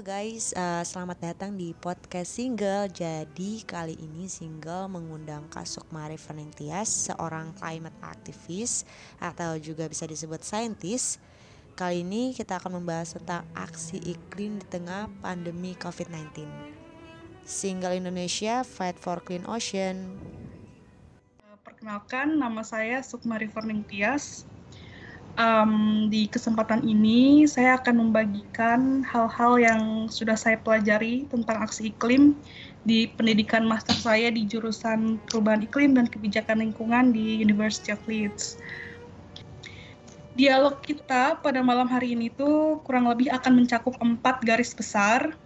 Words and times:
Guys, 0.00 0.56
uh, 0.56 0.80
selamat 0.80 1.20
datang 1.20 1.60
di 1.60 1.76
podcast 1.76 2.40
Single. 2.40 2.88
Jadi 2.88 3.60
kali 3.68 4.00
ini 4.00 4.32
Single 4.32 4.88
mengundang 4.88 5.44
Kasuk 5.52 5.84
Marifan 5.92 6.40
Tias, 6.56 6.88
seorang 6.88 7.52
climate 7.60 7.92
activist 8.00 8.88
atau 9.20 9.60
juga 9.60 9.84
bisa 9.92 10.08
disebut 10.08 10.40
saintis. 10.40 11.20
Kali 11.76 12.00
ini 12.00 12.32
kita 12.32 12.56
akan 12.56 12.80
membahas 12.80 13.12
tentang 13.12 13.44
aksi 13.52 14.00
iklim 14.00 14.64
di 14.64 14.66
tengah 14.72 15.12
pandemi 15.20 15.76
COVID-19. 15.76 16.48
Single 17.44 18.00
Indonesia 18.00 18.64
Fight 18.64 18.96
for 18.96 19.20
Clean 19.20 19.44
Ocean. 19.44 20.16
Perkenalkan, 21.60 22.40
nama 22.40 22.64
saya 22.64 23.04
Sukmari 23.04 23.52
Tias 23.84 24.48
um, 25.40 25.72
di 26.12 26.28
kesempatan 26.28 26.84
ini 26.84 27.48
saya 27.48 27.80
akan 27.80 28.08
membagikan 28.08 29.00
hal-hal 29.08 29.56
yang 29.56 29.82
sudah 30.12 30.36
saya 30.36 30.60
pelajari 30.60 31.24
tentang 31.32 31.64
aksi 31.64 31.88
iklim 31.90 32.36
di 32.84 33.08
pendidikan 33.16 33.64
master 33.64 33.96
saya 33.96 34.28
di 34.28 34.44
jurusan 34.44 35.20
perubahan 35.28 35.64
iklim 35.64 35.96
dan 35.96 36.06
kebijakan 36.08 36.60
lingkungan 36.60 37.12
di 37.16 37.40
University 37.40 37.92
of 37.92 38.00
Leeds. 38.04 38.60
Dialog 40.36 40.80
kita 40.80 41.36
pada 41.42 41.60
malam 41.60 41.90
hari 41.90 42.16
ini 42.16 42.32
tuh 42.32 42.80
kurang 42.86 43.10
lebih 43.10 43.28
akan 43.32 43.64
mencakup 43.64 43.96
empat 44.00 44.40
garis 44.46 44.72
besar. 44.72 45.36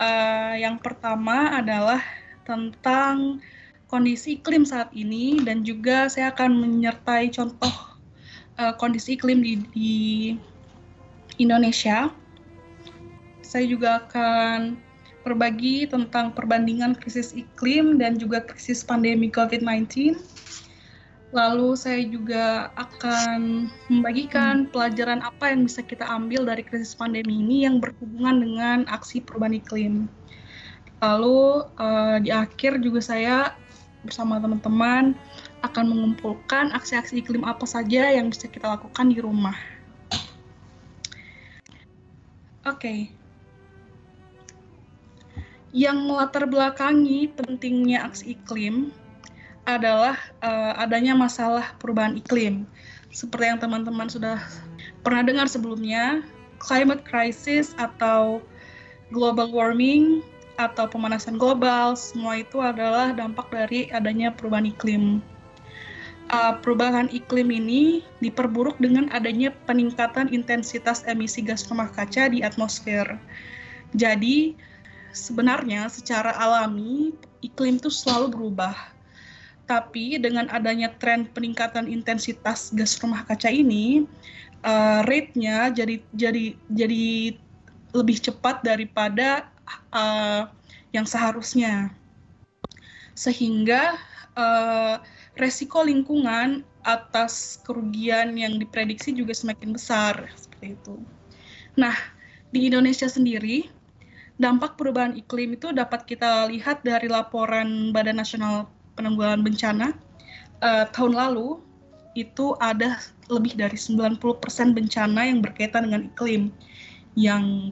Uh, 0.00 0.56
yang 0.56 0.80
pertama 0.80 1.60
adalah 1.60 2.00
tentang 2.48 3.38
kondisi 3.86 4.40
iklim 4.40 4.64
saat 4.64 4.88
ini 4.96 5.44
dan 5.44 5.60
juga 5.60 6.08
saya 6.08 6.32
akan 6.32 6.56
menyertai 6.56 7.28
contoh 7.28 7.89
uh, 8.60 8.76
kondisi 8.76 9.16
iklim 9.16 9.40
di, 9.40 9.52
di 9.72 9.94
Indonesia. 11.40 12.12
Saya 13.40 13.64
juga 13.66 14.04
akan 14.06 14.76
berbagi 15.24 15.88
tentang 15.88 16.32
perbandingan 16.36 16.96
krisis 16.96 17.32
iklim 17.32 17.96
dan 17.96 18.20
juga 18.20 18.44
krisis 18.44 18.84
pandemi 18.84 19.32
COVID-19. 19.32 20.16
Lalu 21.30 21.78
saya 21.78 22.02
juga 22.10 22.74
akan 22.74 23.70
membagikan 23.86 24.66
pelajaran 24.66 25.22
apa 25.22 25.54
yang 25.54 25.62
bisa 25.62 25.80
kita 25.80 26.02
ambil 26.02 26.42
dari 26.42 26.66
krisis 26.66 26.90
pandemi 26.92 27.38
ini 27.38 27.66
yang 27.70 27.78
berhubungan 27.78 28.42
dengan 28.42 28.78
aksi 28.90 29.22
perubahan 29.22 29.54
iklim. 29.54 29.94
Lalu 31.00 31.64
uh, 31.78 32.18
di 32.18 32.34
akhir 32.34 32.82
juga 32.82 33.00
saya 33.00 33.54
bersama 34.02 34.40
teman-teman 34.40 35.14
akan 35.60 35.92
mengumpulkan 35.92 36.72
aksi-aksi 36.72 37.20
iklim 37.20 37.44
apa 37.44 37.68
saja 37.68 38.08
yang 38.08 38.32
bisa 38.32 38.48
kita 38.48 38.68
lakukan 38.68 39.12
di 39.12 39.20
rumah. 39.20 39.56
Oke. 42.64 42.76
Okay. 42.76 43.00
Yang 45.70 45.98
melatar 46.02 46.44
belakangi 46.50 47.30
pentingnya 47.30 48.02
aksi 48.10 48.34
iklim 48.34 48.90
adalah 49.68 50.18
uh, 50.42 50.74
adanya 50.82 51.14
masalah 51.14 51.76
perubahan 51.78 52.18
iklim. 52.18 52.66
Seperti 53.14 53.54
yang 53.54 53.60
teman-teman 53.62 54.10
sudah 54.10 54.42
pernah 55.06 55.22
dengar 55.22 55.46
sebelumnya, 55.46 56.26
climate 56.58 57.06
crisis 57.06 57.76
atau 57.78 58.42
global 59.14 59.50
warming 59.54 60.26
atau 60.58 60.90
pemanasan 60.90 61.38
global, 61.38 61.94
semua 61.94 62.42
itu 62.42 62.58
adalah 62.58 63.14
dampak 63.14 63.48
dari 63.48 63.88
adanya 63.94 64.34
perubahan 64.34 64.68
iklim 64.68 65.22
uh, 66.30 66.54
perubahan 66.62 67.10
iklim 67.10 67.50
ini 67.50 68.06
diperburuk 68.22 68.78
dengan 68.78 69.10
adanya 69.10 69.52
peningkatan 69.66 70.30
intensitas 70.30 71.02
emisi 71.04 71.42
gas 71.42 71.66
rumah 71.66 71.90
kaca 71.90 72.30
di 72.30 72.40
atmosfer. 72.40 73.18
Jadi, 73.98 74.54
sebenarnya 75.10 75.90
secara 75.90 76.30
alami 76.38 77.10
iklim 77.42 77.82
itu 77.82 77.90
selalu 77.90 78.38
berubah. 78.38 78.74
Tapi 79.66 80.18
dengan 80.18 80.50
adanya 80.50 80.90
tren 80.98 81.30
peningkatan 81.30 81.86
intensitas 81.86 82.74
gas 82.74 82.98
rumah 82.98 83.22
kaca 83.26 83.50
ini, 83.50 84.06
uh, 84.66 85.06
rate-nya 85.06 85.70
jadi 85.70 86.02
jadi 86.14 86.58
jadi 86.74 87.38
lebih 87.94 88.18
cepat 88.22 88.62
daripada 88.66 89.46
uh, 89.94 90.50
yang 90.90 91.06
seharusnya. 91.06 91.94
Sehingga 93.14 93.98
uh, 94.34 94.98
resiko 95.38 95.84
lingkungan 95.86 96.66
atas 96.82 97.60
kerugian 97.62 98.34
yang 98.34 98.56
diprediksi 98.56 99.12
juga 99.12 99.36
semakin 99.36 99.76
besar 99.76 100.16
seperti 100.34 100.74
itu. 100.74 100.96
Nah, 101.76 101.94
di 102.50 102.66
Indonesia 102.66 103.06
sendiri 103.06 103.68
dampak 104.40 104.80
perubahan 104.80 105.14
iklim 105.20 105.54
itu 105.54 105.70
dapat 105.70 106.08
kita 106.08 106.48
lihat 106.48 106.80
dari 106.80 107.06
laporan 107.06 107.92
Badan 107.92 108.16
Nasional 108.16 108.66
Penanggulangan 108.96 109.44
Bencana 109.44 109.88
uh, 110.64 110.88
tahun 110.90 111.12
lalu 111.12 111.60
itu 112.18 112.58
ada 112.58 112.98
lebih 113.30 113.54
dari 113.54 113.78
90% 113.78 114.18
bencana 114.74 115.20
yang 115.30 115.38
berkaitan 115.44 115.86
dengan 115.86 116.10
iklim 116.10 116.42
yang 117.14 117.70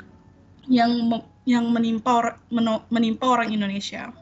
yang 0.68 1.24
yang 1.48 1.72
menimpa 1.72 2.36
menimpa 2.92 3.24
orang 3.24 3.50
Indonesia. 3.50 4.12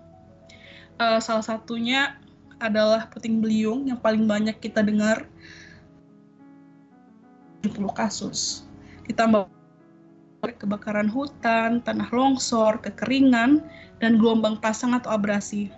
Uh, 0.96 1.20
salah 1.20 1.44
satunya 1.44 2.16
adalah 2.60 3.08
puting 3.12 3.44
beliung 3.44 3.88
yang 3.88 4.00
paling 4.00 4.24
banyak 4.24 4.56
kita 4.60 4.80
dengar 4.80 5.28
70 7.64 7.92
kasus. 7.92 8.64
Ditambah 9.10 9.50
kebakaran 10.46 11.10
hutan, 11.10 11.82
tanah 11.82 12.06
longsor, 12.14 12.78
kekeringan, 12.78 13.64
dan 13.98 14.20
gelombang 14.20 14.60
pasang 14.62 14.94
atau 14.94 15.10
abrasi. 15.10 15.72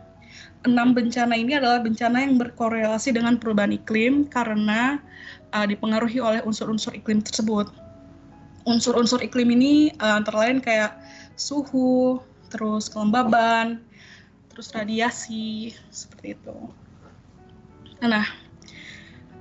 Enam 0.66 0.92
bencana 0.92 1.38
ini 1.38 1.56
adalah 1.56 1.80
bencana 1.80 2.20
yang 2.20 2.36
berkorelasi 2.36 3.14
dengan 3.14 3.38
perubahan 3.40 3.72
iklim 3.72 4.28
karena 4.28 5.00
uh, 5.54 5.64
dipengaruhi 5.64 6.20
oleh 6.20 6.44
unsur-unsur 6.44 6.92
iklim 6.92 7.24
tersebut. 7.24 7.70
Unsur-unsur 8.68 9.24
iklim 9.24 9.48
ini 9.54 9.94
uh, 10.02 10.18
antara 10.20 10.44
lain 10.44 10.60
kayak 10.60 10.98
suhu, 11.38 12.20
terus 12.52 12.90
kelembaban, 12.90 13.80
terus 14.58 14.74
radiasi 14.74 15.70
seperti 15.86 16.34
itu. 16.34 16.58
Nah, 18.02 18.26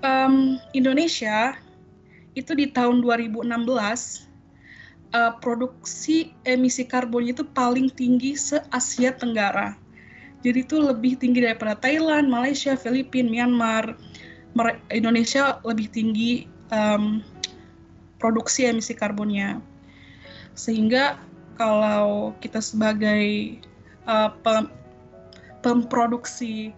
um, 0.05 0.61
Indonesia 0.77 1.57
itu 2.37 2.53
di 2.53 2.69
tahun 2.69 3.01
2016 3.01 3.49
uh, 3.49 5.33
produksi 5.41 6.37
emisi 6.45 6.85
karbonnya 6.85 7.33
itu 7.33 7.41
paling 7.49 7.89
tinggi 7.89 8.37
se 8.37 8.61
Asia 8.69 9.09
Tenggara. 9.09 9.73
Jadi 10.45 10.61
itu 10.61 10.77
lebih 10.77 11.17
tinggi 11.17 11.41
daripada 11.41 11.73
Thailand, 11.81 12.29
Malaysia, 12.29 12.77
Filipina, 12.77 13.49
Myanmar. 13.49 13.97
Indonesia 14.93 15.57
lebih 15.65 15.89
tinggi 15.89 16.45
um, 16.69 17.25
produksi 18.21 18.69
emisi 18.69 18.93
karbonnya. 18.93 19.65
Sehingga 20.53 21.17
kalau 21.57 22.37
kita 22.37 22.61
sebagai 22.61 23.57
uh, 24.05 24.29
pemproduksi 25.65 26.71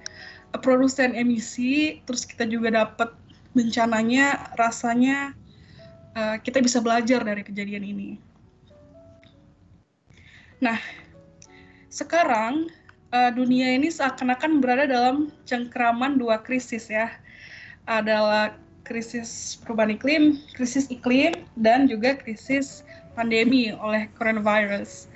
produsen 0.65 1.13
emisi 1.13 2.01
terus 2.09 2.25
kita 2.25 2.49
juga 2.49 2.73
dapat 2.73 3.13
bencananya 3.53 4.53
rasanya 4.57 5.33
uh, 6.17 6.37
kita 6.41 6.61
bisa 6.61 6.81
belajar 6.81 7.21
dari 7.21 7.41
kejadian 7.45 7.85
ini. 7.85 8.09
Nah, 10.59 10.77
sekarang 11.87 12.67
uh, 13.15 13.31
dunia 13.31 13.73
ini 13.73 13.87
seakan-akan 13.89 14.59
berada 14.59 14.85
dalam 14.89 15.31
cengkraman 15.47 16.19
dua 16.19 16.41
krisis 16.41 16.91
ya. 16.91 17.09
Adalah 17.89 18.53
krisis 18.85 19.57
perubahan 19.65 19.97
iklim, 19.97 20.37
krisis 20.53 20.89
iklim, 20.93 21.45
dan 21.57 21.89
juga 21.89 22.17
krisis 22.17 22.85
pandemi 23.17 23.73
oleh 23.73 24.05
coronavirus. 24.17 25.09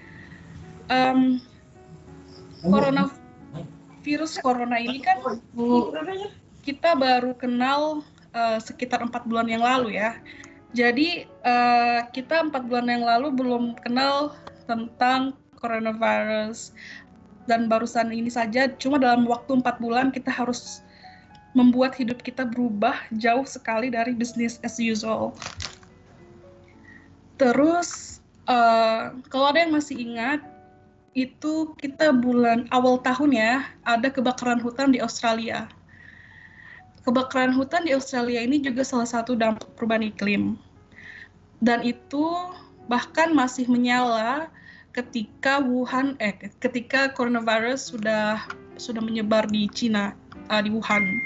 Um, 0.90 1.38
corona 2.66 3.12
virus 4.04 4.36
corona 4.44 4.78
ini 4.78 5.00
kan 5.00 5.24
kita 6.64 6.96
baru 6.96 7.34
kenal 7.36 8.04
uh, 8.36 8.60
sekitar 8.60 9.00
empat 9.00 9.24
bulan 9.26 9.48
yang 9.48 9.64
lalu 9.64 9.98
ya. 9.98 10.20
Jadi 10.74 11.30
uh, 11.46 12.06
kita 12.12 12.50
empat 12.50 12.66
bulan 12.66 12.90
yang 12.90 13.06
lalu 13.06 13.30
belum 13.32 13.78
kenal 13.80 14.34
tentang 14.66 15.38
coronavirus 15.62 16.74
dan 17.48 17.68
barusan 17.68 18.10
ini 18.10 18.32
saja 18.32 18.72
cuma 18.80 19.00
dalam 19.00 19.28
waktu 19.28 19.60
empat 19.60 19.78
bulan 19.78 20.10
kita 20.10 20.32
harus 20.32 20.82
membuat 21.54 21.94
hidup 21.94 22.20
kita 22.26 22.50
berubah 22.50 22.98
jauh 23.22 23.46
sekali 23.46 23.94
dari 23.94 24.18
business 24.18 24.58
as 24.66 24.82
usual. 24.82 25.38
Terus 27.38 28.20
uh, 28.50 29.14
kalau 29.30 29.54
ada 29.54 29.62
yang 29.62 29.78
masih 29.78 30.00
ingat 30.02 30.42
itu 31.14 31.78
kita 31.78 32.10
bulan 32.10 32.66
awal 32.74 32.98
tahun 33.02 33.38
ya 33.38 33.54
ada 33.86 34.10
kebakaran 34.10 34.58
hutan 34.62 34.90
di 34.90 35.00
Australia. 35.02 35.70
Kebakaran 37.06 37.54
hutan 37.54 37.86
di 37.86 37.94
Australia 37.94 38.42
ini 38.42 38.58
juga 38.64 38.82
salah 38.82 39.06
satu 39.06 39.38
dampak 39.38 39.70
perubahan 39.78 40.10
iklim. 40.10 40.58
Dan 41.62 41.86
itu 41.86 42.26
bahkan 42.90 43.32
masih 43.32 43.70
menyala 43.70 44.50
ketika 44.94 45.62
Wuhan 45.62 46.18
eh 46.22 46.36
ketika 46.62 47.14
coronavirus 47.14 47.94
sudah 47.94 48.46
sudah 48.78 49.02
menyebar 49.02 49.46
di 49.50 49.70
Cina 49.70 50.18
uh, 50.50 50.62
di 50.62 50.74
Wuhan. 50.74 51.22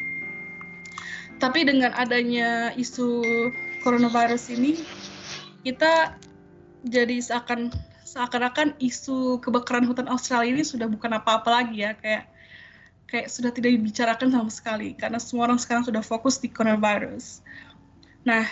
Tapi 1.38 1.70
dengan 1.70 1.94
adanya 1.94 2.74
isu 2.74 3.22
coronavirus 3.86 4.58
ini 4.58 4.82
kita 5.62 6.18
jadi 6.88 7.22
seakan 7.22 7.70
seakan-akan 8.18 8.74
isu 8.82 9.38
kebakaran 9.46 9.86
hutan 9.86 10.10
Australia 10.10 10.58
ini 10.58 10.66
sudah 10.66 10.90
bukan 10.90 11.14
apa-apa 11.22 11.62
lagi 11.62 11.86
ya 11.86 11.94
kayak 11.94 12.26
kayak 13.06 13.30
sudah 13.30 13.54
tidak 13.54 13.78
dibicarakan 13.78 14.34
sama 14.34 14.50
sekali 14.50 14.98
karena 14.98 15.22
semua 15.22 15.46
orang 15.46 15.62
sekarang 15.62 15.86
sudah 15.86 16.02
fokus 16.02 16.42
di 16.42 16.50
coronavirus. 16.50 17.46
Nah, 18.26 18.50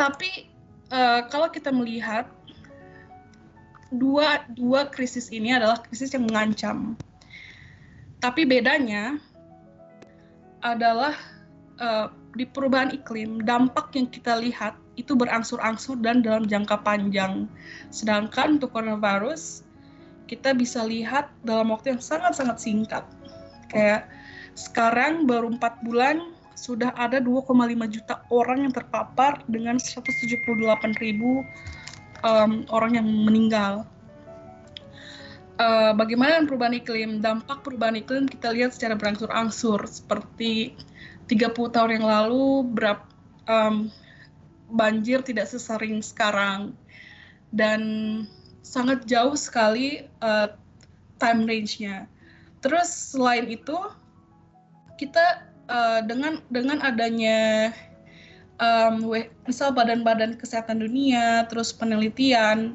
tapi 0.00 0.48
uh, 0.88 1.28
kalau 1.28 1.52
kita 1.52 1.68
melihat 1.68 2.24
dua 3.92 4.48
dua 4.56 4.88
krisis 4.88 5.28
ini 5.28 5.52
adalah 5.52 5.84
krisis 5.84 6.16
yang 6.16 6.24
mengancam. 6.24 6.96
Tapi 8.18 8.48
bedanya 8.48 9.20
adalah 10.64 11.12
uh, 11.76 12.08
di 12.32 12.48
perubahan 12.48 12.96
iklim 12.96 13.44
dampak 13.44 13.92
yang 13.92 14.08
kita 14.08 14.40
lihat 14.40 14.74
itu 14.94 15.18
berangsur-angsur 15.18 15.98
dan 16.00 16.22
dalam 16.22 16.46
jangka 16.46 16.82
panjang. 16.82 17.50
Sedangkan 17.90 18.58
untuk 18.60 18.74
coronavirus 18.74 19.66
kita 20.30 20.56
bisa 20.56 20.82
lihat 20.86 21.28
dalam 21.44 21.70
waktu 21.74 21.96
yang 21.96 22.02
sangat-sangat 22.02 22.56
singkat. 22.58 23.04
Kayak 23.68 24.08
sekarang 24.54 25.26
baru 25.26 25.50
empat 25.52 25.82
bulan 25.82 26.34
sudah 26.54 26.94
ada 26.94 27.18
2,5 27.18 27.50
juta 27.90 28.22
orang 28.30 28.64
yang 28.64 28.72
terpapar 28.72 29.42
dengan 29.50 29.76
178 29.76 31.02
ribu 31.02 31.42
um, 32.24 32.64
orang 32.70 32.96
yang 32.96 33.06
meninggal. 33.06 33.84
Uh, 35.54 35.94
bagaimana 35.94 36.42
perubahan 36.42 36.74
iklim? 36.74 37.22
Dampak 37.22 37.62
perubahan 37.62 37.94
iklim 37.98 38.26
kita 38.26 38.50
lihat 38.50 38.74
secara 38.74 38.98
berangsur-angsur 38.98 39.86
seperti 39.86 40.74
30 41.30 41.54
tahun 41.70 41.90
yang 42.00 42.06
lalu 42.06 42.66
berap, 42.74 43.06
um, 43.46 43.86
banjir 44.74 45.22
tidak 45.22 45.46
sesering 45.46 46.02
sekarang 46.02 46.74
dan 47.54 47.80
sangat 48.66 49.06
jauh 49.06 49.38
sekali 49.38 50.10
uh, 50.20 50.50
time 51.22 51.46
range-nya. 51.46 52.10
Terus 52.58 53.14
selain 53.14 53.46
itu 53.46 53.76
kita 54.98 55.46
uh, 55.70 56.02
dengan 56.02 56.42
dengan 56.50 56.82
adanya 56.82 57.70
um, 58.58 59.14
misal 59.46 59.70
badan-badan 59.70 60.34
kesehatan 60.40 60.82
dunia, 60.82 61.46
terus 61.46 61.70
penelitian, 61.70 62.74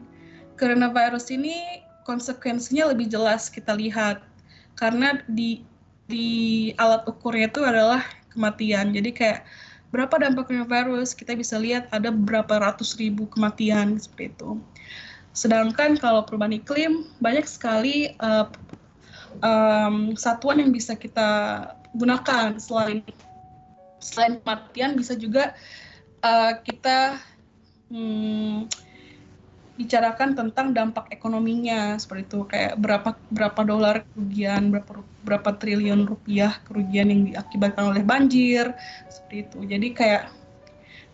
coronavirus 0.55 1.35
ini 1.35 1.83
konsekuensinya 2.07 2.89
lebih 2.95 3.11
jelas 3.11 3.51
kita 3.51 3.75
lihat 3.75 4.23
karena 4.79 5.19
di 5.29 5.61
di 6.09 6.71
alat 6.81 7.05
ukurnya 7.05 7.51
itu 7.51 7.61
adalah 7.61 8.01
kematian. 8.33 8.95
Jadi 8.95 9.09
kayak 9.13 9.45
berapa 9.89 10.21
dampak 10.21 10.49
coronavirus 10.49 11.17
kita 11.17 11.33
bisa 11.33 11.57
lihat 11.57 11.89
ada 11.89 12.13
berapa 12.13 12.61
ratus 12.61 12.97
ribu 12.97 13.25
kematian 13.29 13.97
seperti 13.97 14.33
itu. 14.37 14.61
Sedangkan 15.33 15.97
kalau 15.97 16.25
perubahan 16.25 16.57
iklim 16.57 17.09
banyak 17.21 17.45
sekali 17.45 18.13
uh, 18.21 18.49
um, 19.41 20.13
satuan 20.13 20.61
yang 20.61 20.71
bisa 20.73 20.93
kita 20.93 21.29
gunakan 21.97 22.57
selain 22.61 23.01
selain 23.99 24.39
kematian 24.41 24.95
bisa 24.95 25.13
juga 25.17 25.57
uh, 26.21 26.53
kita 26.63 27.19
hmm, 27.91 28.69
bicarakan 29.79 30.35
tentang 30.35 30.75
dampak 30.75 31.07
ekonominya 31.15 31.95
seperti 31.95 32.27
itu. 32.27 32.39
Kayak 32.51 32.75
berapa 32.83 33.15
berapa 33.31 33.61
dolar 33.63 34.03
kerugian 34.11 34.75
berapa 34.75 34.99
berapa 35.23 35.49
triliun 35.55 36.03
rupiah 36.03 36.59
kerugian 36.67 37.07
yang 37.07 37.21
diakibatkan 37.31 37.95
oleh 37.95 38.03
banjir 38.03 38.75
seperti 39.07 39.47
itu. 39.47 39.59
Jadi 39.63 39.87
kayak 39.95 40.23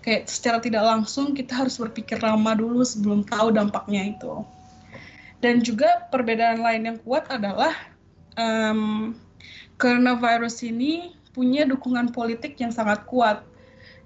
kayak 0.01 0.25
secara 0.25 0.57
tidak 0.57 0.81
langsung 0.81 1.37
kita 1.37 1.53
harus 1.53 1.77
berpikir 1.77 2.17
lama 2.25 2.57
dulu 2.57 2.81
sebelum 2.81 3.21
tahu 3.21 3.53
dampaknya 3.53 4.17
itu. 4.17 4.41
Dan 5.45 5.61
juga 5.61 6.09
perbedaan 6.09 6.65
lain 6.65 6.89
yang 6.89 6.97
kuat 7.05 7.29
adalah 7.29 7.77
um, 8.33 9.13
coronavirus 9.77 10.65
ini 10.65 11.13
punya 11.37 11.69
dukungan 11.69 12.09
politik 12.09 12.57
yang 12.57 12.73
sangat 12.73 13.05
kuat. 13.05 13.45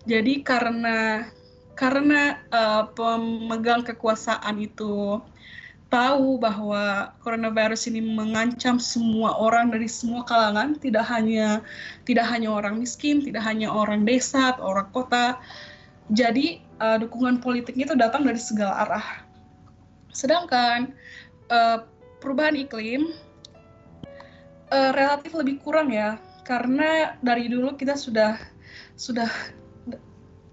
Jadi 0.03 0.43
karena 0.43 1.29
karena 1.79 2.43
uh, 2.51 2.91
pemegang 2.91 3.87
kekuasaan 3.87 4.59
itu 4.59 5.23
tahu 5.87 6.35
bahwa 6.37 7.15
coronavirus 7.23 7.87
ini 7.87 8.03
mengancam 8.03 8.77
semua 8.83 9.39
orang 9.39 9.71
dari 9.71 9.87
semua 9.87 10.27
kalangan, 10.27 10.75
tidak 10.75 11.07
hanya 11.07 11.63
tidak 12.03 12.27
hanya 12.27 12.51
orang 12.51 12.83
miskin, 12.83 13.23
tidak 13.23 13.47
hanya 13.47 13.71
orang 13.71 14.03
desa 14.03 14.53
atau 14.53 14.75
orang 14.75 14.91
kota. 14.91 15.39
Jadi 16.11 16.59
uh, 16.83 16.99
dukungan 16.99 17.39
politiknya 17.39 17.87
itu 17.87 17.95
datang 17.95 18.27
dari 18.27 18.37
segala 18.43 18.83
arah. 18.83 19.07
Sedangkan 20.11 20.91
uh, 21.47 21.87
perubahan 22.19 22.59
iklim 22.59 23.15
uh, 24.67 24.91
relatif 24.91 25.31
lebih 25.31 25.63
kurang 25.63 25.95
ya 25.95 26.19
karena 26.43 27.15
dari 27.23 27.47
dulu 27.47 27.77
kita 27.79 27.95
sudah 27.95 28.35
sudah 28.99 29.31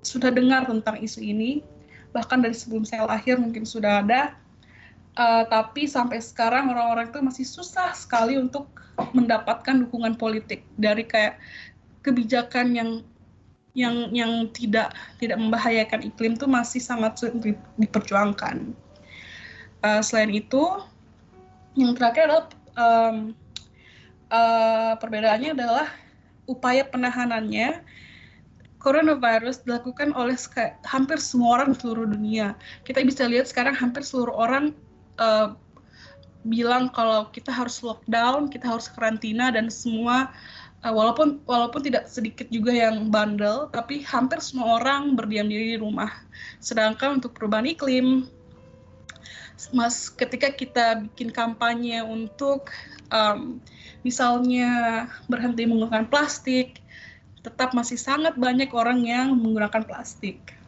sudah 0.07 0.31
dengar 0.31 0.71
tentang 0.71 1.03
isu 1.03 1.19
ini 1.19 1.67
bahkan 2.15 2.39
dari 2.39 2.55
sebelum 2.55 2.87
saya 2.87 3.05
lahir 3.05 3.37
mungkin 3.37 3.67
sudah 3.67 4.07
ada 4.07 4.39
uh, 5.19 5.45
tapi 5.51 5.91
sampai 5.91 6.23
sekarang 6.23 6.71
orang-orang 6.71 7.11
itu 7.11 7.21
masih 7.21 7.45
susah 7.45 7.93
sekali 7.93 8.39
untuk 8.39 8.71
mendapatkan 9.13 9.85
dukungan 9.85 10.17
politik 10.17 10.65
dari 10.79 11.05
kayak 11.05 11.37
kebijakan 12.01 12.73
yang 12.73 12.91
yang 13.77 14.09
yang 14.09 14.49
tidak 14.57 14.97
tidak 15.21 15.37
membahayakan 15.37 16.09
iklim 16.09 16.33
itu 16.33 16.49
masih 16.49 16.81
sangat 16.81 17.21
diperjuangkan. 17.77 18.73
Uh, 19.85 20.01
selain 20.01 20.33
itu, 20.33 20.81
yang 21.77 21.93
terakhir 21.93 22.33
adalah 22.33 22.49
um, 22.81 23.37
uh, 24.33 24.97
perbedaannya 24.97 25.53
adalah 25.53 25.93
upaya 26.49 26.89
penahanannya 26.89 27.85
coronavirus 28.87 29.67
dilakukan 29.67 30.15
oleh 30.15 30.39
hampir 30.87 31.19
semua 31.19 31.59
orang 31.59 31.75
seluruh 31.75 32.07
dunia. 32.07 32.55
Kita 32.87 33.03
bisa 33.03 33.27
lihat 33.27 33.51
sekarang 33.51 33.75
hampir 33.75 34.07
seluruh 34.07 34.31
orang 34.31 34.71
uh, 35.19 35.59
bilang 36.47 36.87
kalau 36.95 37.27
kita 37.35 37.51
harus 37.51 37.83
lockdown, 37.83 38.47
kita 38.47 38.71
harus 38.71 38.87
karantina 38.87 39.51
dan 39.51 39.67
semua 39.67 40.31
uh, 40.87 40.95
walaupun 40.95 41.43
walaupun 41.51 41.83
tidak 41.83 42.07
sedikit 42.07 42.47
juga 42.47 42.71
yang 42.71 43.11
bandel, 43.11 43.67
tapi 43.75 44.07
hampir 44.07 44.39
semua 44.39 44.79
orang 44.79 45.19
berdiam 45.19 45.51
diri 45.51 45.75
di 45.75 45.79
rumah. 45.83 46.15
Sedangkan 46.63 47.19
untuk 47.19 47.35
perubahan 47.35 47.67
iklim, 47.67 48.31
mas 49.75 50.07
ketika 50.15 50.55
kita 50.55 51.03
bikin 51.11 51.35
kampanye 51.35 52.07
untuk 52.07 52.71
um, 53.11 53.59
misalnya 54.07 55.05
berhenti 55.27 55.67
menggunakan 55.67 56.07
plastik, 56.07 56.86
tetap 57.47 57.71
masih 57.71 57.95
sangat 57.95 58.35
banyak 58.35 58.67
orang 58.75 59.07
yang 59.07 59.39
menggunakan 59.39 59.87
plastik. 59.87 60.59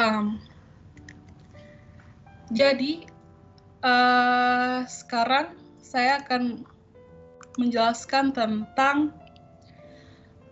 Um, 0.00 0.40
jadi 2.48 3.04
uh, 3.84 4.88
sekarang 4.88 5.52
saya 5.84 6.24
akan 6.24 6.64
menjelaskan 7.60 8.32
tentang 8.32 9.12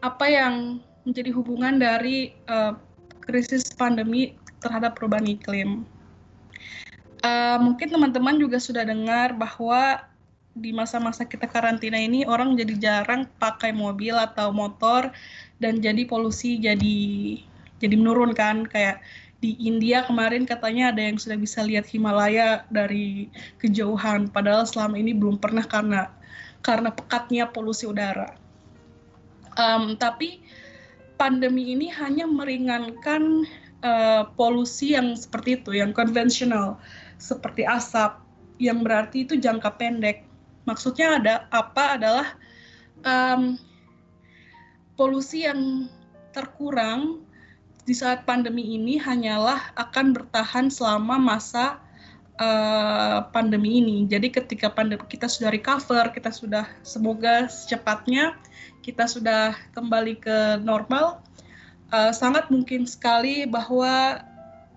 apa 0.04 0.26
yang 0.28 0.84
menjadi 1.08 1.32
hubungan 1.32 1.80
dari 1.80 2.36
uh, 2.52 2.76
krisis 3.24 3.72
pandemi 3.72 4.36
terhadap 4.60 5.00
perubahan 5.00 5.24
iklim. 5.24 5.88
Uh, 7.24 7.56
mungkin 7.60 7.88
teman-teman 7.88 8.36
juga 8.36 8.60
sudah 8.60 8.84
dengar 8.84 9.32
bahwa 9.36 10.04
di 10.58 10.74
masa-masa 10.74 11.22
kita 11.22 11.46
karantina 11.46 11.94
ini 11.94 12.26
orang 12.26 12.58
jadi 12.58 12.74
jarang 12.76 13.30
pakai 13.38 13.70
mobil 13.70 14.18
atau 14.18 14.50
motor 14.50 15.14
dan 15.62 15.78
jadi 15.78 16.02
polusi 16.10 16.58
jadi 16.58 16.98
jadi 17.78 17.94
menurun 17.94 18.34
kan 18.34 18.66
kayak 18.66 18.98
di 19.40 19.56
India 19.56 20.04
kemarin 20.04 20.44
katanya 20.44 20.92
ada 20.92 21.00
yang 21.00 21.16
sudah 21.16 21.40
bisa 21.40 21.64
lihat 21.64 21.88
Himalaya 21.88 22.68
dari 22.68 23.32
kejauhan 23.56 24.28
padahal 24.28 24.68
selama 24.68 25.00
ini 25.00 25.16
belum 25.16 25.40
pernah 25.40 25.64
karena 25.64 26.12
karena 26.60 26.92
pekatnya 26.92 27.48
polusi 27.48 27.88
udara. 27.88 28.36
Um, 29.56 29.96
tapi 29.96 30.44
pandemi 31.16 31.72
ini 31.72 31.88
hanya 31.88 32.28
meringankan 32.28 33.48
uh, 33.80 34.28
polusi 34.36 34.92
yang 34.92 35.16
seperti 35.16 35.60
itu, 35.60 35.72
yang 35.72 35.96
konvensional 35.96 36.76
seperti 37.16 37.64
asap, 37.64 38.20
yang 38.60 38.84
berarti 38.84 39.24
itu 39.24 39.40
jangka 39.40 39.80
pendek 39.80 40.29
maksudnya 40.64 41.20
ada 41.20 41.34
apa 41.52 41.96
adalah 41.96 42.28
um, 43.04 43.56
polusi 44.96 45.48
yang 45.48 45.88
terkurang 46.30 47.24
di 47.88 47.96
saat 47.96 48.22
pandemi 48.28 48.76
ini 48.76 49.00
hanyalah 49.00 49.72
akan 49.74 50.12
bertahan 50.14 50.70
selama 50.70 51.16
masa 51.18 51.80
uh, 52.38 53.26
pandemi 53.32 53.80
ini. 53.82 54.06
Jadi 54.06 54.30
ketika 54.30 54.70
pandemi 54.70 55.02
kita 55.08 55.26
sudah 55.26 55.50
recover, 55.50 56.12
kita 56.12 56.30
sudah 56.30 56.68
semoga 56.84 57.48
secepatnya 57.48 58.36
kita 58.80 59.04
sudah 59.04 59.52
kembali 59.76 60.16
ke 60.20 60.60
normal, 60.64 61.20
uh, 61.92 62.12
sangat 62.12 62.48
mungkin 62.48 62.88
sekali 62.88 63.44
bahwa 63.44 64.24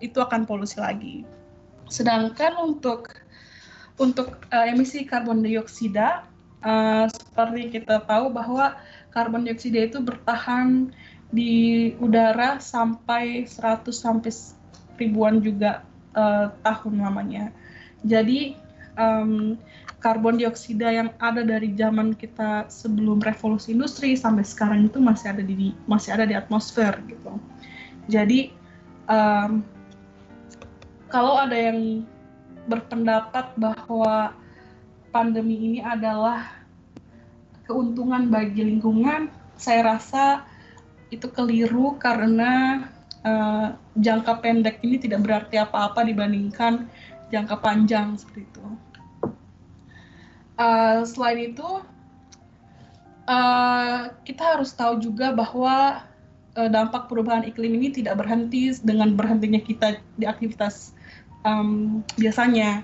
itu 0.04 0.20
akan 0.20 0.44
polusi 0.44 0.76
lagi. 0.76 1.24
Sedangkan 1.88 2.56
untuk 2.60 3.23
untuk 3.98 4.42
uh, 4.50 4.66
emisi 4.66 5.06
karbon 5.06 5.42
dioksida, 5.44 6.26
uh, 6.66 7.06
seperti 7.06 7.80
kita 7.80 8.02
tahu 8.02 8.30
bahwa 8.32 8.74
karbon 9.14 9.46
dioksida 9.46 9.86
itu 9.86 10.02
bertahan 10.02 10.90
di 11.30 11.94
udara 11.98 12.58
sampai 12.58 13.46
100 13.46 13.90
sampai 13.90 14.30
ribuan 14.98 15.38
juga 15.42 15.86
uh, 16.14 16.50
tahun 16.62 17.02
lamanya. 17.02 17.50
Jadi 18.06 18.58
um, 18.98 19.58
karbon 19.98 20.36
dioksida 20.36 20.90
yang 20.92 21.08
ada 21.18 21.42
dari 21.42 21.72
zaman 21.74 22.12
kita 22.14 22.68
sebelum 22.68 23.22
revolusi 23.24 23.72
industri 23.72 24.14
sampai 24.14 24.44
sekarang 24.44 24.86
itu 24.90 25.00
masih 25.00 25.32
ada 25.32 25.42
di 25.42 25.72
masih 25.88 26.10
ada 26.14 26.24
di 26.28 26.34
atmosfer 26.36 26.92
gitu. 27.08 27.40
Jadi 28.06 28.52
um, 29.08 29.64
kalau 31.08 31.40
ada 31.40 31.56
yang 31.56 32.04
berpendapat 32.64 33.52
bahwa 33.56 34.32
pandemi 35.14 35.56
ini 35.60 35.80
adalah 35.84 36.50
keuntungan 37.64 38.28
bagi 38.28 38.64
lingkungan, 38.64 39.32
saya 39.56 39.96
rasa 39.96 40.44
itu 41.08 41.30
keliru 41.30 41.94
karena 41.96 42.84
uh, 43.22 43.78
jangka 43.96 44.42
pendek 44.42 44.82
ini 44.82 44.98
tidak 44.98 45.22
berarti 45.24 45.56
apa-apa 45.62 46.04
dibandingkan 46.04 46.90
jangka 47.32 47.56
panjang 47.62 48.18
seperti 48.18 48.44
itu. 48.46 48.66
Uh, 50.54 51.02
selain 51.02 51.50
itu, 51.50 51.70
uh, 53.26 54.12
kita 54.22 54.42
harus 54.54 54.70
tahu 54.74 55.02
juga 55.02 55.34
bahwa 55.34 56.04
uh, 56.54 56.68
dampak 56.70 57.10
perubahan 57.10 57.46
iklim 57.46 57.74
ini 57.80 57.90
tidak 57.90 58.22
berhenti 58.22 58.70
dengan 58.82 59.14
berhentinya 59.18 59.58
kita 59.58 59.98
di 60.14 60.24
aktivitas 60.26 60.94
um, 61.44 62.00
biasanya. 62.18 62.82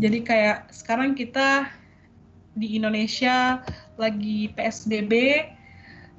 Jadi 0.00 0.22
kayak 0.24 0.72
sekarang 0.72 1.12
kita 1.12 1.68
di 2.56 2.80
Indonesia 2.80 3.60
lagi 4.00 4.48
PSBB, 4.56 5.44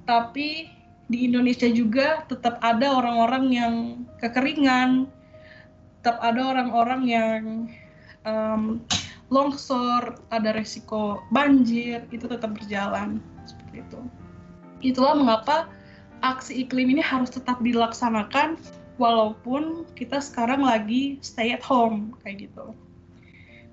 tapi 0.06 0.70
di 1.08 1.25
Indonesia 1.25 1.65
juga 1.72 2.27
tetap 2.27 2.60
ada 2.62 2.94
orang-orang 2.94 3.46
yang 3.50 3.74
kekeringan, 4.20 5.08
tetap 6.00 6.20
ada 6.22 6.41
orang-orang 6.53 7.01
yang 7.08 7.41
um, 8.27 8.84
longsor, 9.32 10.20
ada 10.29 10.53
resiko 10.53 11.24
banjir, 11.32 12.03
itu 12.12 12.25
tetap 12.27 12.56
berjalan 12.56 13.20
seperti 13.48 13.84
itu. 13.84 14.01
Itulah 14.94 15.17
mengapa 15.17 15.70
aksi 16.25 16.65
iklim 16.65 16.98
ini 16.98 17.03
harus 17.03 17.29
tetap 17.29 17.62
dilaksanakan 17.62 18.58
walaupun 18.98 19.86
kita 19.94 20.22
sekarang 20.22 20.66
lagi 20.66 21.22
stay 21.22 21.54
at 21.54 21.62
home 21.62 22.18
kayak 22.22 22.50
gitu. 22.50 22.74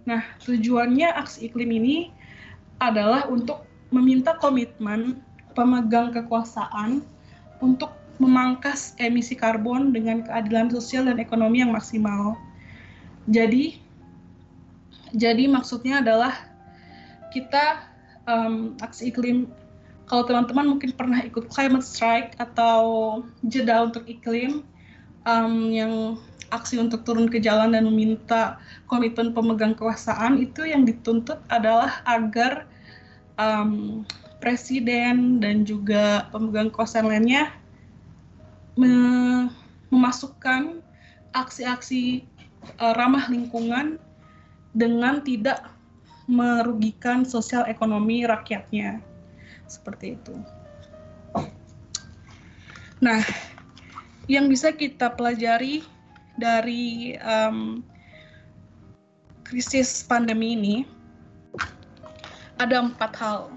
Nah, 0.04 0.21
tujuannya 0.45 1.16
aksi 1.16 1.49
iklim 1.49 1.73
ini 1.73 1.97
adalah 2.81 3.25
untuk 3.33 3.64
meminta 3.88 4.37
komitmen 4.37 5.21
pemegang 5.57 6.12
kekuasaan 6.12 7.00
untuk 7.64 7.97
memangkas 8.21 8.95
emisi 9.00 9.35
karbon 9.35 9.90
dengan 9.90 10.23
keadilan 10.23 10.71
sosial 10.71 11.09
dan 11.09 11.19
ekonomi 11.19 11.64
yang 11.64 11.73
maksimal. 11.73 12.37
Jadi, 13.33 13.81
jadi 15.16 15.49
maksudnya 15.49 16.04
adalah 16.04 16.37
kita 17.33 17.88
um, 18.28 18.76
aksi 18.85 19.09
iklim. 19.11 19.49
Kalau 20.04 20.28
teman-teman 20.28 20.76
mungkin 20.76 20.93
pernah 20.93 21.25
ikut 21.25 21.49
climate 21.49 21.83
strike 21.83 22.37
atau 22.37 23.25
jeda 23.49 23.88
untuk 23.88 24.04
iklim, 24.04 24.61
um, 25.28 25.73
yang 25.73 26.16
aksi 26.52 26.78
untuk 26.78 27.02
turun 27.02 27.26
ke 27.26 27.43
jalan 27.43 27.75
dan 27.75 27.85
meminta 27.88 28.61
komitmen 28.87 29.35
pemegang 29.35 29.75
kekuasaan 29.75 30.38
itu 30.38 30.62
yang 30.69 30.87
dituntut 30.87 31.40
adalah 31.50 32.04
agar 32.07 32.69
um, 33.40 34.04
presiden 34.38 35.40
dan 35.43 35.64
juga 35.66 36.28
pemegang 36.31 36.71
kekuasaan 36.71 37.11
lainnya 37.11 37.50
memasukkan 39.90 40.83
aksi-aksi 41.35 42.26
uh, 42.78 42.95
ramah 42.95 43.26
lingkungan 43.31 43.99
dengan 44.75 45.23
tidak 45.23 45.62
merugikan 46.26 47.23
sosial 47.23 47.64
ekonomi 47.71 48.26
rakyatnya. 48.26 48.99
Seperti 49.71 50.19
itu. 50.19 50.35
Nah, 52.99 53.21
yang 54.31 54.49
bisa 54.49 54.73
kita 54.73 55.12
pelajari 55.12 55.85
dari 56.40 57.14
um, 57.21 57.85
krisis 59.45 60.02
pandemi 60.02 60.57
ini 60.57 60.76
ada 62.57 62.81
empat 62.81 63.12
hal 63.19 63.52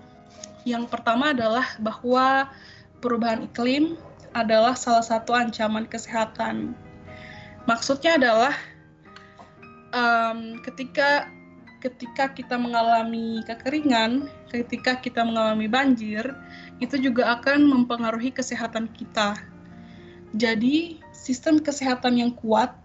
yang 0.67 0.83
pertama 0.83 1.31
adalah 1.31 1.63
bahwa 1.79 2.51
perubahan 2.99 3.47
iklim 3.47 3.95
adalah 4.35 4.75
salah 4.75 5.01
satu 5.01 5.31
ancaman 5.31 5.87
kesehatan. 5.87 6.75
Maksudnya 7.63 8.19
adalah 8.19 8.53
um, 9.95 10.59
ketika 10.67 11.31
ketika 11.79 12.33
kita 12.35 12.59
mengalami 12.59 13.39
kekeringan, 13.47 14.27
ketika 14.51 14.99
kita 14.99 15.23
mengalami 15.23 15.71
banjir, 15.71 16.35
itu 16.83 16.99
juga 16.99 17.39
akan 17.39 17.63
mempengaruhi 17.63 18.33
kesehatan 18.33 18.91
kita. 18.91 19.39
Jadi, 20.37 21.01
sistem 21.09 21.57
kesehatan 21.57 22.21
yang 22.21 22.31
kuat, 22.37 22.77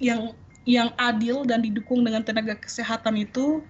yang 0.00 0.32
yang 0.64 0.90
adil 0.96 1.44
dan 1.44 1.60
didukung 1.60 2.00
dengan 2.02 2.24
tenaga 2.24 2.56
kesehatan 2.56 3.20
itu 3.20 3.60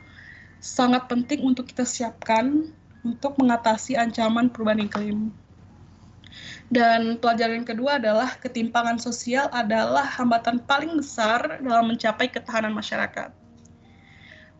sangat 0.62 1.10
penting 1.10 1.42
untuk 1.42 1.66
kita 1.66 1.82
siapkan 1.82 2.70
untuk 3.02 3.36
mengatasi 3.36 3.98
ancaman 3.98 4.48
perubahan 4.48 4.86
iklim. 4.86 5.34
Dan 6.72 7.20
pelajaran 7.20 7.62
kedua 7.62 8.00
adalah 8.00 8.34
ketimpangan 8.40 8.96
sosial 8.98 9.52
adalah 9.52 10.02
hambatan 10.02 10.58
paling 10.64 10.96
besar 10.98 11.60
dalam 11.60 11.92
mencapai 11.92 12.32
ketahanan 12.32 12.72
masyarakat. 12.72 13.30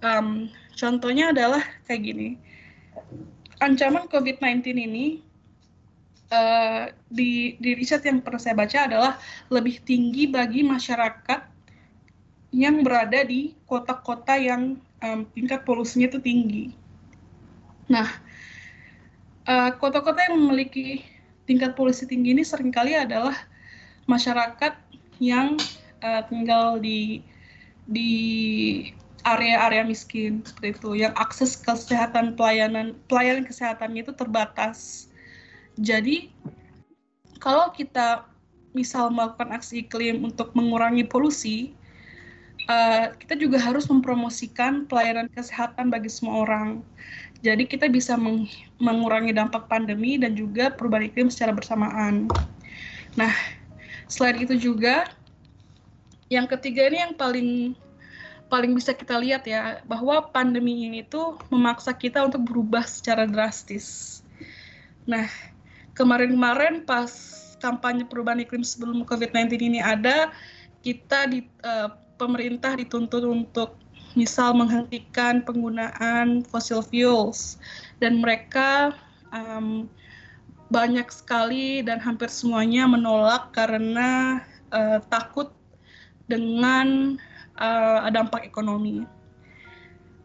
Um, 0.05 0.53
contohnya 0.77 1.33
adalah 1.33 1.65
kayak 1.89 2.03
gini, 2.05 2.29
ancaman 3.65 4.05
COVID-19 4.13 4.77
ini 4.77 5.25
uh, 6.31 6.93
di, 7.11 7.59
di 7.59 7.71
riset 7.77 8.05
yang 8.07 8.23
pernah 8.23 8.41
saya 8.41 8.57
baca 8.57 8.79
adalah 8.87 9.13
lebih 9.51 9.83
tinggi 9.83 10.31
bagi 10.31 10.65
masyarakat 10.65 11.41
yang 12.55 12.87
berada 12.87 13.27
di 13.27 13.53
kota-kota 13.67 14.39
yang 14.39 14.79
um, 15.03 15.27
tingkat 15.35 15.67
polusinya 15.67 16.07
itu 16.07 16.23
tinggi. 16.23 16.65
Nah, 17.91 18.09
Eh, 19.45 19.71
kota-kota 19.77 20.25
uh, 20.25 20.33
yang 20.33 20.41
memiliki 20.41 21.05
tingkat 21.45 21.77
polusi 21.77 22.09
tinggi 22.09 22.33
ini 22.33 22.41
sering 22.41 22.73
kali 22.73 22.97
adalah 22.97 23.37
masyarakat 24.09 24.73
yang 25.21 25.61
uh, 26.01 26.25
tinggal 26.33 26.81
di 26.81 27.21
di 27.85 28.13
area-area 29.29 29.85
miskin 29.85 30.41
seperti 30.49 30.81
itu 30.81 30.91
yang 30.97 31.13
akses 31.21 31.61
kesehatan 31.61 32.33
pelayanan 32.41 32.97
pelayanan 33.05 33.45
kesehatannya 33.45 34.01
itu 34.09 34.17
terbatas. 34.17 35.13
Jadi 35.79 36.31
kalau 37.43 37.71
kita 37.75 38.25
misal 38.75 39.11
melakukan 39.11 39.55
aksi 39.55 39.87
iklim 39.87 40.27
untuk 40.27 40.51
mengurangi 40.55 41.07
polusi, 41.07 41.75
uh, 42.67 43.15
kita 43.15 43.39
juga 43.39 43.61
harus 43.63 43.87
mempromosikan 43.87 44.87
pelayanan 44.87 45.31
kesehatan 45.31 45.91
bagi 45.91 46.11
semua 46.11 46.47
orang. 46.47 46.83
Jadi 47.45 47.69
kita 47.69 47.93
bisa 47.93 48.17
meng 48.17 48.49
mengurangi 48.81 49.37
dampak 49.37 49.69
pandemi 49.69 50.17
dan 50.17 50.33
juga 50.33 50.73
perubahan 50.73 51.13
iklim 51.13 51.29
secara 51.29 51.53
bersamaan. 51.53 52.27
Nah, 53.15 53.35
selain 54.09 54.41
itu 54.43 54.57
juga 54.57 55.07
yang 56.33 56.49
ketiga 56.49 56.89
ini 56.89 56.99
yang 57.05 57.15
paling 57.15 57.77
paling 58.49 58.73
bisa 58.73 58.97
kita 58.97 59.19
lihat 59.21 59.45
ya 59.45 59.85
bahwa 59.85 60.31
pandemi 60.33 60.89
ini 60.89 61.05
tuh 61.05 61.37
memaksa 61.53 61.93
kita 61.93 62.25
untuk 62.25 62.49
berubah 62.49 62.89
secara 62.89 63.29
drastis. 63.29 64.21
Nah, 65.05 65.29
kemarin-kemarin 65.95 66.83
pas 66.85 67.11
kampanye 67.63 68.05
perubahan 68.05 68.43
iklim 68.45 68.61
sebelum 68.61 69.07
COVID-19 69.09 69.57
ini 69.63 69.81
ada, 69.81 70.29
kita 70.85 71.31
di 71.33 71.47
uh, 71.65 71.89
pemerintah 72.21 72.77
dituntut 72.77 73.25
untuk 73.25 73.81
misal 74.15 74.55
menghentikan 74.55 75.43
penggunaan 75.43 76.47
fossil 76.47 76.85
fuels 76.85 77.59
dan 77.99 78.23
mereka 78.23 78.95
um, 79.35 79.91
banyak 80.71 81.07
sekali 81.11 81.83
dan 81.83 81.99
hampir 81.99 82.31
semuanya 82.31 82.87
menolak 82.87 83.51
karena 83.55 84.43
uh, 84.71 85.03
takut 85.11 85.51
dengan 86.31 87.19
uh, 87.59 88.07
dampak 88.11 88.47
ekonomi. 88.47 89.05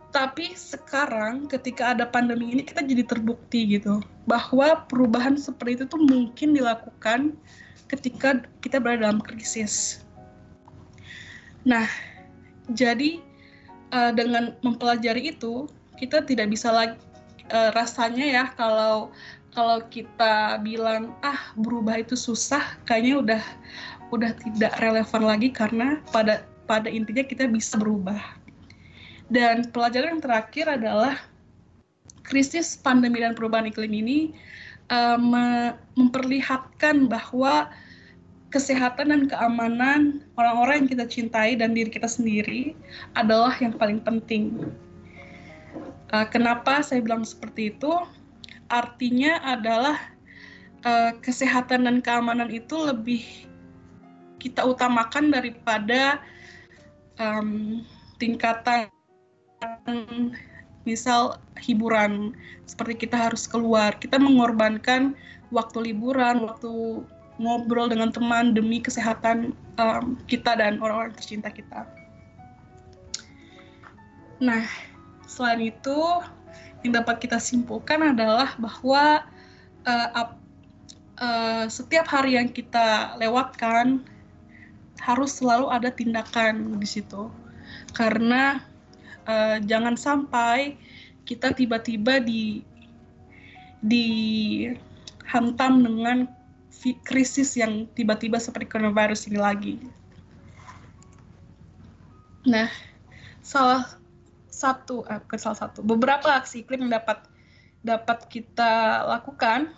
Tapi 0.09 0.57
sekarang 0.57 1.45
ketika 1.45 1.93
ada 1.93 2.09
pandemi 2.09 2.49
ini 2.49 2.65
kita 2.65 2.81
jadi 2.81 3.05
terbukti 3.05 3.77
gitu 3.77 4.01
bahwa 4.25 4.85
perubahan 4.89 5.37
seperti 5.37 5.81
itu 5.81 5.85
tuh 5.85 6.01
mungkin 6.01 6.57
dilakukan 6.57 7.37
ketika 7.89 8.41
kita 8.61 8.81
berada 8.81 9.05
dalam 9.05 9.21
krisis. 9.21 10.01
Nah, 11.61 11.85
jadi 12.73 13.21
uh, 13.93 14.11
dengan 14.13 14.57
mempelajari 14.65 15.33
itu 15.33 15.69
kita 15.97 16.25
tidak 16.25 16.49
bisa 16.53 16.73
lagi 16.73 16.97
uh, 17.51 17.69
rasanya 17.75 18.25
ya 18.25 18.43
kalau 18.55 19.11
kalau 19.53 19.81
kita 19.89 20.61
bilang 20.61 21.13
ah 21.25 21.51
berubah 21.57 21.99
itu 21.99 22.13
susah 22.13 22.77
kayaknya 22.85 23.15
udah 23.19 23.43
udah 24.13 24.31
tidak 24.41 24.73
relevan 24.81 25.23
lagi 25.25 25.49
karena 25.49 26.01
pada 26.13 26.45
pada 26.69 26.87
intinya 26.89 27.25
kita 27.25 27.49
bisa 27.49 27.77
berubah 27.77 28.38
dan 29.29 29.69
pelajaran 29.69 30.17
yang 30.17 30.23
terakhir 30.25 30.65
adalah 30.65 31.15
krisis 32.25 32.77
pandemi 32.77 33.21
dan 33.21 33.33
perubahan 33.33 33.69
iklim 33.69 33.93
ini 33.93 34.19
uh, 34.89 35.17
memperlihatkan 35.97 37.09
bahwa 37.09 37.69
kesehatan 38.49 39.13
dan 39.13 39.21
keamanan 39.29 40.25
orang-orang 40.33 40.85
yang 40.85 40.89
kita 40.97 41.05
cintai 41.05 41.53
dan 41.53 41.77
diri 41.77 41.89
kita 41.89 42.09
sendiri 42.09 42.73
adalah 43.13 43.53
yang 43.61 43.73
paling 43.77 44.01
penting. 44.01 44.57
Uh, 46.09 46.25
kenapa 46.25 46.81
saya 46.81 47.05
bilang 47.05 47.21
seperti 47.21 47.73
itu? 47.77 47.93
Artinya 48.69 49.37
adalah 49.45 49.97
uh, 50.85 51.13
kesehatan 51.21 51.85
dan 51.85 52.01
keamanan 52.01 52.49
itu 52.49 52.73
lebih 52.73 53.21
kita 54.41 54.65
utamakan 54.65 55.29
daripada 55.29 56.17
um, 57.21 57.85
tingkatan 58.17 58.89
misal 60.87 61.37
hiburan 61.59 62.33
seperti 62.65 63.05
kita 63.07 63.29
harus 63.29 63.45
keluar 63.45 63.93
kita 63.99 64.15
mengorbankan 64.17 65.13
waktu 65.51 65.91
liburan 65.91 66.45
waktu 66.47 67.03
ngobrol 67.39 67.87
dengan 67.87 68.11
teman 68.11 68.51
demi 68.51 68.83
kesehatan 68.83 69.55
um, 69.79 70.19
kita 70.27 70.59
dan 70.59 70.75
orang-orang 70.83 71.15
tercinta 71.15 71.47
kita. 71.47 71.87
Nah 74.43 74.67
selain 75.23 75.71
itu 75.71 75.99
yang 76.83 76.99
dapat 76.99 77.23
kita 77.23 77.39
simpulkan 77.39 78.15
adalah 78.15 78.55
bahwa 78.59 79.23
uh, 79.87 80.09
uh, 81.19 81.65
setiap 81.67 82.07
hari 82.07 82.39
yang 82.39 82.47
kita 82.51 83.15
lewatkan 83.19 84.03
harus 84.99 85.39
selalu 85.39 85.71
ada 85.71 85.91
tindakan 85.91 86.75
di 86.79 86.87
situ. 86.87 87.31
Karena 87.95 88.59
uh, 89.29 89.61
jangan 89.61 89.93
sampai 89.93 90.73
kita 91.29 91.53
tiba-tiba 91.53 92.17
di 92.17 92.65
dihantam 93.85 95.85
dengan 95.85 96.17
krisis 97.05 97.53
yang 97.55 97.85
tiba-tiba 97.93 98.41
seperti 98.41 98.71
coronavirus 98.71 99.29
ini 99.29 99.39
lagi. 99.39 99.75
Nah, 102.47 102.71
salah 103.43 103.99
satu, 104.47 105.05
eh, 105.07 105.21
salah 105.37 105.59
satu, 105.59 105.85
beberapa 105.85 106.33
aksi 106.33 106.65
iklim 106.65 106.87
yang 106.87 106.99
dapat 106.99 107.23
dapat 107.79 108.27
kita 108.27 109.05
lakukan 109.07 109.71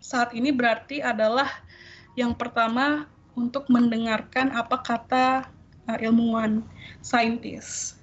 saat 0.00 0.32
ini 0.32 0.54
berarti 0.54 1.04
adalah 1.04 1.50
yang 2.16 2.32
pertama 2.32 3.04
untuk 3.36 3.68
mendengarkan 3.68 4.48
apa 4.56 4.80
kata 4.80 5.44
uh, 5.84 5.98
ilmuwan, 6.00 6.64
saintis 7.04 7.95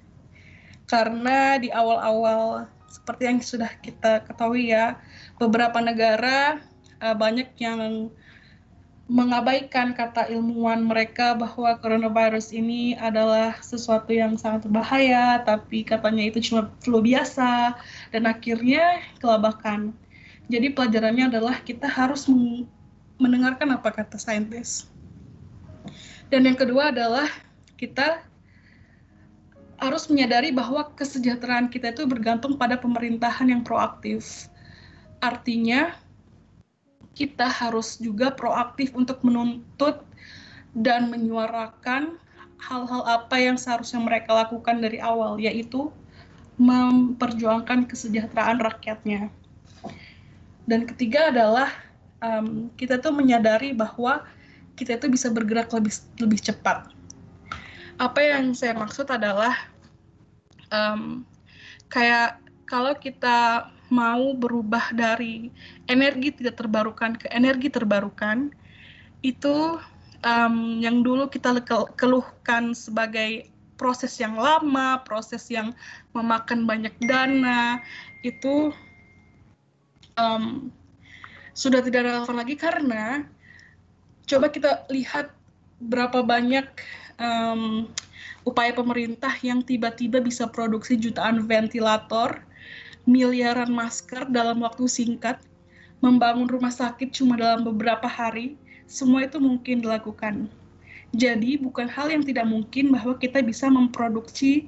karena 0.84 1.56
di 1.60 1.72
awal-awal 1.72 2.68
seperti 2.88 3.22
yang 3.26 3.38
sudah 3.42 3.70
kita 3.82 4.22
ketahui 4.28 4.70
ya 4.70 5.00
beberapa 5.40 5.82
negara 5.82 6.62
uh, 7.02 7.16
banyak 7.16 7.50
yang 7.58 8.12
mengabaikan 9.04 9.92
kata 9.92 10.32
ilmuwan 10.32 10.80
mereka 10.80 11.36
bahwa 11.36 11.76
coronavirus 11.76 12.56
ini 12.56 12.96
adalah 12.96 13.52
sesuatu 13.60 14.08
yang 14.16 14.40
sangat 14.40 14.64
berbahaya, 14.64 15.44
tapi 15.44 15.84
katanya 15.84 16.24
itu 16.32 16.40
cuma 16.40 16.72
flu 16.80 17.04
biasa, 17.04 17.76
dan 18.16 18.24
akhirnya 18.24 19.04
kelabakan. 19.20 19.92
Jadi 20.48 20.72
pelajarannya 20.72 21.28
adalah 21.36 21.60
kita 21.60 21.84
harus 21.84 22.24
mendengarkan 23.20 23.76
apa 23.76 23.92
kata 23.92 24.16
saintis. 24.16 24.88
Dan 26.32 26.48
yang 26.48 26.56
kedua 26.56 26.88
adalah 26.88 27.28
kita 27.76 28.24
harus 29.78 30.06
menyadari 30.06 30.54
bahwa 30.54 30.86
kesejahteraan 30.94 31.70
kita 31.70 31.90
itu 31.90 32.06
bergantung 32.06 32.54
pada 32.54 32.78
pemerintahan 32.78 33.50
yang 33.50 33.62
proaktif. 33.66 34.46
Artinya, 35.18 35.94
kita 37.14 37.46
harus 37.46 37.98
juga 37.98 38.34
proaktif 38.34 38.94
untuk 38.94 39.22
menuntut 39.22 40.02
dan 40.74 41.10
menyuarakan 41.10 42.18
hal-hal 42.58 43.02
apa 43.06 43.36
yang 43.38 43.58
seharusnya 43.58 44.02
mereka 44.02 44.34
lakukan 44.34 44.82
dari 44.82 44.98
awal, 45.02 45.38
yaitu 45.38 45.90
memperjuangkan 46.58 47.90
kesejahteraan 47.90 48.62
rakyatnya. 48.62 49.30
Dan 50.64 50.86
ketiga 50.86 51.28
adalah 51.34 51.68
um, 52.22 52.70
kita 52.78 53.02
tuh 53.02 53.12
menyadari 53.12 53.74
bahwa 53.74 54.22
kita 54.74 54.98
itu 54.98 55.06
bisa 55.10 55.30
bergerak 55.30 55.70
lebih 55.70 55.92
lebih 56.18 56.40
cepat 56.40 56.93
apa 57.98 58.20
yang 58.20 58.54
saya 58.56 58.74
maksud 58.74 59.06
adalah 59.06 59.54
um, 60.74 61.22
kayak 61.90 62.42
kalau 62.66 62.96
kita 62.96 63.70
mau 63.92 64.34
berubah 64.34 64.90
dari 64.96 65.52
energi 65.86 66.34
tidak 66.34 66.58
terbarukan 66.58 67.14
ke 67.14 67.30
energi 67.30 67.70
terbarukan 67.70 68.50
itu 69.22 69.78
um, 70.24 70.80
yang 70.82 71.04
dulu 71.04 71.30
kita 71.30 71.60
keluhkan 71.94 72.74
sebagai 72.74 73.46
proses 73.76 74.16
yang 74.18 74.38
lama, 74.38 75.02
proses 75.02 75.46
yang 75.50 75.74
memakan 76.16 76.64
banyak 76.64 76.94
dana 77.04 77.78
itu 78.24 78.72
um, 80.18 80.72
sudah 81.54 81.84
tidak 81.84 82.06
relevan 82.06 82.36
lagi 82.38 82.54
karena 82.58 83.26
coba 84.26 84.50
kita 84.50 84.88
lihat 84.90 85.30
berapa 85.78 86.24
banyak 86.24 86.66
um, 87.18 87.90
upaya 88.44 88.72
pemerintah 88.74 89.32
yang 89.40 89.64
tiba-tiba 89.64 90.20
bisa 90.20 90.48
produksi 90.48 90.98
jutaan 90.98 91.44
ventilator, 91.48 92.42
miliaran 93.04 93.72
masker 93.72 94.28
dalam 94.32 94.64
waktu 94.64 94.88
singkat, 94.88 95.40
membangun 96.04 96.48
rumah 96.48 96.72
sakit 96.72 97.12
cuma 97.12 97.36
dalam 97.40 97.64
beberapa 97.64 98.04
hari, 98.08 98.56
semua 98.84 99.24
itu 99.24 99.40
mungkin 99.40 99.80
dilakukan. 99.80 100.48
Jadi 101.14 101.56
bukan 101.62 101.86
hal 101.86 102.10
yang 102.10 102.26
tidak 102.26 102.44
mungkin 102.50 102.90
bahwa 102.90 103.14
kita 103.14 103.38
bisa 103.38 103.70
memproduksi 103.70 104.66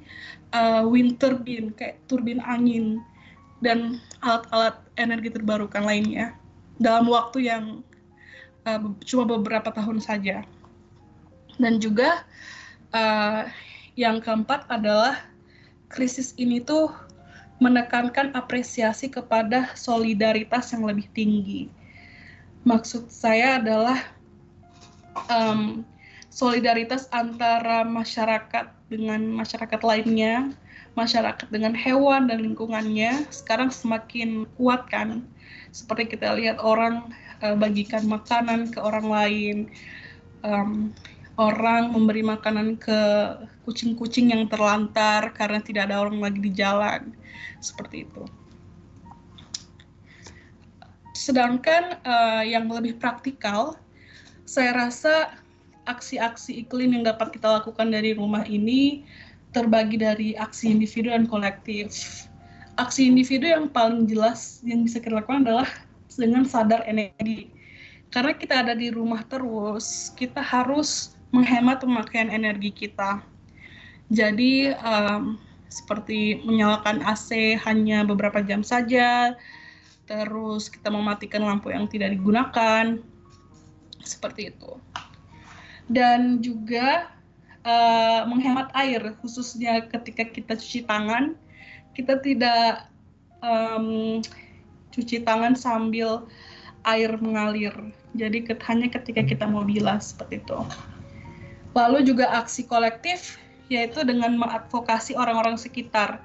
uh, 0.54 0.86
wind 0.86 1.18
turbine 1.18 1.74
kayak 1.74 1.98
turbin 2.06 2.38
angin 2.46 3.02
dan 3.58 3.98
alat-alat 4.22 4.78
energi 4.94 5.34
terbarukan 5.34 5.82
lainnya 5.82 6.38
dalam 6.78 7.10
waktu 7.10 7.50
yang 7.50 7.82
uh, 8.62 8.78
cuma 9.02 9.26
beberapa 9.26 9.74
tahun 9.74 9.98
saja. 9.98 10.46
Dan 11.56 11.80
juga 11.80 12.24
uh, 12.92 13.48
yang 13.96 14.20
keempat 14.20 14.68
adalah 14.68 15.16
krisis 15.88 16.36
ini 16.36 16.60
tuh 16.60 16.92
menekankan 17.56 18.36
apresiasi 18.36 19.08
kepada 19.08 19.72
solidaritas 19.72 20.76
yang 20.76 20.84
lebih 20.84 21.08
tinggi. 21.16 21.72
Maksud 22.68 23.08
saya 23.08 23.56
adalah 23.56 24.04
um, 25.32 25.80
solidaritas 26.28 27.08
antara 27.16 27.80
masyarakat 27.86 28.68
dengan 28.92 29.24
masyarakat 29.32 29.80
lainnya, 29.80 30.52
masyarakat 30.92 31.48
dengan 31.48 31.72
hewan 31.72 32.28
dan 32.28 32.44
lingkungannya 32.44 33.24
sekarang 33.32 33.72
semakin 33.72 34.44
kuat 34.60 34.84
kan. 34.92 35.24
Seperti 35.72 36.12
kita 36.16 36.36
lihat 36.36 36.60
orang 36.60 37.08
uh, 37.40 37.56
bagikan 37.56 38.04
makanan 38.04 38.68
ke 38.68 38.78
orang 38.84 39.08
lain, 39.08 39.56
um, 40.44 40.92
orang 41.36 41.92
memberi 41.92 42.24
makanan 42.24 42.80
ke 42.80 43.00
kucing-kucing 43.68 44.32
yang 44.32 44.48
terlantar 44.48 45.32
karena 45.36 45.60
tidak 45.60 45.92
ada 45.92 46.00
orang 46.00 46.20
lagi 46.20 46.40
di 46.40 46.52
jalan 46.52 47.12
seperti 47.60 48.08
itu. 48.08 48.24
Sedangkan 51.16 52.00
uh, 52.04 52.44
yang 52.44 52.68
lebih 52.68 52.96
praktikal, 53.00 53.76
saya 54.48 54.76
rasa 54.76 55.36
aksi-aksi 55.88 56.66
iklim 56.66 56.92
yang 56.92 57.04
dapat 57.08 57.36
kita 57.36 57.60
lakukan 57.60 57.88
dari 57.88 58.12
rumah 58.12 58.44
ini 58.44 59.04
terbagi 59.56 59.96
dari 59.96 60.28
aksi 60.36 60.72
individu 60.72 61.08
dan 61.08 61.24
kolektif. 61.24 62.24
Aksi 62.76 63.08
individu 63.08 63.48
yang 63.48 63.72
paling 63.72 64.04
jelas 64.04 64.60
yang 64.60 64.84
bisa 64.84 65.00
kita 65.00 65.16
lakukan 65.16 65.48
adalah 65.48 65.68
dengan 66.12 66.44
sadar 66.44 66.84
energi. 66.84 67.48
Karena 68.12 68.36
kita 68.36 68.62
ada 68.62 68.76
di 68.76 68.92
rumah 68.92 69.24
terus, 69.26 70.12
kita 70.14 70.44
harus 70.44 71.15
menghemat 71.30 71.82
pemakaian 71.82 72.30
energi 72.30 72.70
kita. 72.70 73.22
Jadi 74.12 74.70
um, 74.78 75.40
seperti 75.66 76.40
menyalakan 76.46 77.02
AC 77.02 77.58
hanya 77.66 78.06
beberapa 78.06 78.38
jam 78.40 78.62
saja, 78.62 79.34
terus 80.06 80.70
kita 80.70 80.88
mematikan 80.88 81.42
lampu 81.42 81.74
yang 81.74 81.90
tidak 81.90 82.14
digunakan, 82.14 83.02
seperti 84.06 84.54
itu. 84.54 84.78
Dan 85.90 86.38
juga 86.42 87.10
uh, 87.66 88.22
menghemat 88.30 88.70
air, 88.78 89.02
khususnya 89.22 89.90
ketika 89.90 90.22
kita 90.30 90.54
cuci 90.54 90.86
tangan, 90.86 91.34
kita 91.98 92.22
tidak 92.22 92.86
um, 93.42 94.22
cuci 94.94 95.26
tangan 95.26 95.58
sambil 95.58 96.24
air 96.86 97.10
mengalir. 97.18 97.74
Jadi 98.14 98.46
hanya 98.70 98.88
ketika 98.88 99.26
kita 99.26 99.44
mau 99.44 99.66
bilas 99.66 100.14
seperti 100.14 100.40
itu. 100.40 100.58
Lalu 101.76 102.08
juga 102.08 102.32
aksi 102.32 102.64
kolektif 102.64 103.36
yaitu 103.68 104.00
dengan 104.06 104.32
mengadvokasi 104.40 105.12
orang-orang 105.12 105.60
sekitar. 105.60 106.24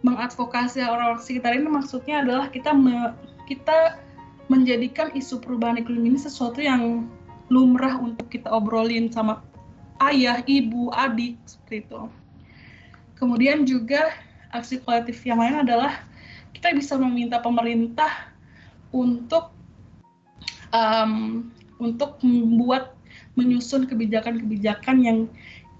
Mengadvokasi 0.00 0.80
orang-orang 0.80 1.20
sekitar 1.20 1.52
ini 1.52 1.68
maksudnya 1.68 2.24
adalah 2.24 2.48
kita 2.48 2.72
me, 2.72 3.12
kita 3.44 4.00
menjadikan 4.48 5.12
isu 5.12 5.44
perubahan 5.44 5.76
iklim 5.76 6.08
ini 6.08 6.16
sesuatu 6.16 6.64
yang 6.64 7.04
lumrah 7.52 8.00
untuk 8.00 8.32
kita 8.32 8.48
obrolin 8.48 9.12
sama 9.12 9.44
ayah, 10.00 10.40
ibu, 10.48 10.88
adik 10.96 11.36
seperti 11.44 11.84
itu. 11.84 12.02
Kemudian 13.20 13.68
juga 13.68 14.16
aksi 14.56 14.80
kolektif 14.80 15.20
yang 15.28 15.44
lain 15.44 15.68
adalah 15.68 16.00
kita 16.56 16.72
bisa 16.72 16.96
meminta 16.96 17.36
pemerintah 17.36 18.32
untuk 18.90 19.52
um, 20.72 21.46
untuk 21.76 22.16
membuat 22.24 22.96
menyusun 23.38 23.86
kebijakan-kebijakan 23.86 24.96
yang 25.02 25.18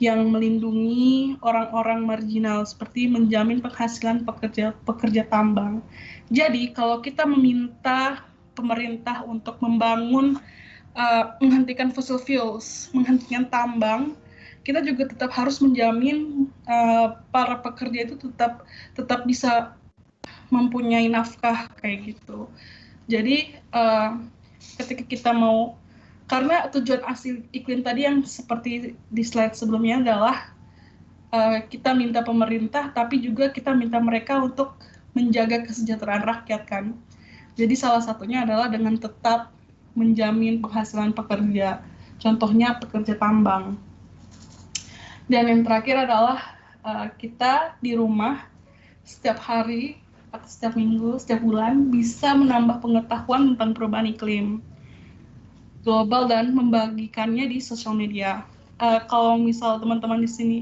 yang 0.01 0.33
melindungi 0.33 1.37
orang-orang 1.45 2.09
marginal 2.09 2.65
seperti 2.65 3.05
menjamin 3.05 3.61
penghasilan 3.61 4.25
pekerja 4.25 4.73
pekerja 4.89 5.29
tambang. 5.29 5.85
Jadi 6.33 6.73
kalau 6.73 7.05
kita 7.05 7.29
meminta 7.29 8.25
pemerintah 8.57 9.21
untuk 9.29 9.61
membangun 9.61 10.41
uh, 10.97 11.37
menghentikan 11.45 11.93
fossil 11.93 12.17
fuels, 12.17 12.89
menghentikan 12.97 13.45
tambang, 13.53 14.17
kita 14.65 14.81
juga 14.81 15.13
tetap 15.13 15.37
harus 15.37 15.61
menjamin 15.61 16.49
uh, 16.65 17.21
para 17.29 17.61
pekerja 17.61 18.09
itu 18.09 18.17
tetap 18.17 18.65
tetap 18.97 19.29
bisa 19.29 19.77
mempunyai 20.49 21.13
nafkah 21.13 21.69
kayak 21.85 22.17
gitu. 22.17 22.49
Jadi 23.05 23.53
uh, 23.77 24.17
ketika 24.81 25.05
kita 25.05 25.31
mau 25.37 25.77
karena 26.31 26.71
tujuan 26.71 27.03
asli 27.11 27.43
iklim 27.51 27.83
tadi 27.83 28.07
yang 28.07 28.23
seperti 28.23 28.95
di 28.95 29.23
slide 29.27 29.59
sebelumnya 29.59 29.99
adalah 29.99 30.55
uh, 31.35 31.59
kita 31.66 31.90
minta 31.90 32.23
pemerintah 32.23 32.95
tapi 32.95 33.19
juga 33.19 33.51
kita 33.51 33.75
minta 33.75 33.99
mereka 33.99 34.38
untuk 34.38 34.79
menjaga 35.11 35.66
kesejahteraan 35.66 36.23
rakyat 36.23 36.62
kan. 36.71 36.95
Jadi 37.59 37.75
salah 37.75 37.99
satunya 37.99 38.47
adalah 38.47 38.71
dengan 38.71 38.95
tetap 38.95 39.51
menjamin 39.99 40.62
penghasilan 40.62 41.11
pekerja. 41.11 41.83
Contohnya 42.23 42.79
pekerja 42.79 43.19
tambang. 43.19 43.75
Dan 45.27 45.51
yang 45.51 45.66
terakhir 45.66 46.07
adalah 46.07 46.38
uh, 46.87 47.11
kita 47.19 47.75
di 47.83 47.99
rumah 47.99 48.47
setiap 49.03 49.43
hari 49.43 49.99
atau 50.31 50.47
setiap 50.47 50.79
minggu, 50.79 51.19
setiap 51.19 51.43
bulan 51.43 51.90
bisa 51.90 52.38
menambah 52.38 52.79
pengetahuan 52.79 53.59
tentang 53.59 53.75
perubahan 53.75 54.07
iklim 54.14 54.62
global 55.83 56.29
dan 56.29 56.53
membagikannya 56.53 57.49
di 57.49 57.59
sosial 57.61 57.97
media. 57.97 58.45
Uh, 58.81 59.01
kalau 59.09 59.37
misal 59.37 59.77
teman-teman 59.77 60.25
di 60.25 60.31
sini 60.31 60.59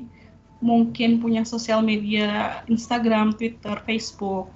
mungkin 0.58 1.22
punya 1.22 1.46
sosial 1.46 1.82
media 1.82 2.60
Instagram, 2.66 3.34
Twitter, 3.34 3.78
Facebook, 3.86 4.50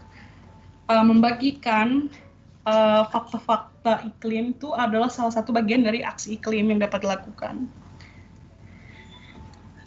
uh, 0.91 1.05
membagikan 1.07 2.11
fakta 2.63 3.43
fakta-fakta 3.43 4.07
iklim 4.07 4.55
itu 4.55 4.71
adalah 4.71 5.11
salah 5.11 5.35
satu 5.35 5.51
bagian 5.51 5.83
dari 5.83 6.07
aksi 6.07 6.39
iklim 6.39 6.71
yang 6.71 6.79
dapat 6.79 7.03
dilakukan. 7.03 7.67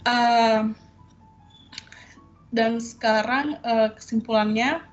Uh, 0.04 0.76
dan 2.52 2.84
sekarang 2.84 3.56
uh, 3.64 3.96
kesimpulannya, 3.96 4.84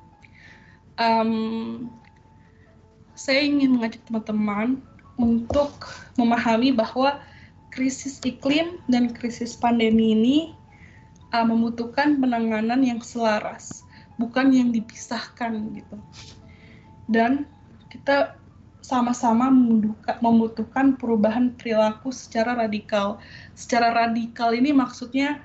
um, 0.94 1.90
saya 3.18 3.42
ingin 3.42 3.78
mengajak 3.78 4.02
teman-teman 4.06 4.78
untuk 5.22 5.70
memahami 6.18 6.74
bahwa 6.74 7.22
krisis 7.70 8.18
iklim 8.26 8.82
dan 8.90 9.14
krisis 9.14 9.54
pandemi 9.54 10.12
ini 10.12 10.36
uh, 11.30 11.46
membutuhkan 11.46 12.18
penanganan 12.18 12.82
yang 12.82 12.98
selaras, 12.98 13.86
bukan 14.18 14.50
yang 14.50 14.74
dipisahkan 14.74 15.56
gitu. 15.78 15.96
Dan 17.06 17.46
kita 17.88 18.36
sama-sama 18.82 19.48
membutuhkan 20.18 20.98
perubahan 20.98 21.54
perilaku 21.54 22.10
secara 22.10 22.58
radikal. 22.58 23.22
Secara 23.54 23.94
radikal 23.94 24.52
ini 24.52 24.74
maksudnya 24.74 25.38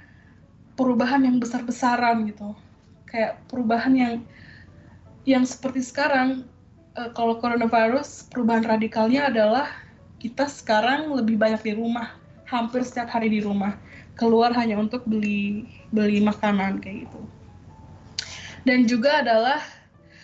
perubahan 0.73 1.23
yang 1.23 1.37
besar-besaran 1.37 2.27
gitu. 2.27 2.57
Kayak 3.07 3.39
perubahan 3.47 3.93
yang 3.95 4.13
yang 5.23 5.43
seperti 5.45 5.83
sekarang 5.85 6.47
uh, 6.97 7.09
kalau 7.13 7.37
coronavirus 7.37 8.27
perubahan 8.33 8.65
radikalnya 8.65 9.29
adalah 9.29 9.69
kita 10.17 10.49
sekarang 10.49 11.13
lebih 11.13 11.37
banyak 11.37 11.61
di 11.61 11.73
rumah, 11.77 12.17
hampir 12.49 12.81
setiap 12.81 13.13
hari 13.13 13.29
di 13.29 13.39
rumah. 13.45 13.77
Keluar 14.17 14.49
hanya 14.57 14.81
untuk 14.81 15.05
beli 15.05 15.69
beli 15.93 16.17
makanan 16.25 16.81
kayak 16.81 17.05
gitu. 17.05 17.21
Dan 18.65 18.89
juga 18.89 19.21
adalah 19.21 19.61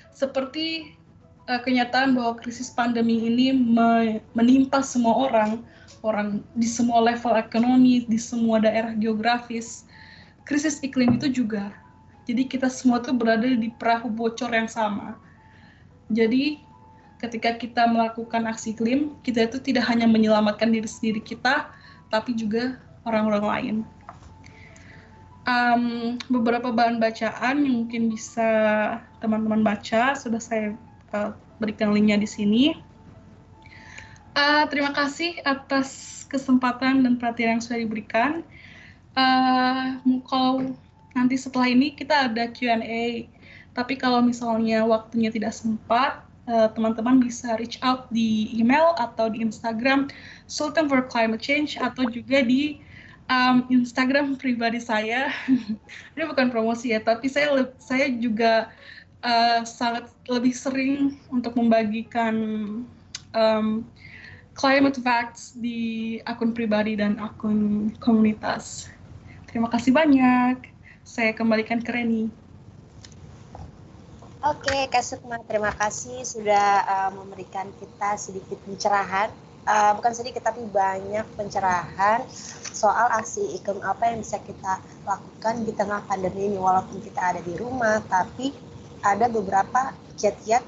seperti 0.10 0.98
uh, 1.46 1.62
kenyataan 1.62 2.18
bahwa 2.18 2.42
krisis 2.42 2.74
pandemi 2.74 3.22
ini 3.22 3.54
me 3.54 4.18
menimpa 4.34 4.82
semua 4.82 5.30
orang, 5.30 5.62
orang 6.02 6.42
di 6.58 6.66
semua 6.66 7.06
level 7.06 7.38
ekonomi, 7.38 8.10
di 8.10 8.18
semua 8.18 8.58
daerah 8.58 8.98
geografis. 8.98 9.86
Krisis 10.44 10.82
iklim 10.82 11.22
itu 11.22 11.30
juga. 11.30 11.70
Jadi 12.26 12.50
kita 12.50 12.68
semua 12.68 13.00
tuh 13.00 13.14
berada 13.14 13.46
di 13.46 13.70
perahu 13.78 14.10
bocor 14.10 14.52
yang 14.52 14.68
sama 14.68 15.16
jadi 16.12 16.60
ketika 17.24 17.56
kita 17.56 17.88
melakukan 17.88 18.44
aksi 18.52 18.76
iklim, 18.76 19.16
kita 19.24 19.48
itu 19.48 19.58
tidak 19.64 19.88
hanya 19.88 20.04
menyelamatkan 20.04 20.68
diri 20.68 20.90
sendiri 20.90 21.24
kita, 21.24 21.72
tapi 22.12 22.36
juga 22.36 22.76
orang-orang 23.08 23.46
lain. 23.48 23.76
Um, 25.44 26.16
beberapa 26.32 26.72
bahan 26.72 27.04
bacaan 27.04 27.68
yang 27.68 27.84
mungkin 27.84 28.12
bisa 28.12 28.52
teman-teman 29.20 29.60
baca 29.60 30.16
sudah 30.16 30.40
saya 30.40 30.76
uh, 31.12 31.36
berikan 31.60 31.92
linknya 31.92 32.20
di 32.20 32.28
sini. 32.28 32.64
Uh, 34.36 34.64
terima 34.72 34.96
kasih 34.96 35.40
atas 35.44 36.24
kesempatan 36.32 37.04
dan 37.04 37.20
perhatian 37.20 37.60
yang 37.60 37.64
sudah 37.64 37.80
diberikan. 37.80 38.44
Uh, 39.16 40.00
kalau 40.28 40.76
nanti 41.14 41.36
setelah 41.38 41.70
ini 41.70 41.94
kita 41.94 42.32
ada 42.32 42.50
Q&A 42.50 43.28
tapi 43.74 43.98
kalau 43.98 44.22
misalnya 44.22 44.86
waktunya 44.86 45.34
tidak 45.34 45.54
sempat, 45.54 46.22
eh, 46.46 46.70
teman-teman 46.78 47.18
uh, 47.18 47.22
bisa 47.26 47.58
reach 47.58 47.82
out 47.82 48.06
di 48.14 48.54
email 48.54 48.94
atau 49.02 49.34
di 49.34 49.42
Instagram 49.42 50.14
Sultan 50.46 50.86
for 50.86 51.02
Climate 51.10 51.42
Change 51.42 51.82
atau 51.82 52.06
juga 52.06 52.46
di 52.46 52.78
um, 53.34 53.66
Instagram 53.74 54.38
pribadi 54.38 54.78
saya. 54.78 55.34
Ini 56.14 56.24
bukan 56.30 56.54
promosi 56.54 56.94
ya, 56.94 57.02
tapi 57.02 57.26
saya 57.32 57.66
saya 57.82 58.14
juga 58.14 58.70
uh, 59.26 59.66
sangat 59.66 60.10
lebih 60.30 60.54
sering 60.54 61.18
untuk 61.34 61.58
membagikan 61.58 62.36
um, 63.34 63.82
climate 64.54 65.02
facts 65.02 65.58
di 65.58 66.22
akun 66.30 66.54
pribadi 66.54 66.94
dan 66.94 67.18
akun 67.18 67.90
komunitas. 67.98 68.90
Terima 69.50 69.70
kasih 69.70 69.94
banyak. 69.94 70.70
Saya 71.04 71.34
kembalikan 71.34 71.82
ke 71.82 71.90
Reni. 71.90 72.43
Oke, 74.44 74.92
Kak 74.92 75.08
Sukma, 75.08 75.40
terima 75.48 75.72
kasih 75.72 76.20
sudah 76.28 76.84
uh, 76.84 77.12
memberikan 77.16 77.64
kita 77.80 78.20
sedikit 78.20 78.60
pencerahan. 78.68 79.32
Uh, 79.64 79.96
bukan 79.96 80.12
sedikit, 80.12 80.44
tapi 80.44 80.68
banyak 80.68 81.24
pencerahan 81.40 82.28
soal 82.76 83.08
aksi 83.16 83.56
iklim 83.56 83.80
apa 83.80 84.12
yang 84.12 84.20
bisa 84.20 84.44
kita 84.44 84.84
lakukan 85.08 85.64
di 85.64 85.72
tengah 85.72 86.04
pandemi 86.04 86.52
ini. 86.52 86.60
Walaupun 86.60 87.00
kita 87.00 87.24
ada 87.24 87.40
di 87.40 87.56
rumah, 87.56 88.04
tapi 88.04 88.52
ada 89.00 89.32
beberapa 89.32 89.96
kiat-kiat 90.20 90.64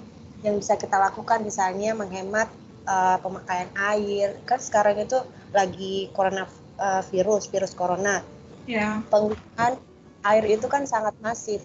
yang 0.48 0.56
bisa 0.56 0.80
kita 0.80 0.96
lakukan, 0.96 1.44
misalnya 1.44 1.92
menghemat 2.00 2.48
uh, 2.88 3.20
pemakaian 3.20 3.68
air. 3.76 4.40
Kan 4.48 4.64
sekarang 4.64 5.04
itu 5.04 5.20
lagi 5.52 6.08
corona 6.16 6.48
uh, 6.80 7.04
virus, 7.12 7.52
virus 7.52 7.76
corona. 7.76 8.24
Yeah. 8.72 9.04
Penggunaan 9.12 9.76
air 10.24 10.46
itu 10.48 10.64
kan 10.72 10.88
sangat 10.88 11.12
masif 11.20 11.60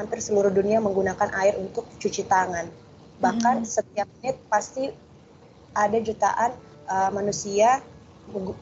hampir 0.00 0.24
seluruh 0.24 0.48
dunia 0.48 0.80
menggunakan 0.80 1.28
air 1.36 1.60
untuk 1.60 1.84
cuci 2.00 2.24
tangan. 2.24 2.64
Bahkan 3.20 3.62
hmm. 3.62 3.68
setiap 3.68 4.08
menit 4.18 4.40
pasti 4.48 4.88
ada 5.76 5.98
jutaan 6.00 6.56
uh, 6.88 7.12
manusia 7.12 7.84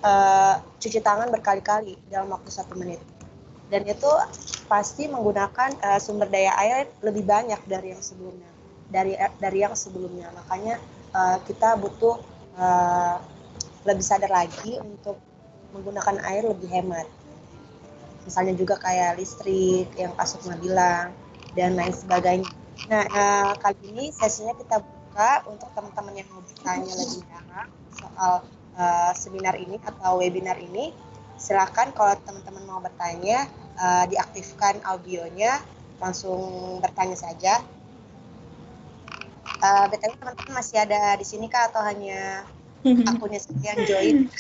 uh, 0.03 0.55
cuci 0.83 0.99
tangan 0.99 1.31
berkali-kali 1.31 1.95
dalam 2.11 2.35
waktu 2.35 2.51
satu 2.51 2.75
menit. 2.75 2.99
Dan 3.71 3.87
itu 3.87 4.11
pasti 4.67 5.07
menggunakan 5.07 5.79
uh, 5.79 6.01
sumber 6.03 6.27
daya 6.27 6.51
air 6.59 6.91
lebih 7.07 7.23
banyak 7.23 7.61
dari 7.71 7.95
yang 7.95 8.03
sebelumnya, 8.03 8.51
dari 8.91 9.15
dari 9.39 9.59
yang 9.63 9.79
sebelumnya. 9.79 10.35
Makanya 10.35 10.83
uh, 11.15 11.39
kita 11.47 11.79
butuh 11.79 12.19
uh, 12.59 13.23
lebih 13.87 14.03
sadar 14.03 14.33
lagi 14.35 14.83
untuk 14.83 15.23
menggunakan 15.71 16.19
air 16.27 16.49
lebih 16.49 16.67
hemat 16.67 17.07
misalnya 18.29 18.53
juga 18.53 18.77
kayak 18.77 19.17
listrik 19.17 19.89
yang 19.97 20.13
Kak 20.13 20.29
Sukma 20.29 20.61
bilang 20.61 21.17
dan 21.59 21.75
lain 21.75 21.91
sebagainya. 21.91 22.47
Nah 22.87 23.03
uh, 23.11 23.51
kali 23.59 23.91
ini 23.91 24.15
sesinya 24.15 24.55
kita 24.55 24.79
buka 24.79 25.43
untuk 25.51 25.67
teman-teman 25.75 26.15
yang 26.23 26.31
mau 26.31 26.39
bertanya 26.47 26.95
lebih 26.95 27.27
dalam 27.27 27.67
soal 27.91 28.47
uh, 28.79 29.11
seminar 29.19 29.59
ini 29.59 29.83
atau 29.83 30.23
webinar 30.23 30.55
ini. 30.63 30.95
Silakan 31.35 31.91
kalau 31.99 32.15
teman-teman 32.23 32.63
mau 32.71 32.79
bertanya 32.79 33.51
uh, 33.75 34.07
diaktifkan 34.07 34.79
audionya 34.87 35.59
langsung 35.99 36.79
bertanya 36.79 37.19
saja. 37.19 37.59
Uh, 39.59 39.91
btw 39.91 40.15
teman-teman 40.15 40.63
masih 40.63 40.79
ada 40.79 41.19
di 41.19 41.27
sini 41.27 41.51
kak 41.51 41.75
atau 41.75 41.83
hanya 41.83 42.47
akunnya 43.11 43.43
saja 43.43 43.75
yang 43.75 43.83
join? 43.83 44.17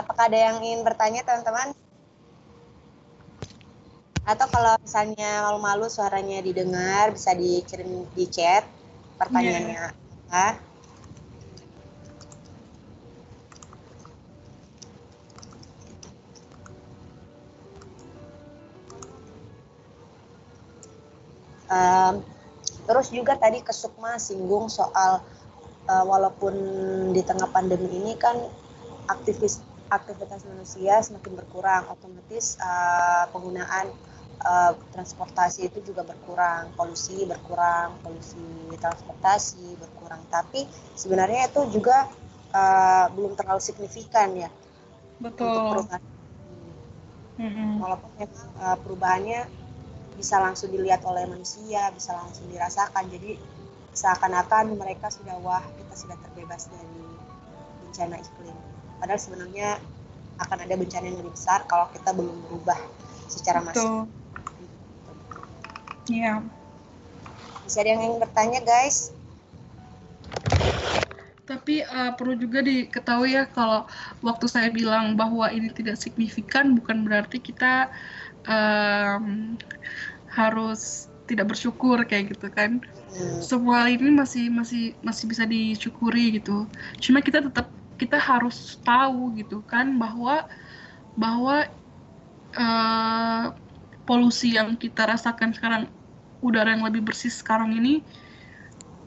Apakah 0.00 0.32
ada 0.32 0.38
yang 0.38 0.64
ingin 0.64 0.80
bertanya 0.80 1.20
teman-teman? 1.26 1.76
Atau 4.30 4.46
kalau 4.46 4.78
misalnya 4.78 5.42
malu-malu 5.42 5.90
suaranya 5.90 6.38
didengar 6.38 7.10
bisa 7.10 7.34
dikirim 7.34 8.06
di 8.14 8.30
chat 8.30 8.62
pertanyaannya 9.18 9.90
yeah. 9.90 10.30
apa? 10.30 10.46
Um, 21.70 22.14
terus 22.86 23.10
juga 23.10 23.34
tadi 23.34 23.62
ke 23.66 23.74
Sukma 23.74 24.14
singgung 24.22 24.70
soal 24.70 25.26
uh, 25.90 26.04
walaupun 26.06 26.54
di 27.10 27.22
tengah 27.26 27.50
pandemi 27.50 27.98
ini 27.98 28.14
kan 28.14 28.38
aktivis 29.10 29.62
aktivitas 29.90 30.46
manusia 30.46 31.02
semakin 31.02 31.34
berkurang, 31.34 31.82
otomatis 31.90 32.54
uh, 32.62 33.26
penggunaan 33.34 33.90
uh, 34.44 34.72
transportasi 34.92 35.68
itu 35.68 35.92
juga 35.92 36.04
berkurang, 36.04 36.72
polusi 36.74 37.24
berkurang, 37.28 37.96
polusi 38.04 38.40
transportasi 38.76 39.76
berkurang. 39.76 40.20
Tapi 40.28 40.64
sebenarnya 40.96 41.48
itu 41.48 41.80
juga 41.80 42.08
uh, 42.52 43.06
belum 43.12 43.36
terlalu 43.36 43.60
signifikan 43.62 44.32
ya 44.36 44.50
Betul. 45.20 45.48
untuk 45.48 45.62
perubahan. 45.76 46.02
Mm-hmm. 47.40 47.70
Walaupun 47.80 48.10
memang 48.20 48.48
uh, 48.60 48.76
perubahannya 48.84 49.40
bisa 50.20 50.36
langsung 50.36 50.68
dilihat 50.68 51.00
oleh 51.08 51.24
manusia, 51.24 51.88
bisa 51.96 52.12
langsung 52.12 52.44
dirasakan. 52.52 53.08
Jadi 53.08 53.40
seakan-akan 53.90 54.76
mereka 54.76 55.08
sudah 55.10 55.34
wah 55.40 55.64
kita 55.74 55.94
sudah 55.96 56.16
terbebas 56.20 56.70
dari 56.70 57.02
bencana 57.82 58.16
iklim 58.22 58.58
padahal 59.00 59.18
sebenarnya 59.18 59.80
akan 60.40 60.58
ada 60.62 60.74
bencana 60.76 61.04
yang 61.08 61.18
lebih 61.24 61.34
besar 61.34 61.64
kalau 61.66 61.88
kita 61.90 62.12
belum 62.12 62.36
berubah 62.48 62.78
secara 63.26 63.64
masif. 63.64 63.88
Iya. 66.08 66.40
Bisa 67.66 67.82
ada 67.84 67.90
yang 67.92 68.02
ingin 68.06 68.18
bertanya, 68.22 68.60
guys? 68.64 69.12
Tapi 71.50 71.82
uh, 71.82 72.14
perlu 72.14 72.38
juga 72.38 72.62
diketahui 72.62 73.34
ya 73.34 73.44
kalau 73.50 73.82
waktu 74.22 74.46
saya 74.46 74.70
bilang 74.70 75.18
bahwa 75.18 75.50
ini 75.50 75.66
tidak 75.74 75.98
signifikan 75.98 76.78
bukan 76.78 77.02
berarti 77.02 77.42
kita 77.42 77.90
um, 78.46 79.58
harus 80.30 81.10
tidak 81.26 81.50
bersyukur 81.50 81.98
kayak 82.06 82.34
gitu 82.34 82.46
kan. 82.54 82.78
Hmm. 83.10 83.42
Semua 83.42 83.90
ini 83.90 84.14
masih 84.14 84.46
masih 84.46 84.94
masih 85.02 85.24
bisa 85.26 85.42
disyukuri 85.42 86.38
gitu. 86.38 86.70
Cuma 87.02 87.18
kita 87.18 87.42
tetap 87.42 87.66
kita 87.98 88.16
harus 88.16 88.78
tahu 88.86 89.34
gitu 89.34 89.60
kan 89.66 89.98
bahwa 89.98 90.46
bahwa 91.18 91.66
uh, 92.54 93.44
polusi 94.08 94.56
yang 94.56 94.76
kita 94.76 95.06
rasakan 95.06 95.52
sekarang 95.54 95.82
udara 96.40 96.72
yang 96.72 96.84
lebih 96.84 97.04
bersih 97.04 97.28
sekarang 97.28 97.76
ini 97.76 98.00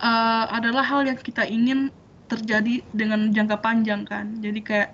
uh, 0.04 0.46
adalah 0.54 0.86
hal 0.86 1.06
yang 1.06 1.18
kita 1.18 1.46
ingin 1.46 1.90
terjadi 2.30 2.82
dengan 2.96 3.30
jangka 3.30 3.58
panjang 3.62 4.06
kan. 4.08 4.40
Jadi 4.42 4.60
kayak 4.64 4.92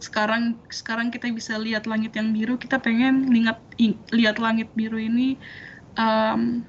sekarang 0.00 0.56
sekarang 0.72 1.12
kita 1.12 1.28
bisa 1.28 1.60
lihat 1.60 1.84
langit 1.84 2.16
yang 2.16 2.32
biru 2.32 2.56
kita 2.56 2.80
pengen 2.80 3.28
lihat 3.28 3.60
lihat 4.16 4.40
langit 4.40 4.72
biru 4.72 4.96
ini 4.96 5.36
um, 6.00 6.64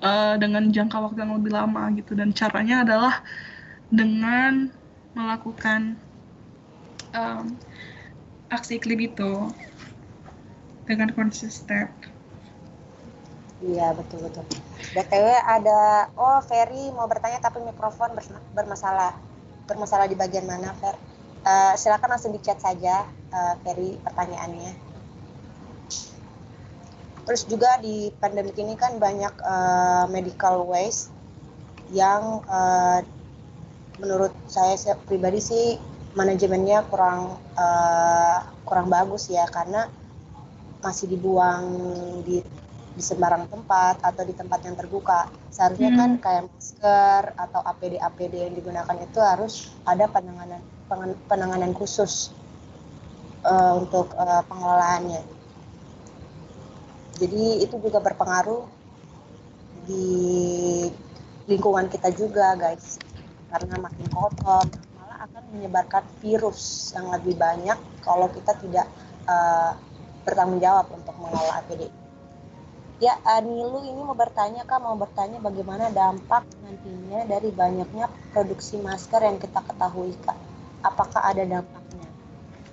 uh, 0.00 0.40
dengan 0.40 0.72
jangka 0.72 0.96
waktu 0.96 1.24
yang 1.24 1.36
lebih 1.36 1.52
lama 1.52 1.92
gitu. 1.98 2.16
Dan 2.16 2.32
caranya 2.32 2.84
adalah 2.86 3.20
dengan 3.92 4.72
melakukan 5.12 5.94
um, 7.12 7.54
aksi 8.50 8.80
iklim 8.80 9.10
itu 9.12 9.50
dengan 10.84 11.10
konsisten. 11.12 11.88
Iya 13.64 13.96
betul 13.96 14.28
betul. 14.28 14.44
btw 14.92 15.26
ada 15.40 16.12
oh 16.20 16.38
Ferry 16.44 16.92
mau 16.92 17.08
bertanya 17.08 17.40
tapi 17.40 17.64
mikrofon 17.64 18.12
bermasalah 18.52 19.16
bermasalah 19.64 20.04
di 20.04 20.16
bagian 20.18 20.44
mana 20.44 20.76
Fer? 20.76 20.92
Uh, 21.44 21.72
silakan 21.76 22.16
langsung 22.16 22.32
di 22.32 22.40
chat 22.44 22.60
saja 22.60 23.08
uh, 23.32 23.54
Ferry 23.64 23.96
pertanyaannya. 24.04 24.72
Terus 27.24 27.42
juga 27.48 27.80
di 27.80 28.12
pandemi 28.20 28.52
ini 28.52 28.76
kan 28.76 29.00
banyak 29.00 29.34
uh, 29.40 30.04
medical 30.12 30.68
waste 30.68 31.08
yang 31.92 32.44
uh, 32.44 33.00
menurut 33.96 34.32
saya 34.44 34.76
pribadi 35.08 35.40
sih 35.40 35.66
manajemennya 36.12 36.84
kurang 36.92 37.40
uh, 37.56 38.38
kurang 38.68 38.92
bagus 38.92 39.32
ya 39.32 39.48
karena 39.48 39.88
masih 40.84 41.08
dibuang 41.08 41.64
di 42.28 42.44
di 42.94 43.02
sembarang 43.02 43.50
tempat 43.50 43.98
atau 44.04 44.22
di 44.22 44.36
tempat 44.36 44.60
yang 44.62 44.76
terbuka. 44.76 45.26
Seharusnya 45.50 45.96
kan 45.96 45.96
hmm. 45.96 46.20
kan 46.20 46.22
kayak 46.22 46.42
masker 46.46 47.22
atau 47.34 47.60
APD 47.64 47.94
APD 47.98 48.34
yang 48.44 48.54
digunakan 48.54 48.96
itu 49.00 49.18
harus 49.18 49.72
ada 49.88 50.06
penanganan 50.06 50.60
penanganan 51.26 51.72
khusus 51.72 52.30
uh, 53.42 53.80
untuk 53.80 54.12
uh, 54.14 54.44
pengelolaannya. 54.46 55.24
Jadi 57.18 57.64
itu 57.64 57.74
juga 57.82 57.98
berpengaruh 57.98 58.62
di 59.88 60.06
lingkungan 61.50 61.90
kita 61.90 62.14
juga, 62.14 62.54
guys 62.54 62.98
karena 63.54 63.78
makin 63.78 64.06
kotor 64.10 64.66
malah 64.98 65.30
akan 65.30 65.42
menyebarkan 65.54 66.02
virus 66.18 66.90
yang 66.90 67.06
lebih 67.14 67.38
banyak 67.38 67.78
kalau 68.02 68.26
kita 68.26 68.50
tidak 68.58 68.90
uh, 69.30 69.78
bertanggung 70.24 70.60
jawab 70.60 70.88
untuk 70.90 71.14
mengelola 71.20 71.60
APD. 71.62 71.88
Ya, 73.02 73.18
Anilu 73.26 73.84
ini 73.84 74.00
mau 74.00 74.16
bertanya 74.16 74.62
Kak, 74.64 74.80
mau 74.80 74.96
bertanya 74.96 75.42
bagaimana 75.42 75.90
dampak 75.90 76.46
nantinya 76.62 77.26
dari 77.26 77.50
banyaknya 77.50 78.06
produksi 78.32 78.80
masker 78.80 79.20
yang 79.20 79.36
kita 79.36 79.60
ketahui 79.60 80.14
Kak. 80.24 80.38
Apakah 80.80 81.20
ada 81.34 81.42
dampaknya? 81.44 82.06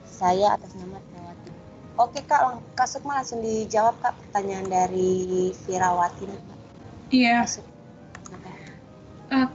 Saya 0.06 0.56
atas 0.56 0.78
nama 0.78 1.02
Firawati. 1.02 1.52
Oke 1.98 2.20
Kak, 2.24 2.64
Kak 2.78 2.88
Sukma 2.88 3.20
langsung 3.20 3.42
dijawab 3.42 3.98
Kak 4.00 4.14
pertanyaan 4.16 4.70
dari 4.70 5.52
Firawati. 5.66 6.30
Iya. 7.12 7.44
Uh, 9.32 9.50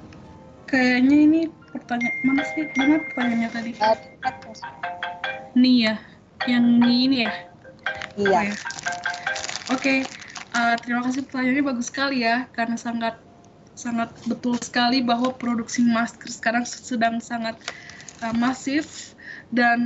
Kayaknya 0.66 1.16
ini 1.30 1.40
pertanyaan 1.70 2.18
mana 2.26 2.42
sih? 2.42 2.66
Mana 2.74 2.98
pertanyaannya 3.06 3.48
tadi? 3.54 3.70
Nih 5.54 5.76
ya, 5.87 5.94
yang 6.50 6.82
ini 6.82 7.22
ya. 7.22 7.45
Iya. 8.16 8.57
Oke, 9.68 10.09
uh, 10.57 10.74
terima 10.81 11.05
kasih 11.05 11.29
pertanyaannya 11.29 11.64
bagus 11.68 11.92
sekali 11.92 12.24
ya, 12.24 12.48
karena 12.57 12.81
sangat 12.81 13.20
sangat 13.76 14.09
betul 14.24 14.57
sekali 14.57 15.05
bahwa 15.05 15.37
produksi 15.37 15.85
masker 15.85 16.33
sekarang 16.33 16.64
sedang 16.64 17.20
sangat 17.20 17.61
uh, 18.24 18.33
masif 18.33 19.12
dan 19.52 19.81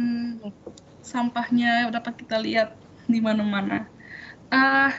sampahnya 1.03 1.91
dapat 1.91 2.23
kita 2.23 2.39
lihat 2.39 2.79
di 3.11 3.19
mana-mana. 3.19 3.91
Uh, 4.55 4.95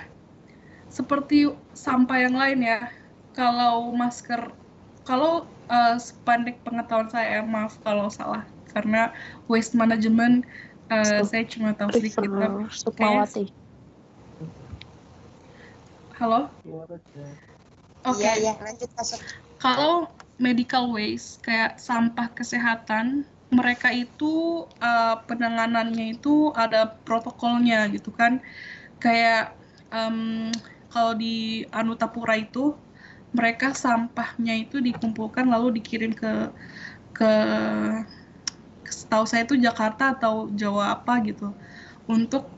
seperti 0.92 1.48
sampah 1.72 2.20
yang 2.20 2.36
lain 2.36 2.60
ya, 2.68 2.92
kalau 3.32 3.96
masker, 3.96 4.52
kalau 5.08 5.48
uh, 5.72 5.96
sepandek 5.96 6.60
pengetahuan 6.68 7.08
saya 7.08 7.48
maaf 7.48 7.80
kalau 7.80 8.12
salah 8.12 8.44
karena 8.76 9.12
waste 9.52 9.76
management 9.76 10.48
uh, 10.92 11.24
saya 11.24 11.44
cuma 11.48 11.72
tahu 11.72 11.90
sedikit 11.96 12.28
Sukmawati 12.70 13.50
Halo? 16.22 16.54
Oke. 18.06 18.22
Iya, 18.22 18.34
iya, 18.38 18.54
lanjut 18.62 18.94
masuk. 18.94 19.18
Kalau 19.58 20.06
medical 20.38 20.94
waste 20.94 21.42
kayak 21.42 21.82
sampah 21.82 22.30
kesehatan, 22.38 23.26
mereka 23.50 23.90
itu 23.90 24.66
uh, 24.86 25.18
penanganannya 25.26 26.14
itu 26.14 26.54
ada 26.54 26.94
protokolnya 27.10 27.90
gitu 27.90 28.14
kan. 28.14 28.38
Kayak 29.02 29.58
um, 29.90 30.54
kalau 30.94 31.18
di 31.18 31.66
Anutapura 31.74 32.38
itu 32.38 32.78
mereka 33.34 33.74
sampahnya 33.74 34.62
itu 34.62 34.78
dikumpulkan 34.78 35.50
lalu 35.50 35.82
dikirim 35.82 36.14
ke 36.14 36.54
ke 37.18 37.34
setahu 38.88 39.26
saya 39.30 39.46
itu 39.46 39.58
Jakarta 39.60 40.18
atau 40.18 40.50
Jawa 40.54 40.98
apa 40.98 41.22
gitu 41.26 41.54
untuk 42.10 42.50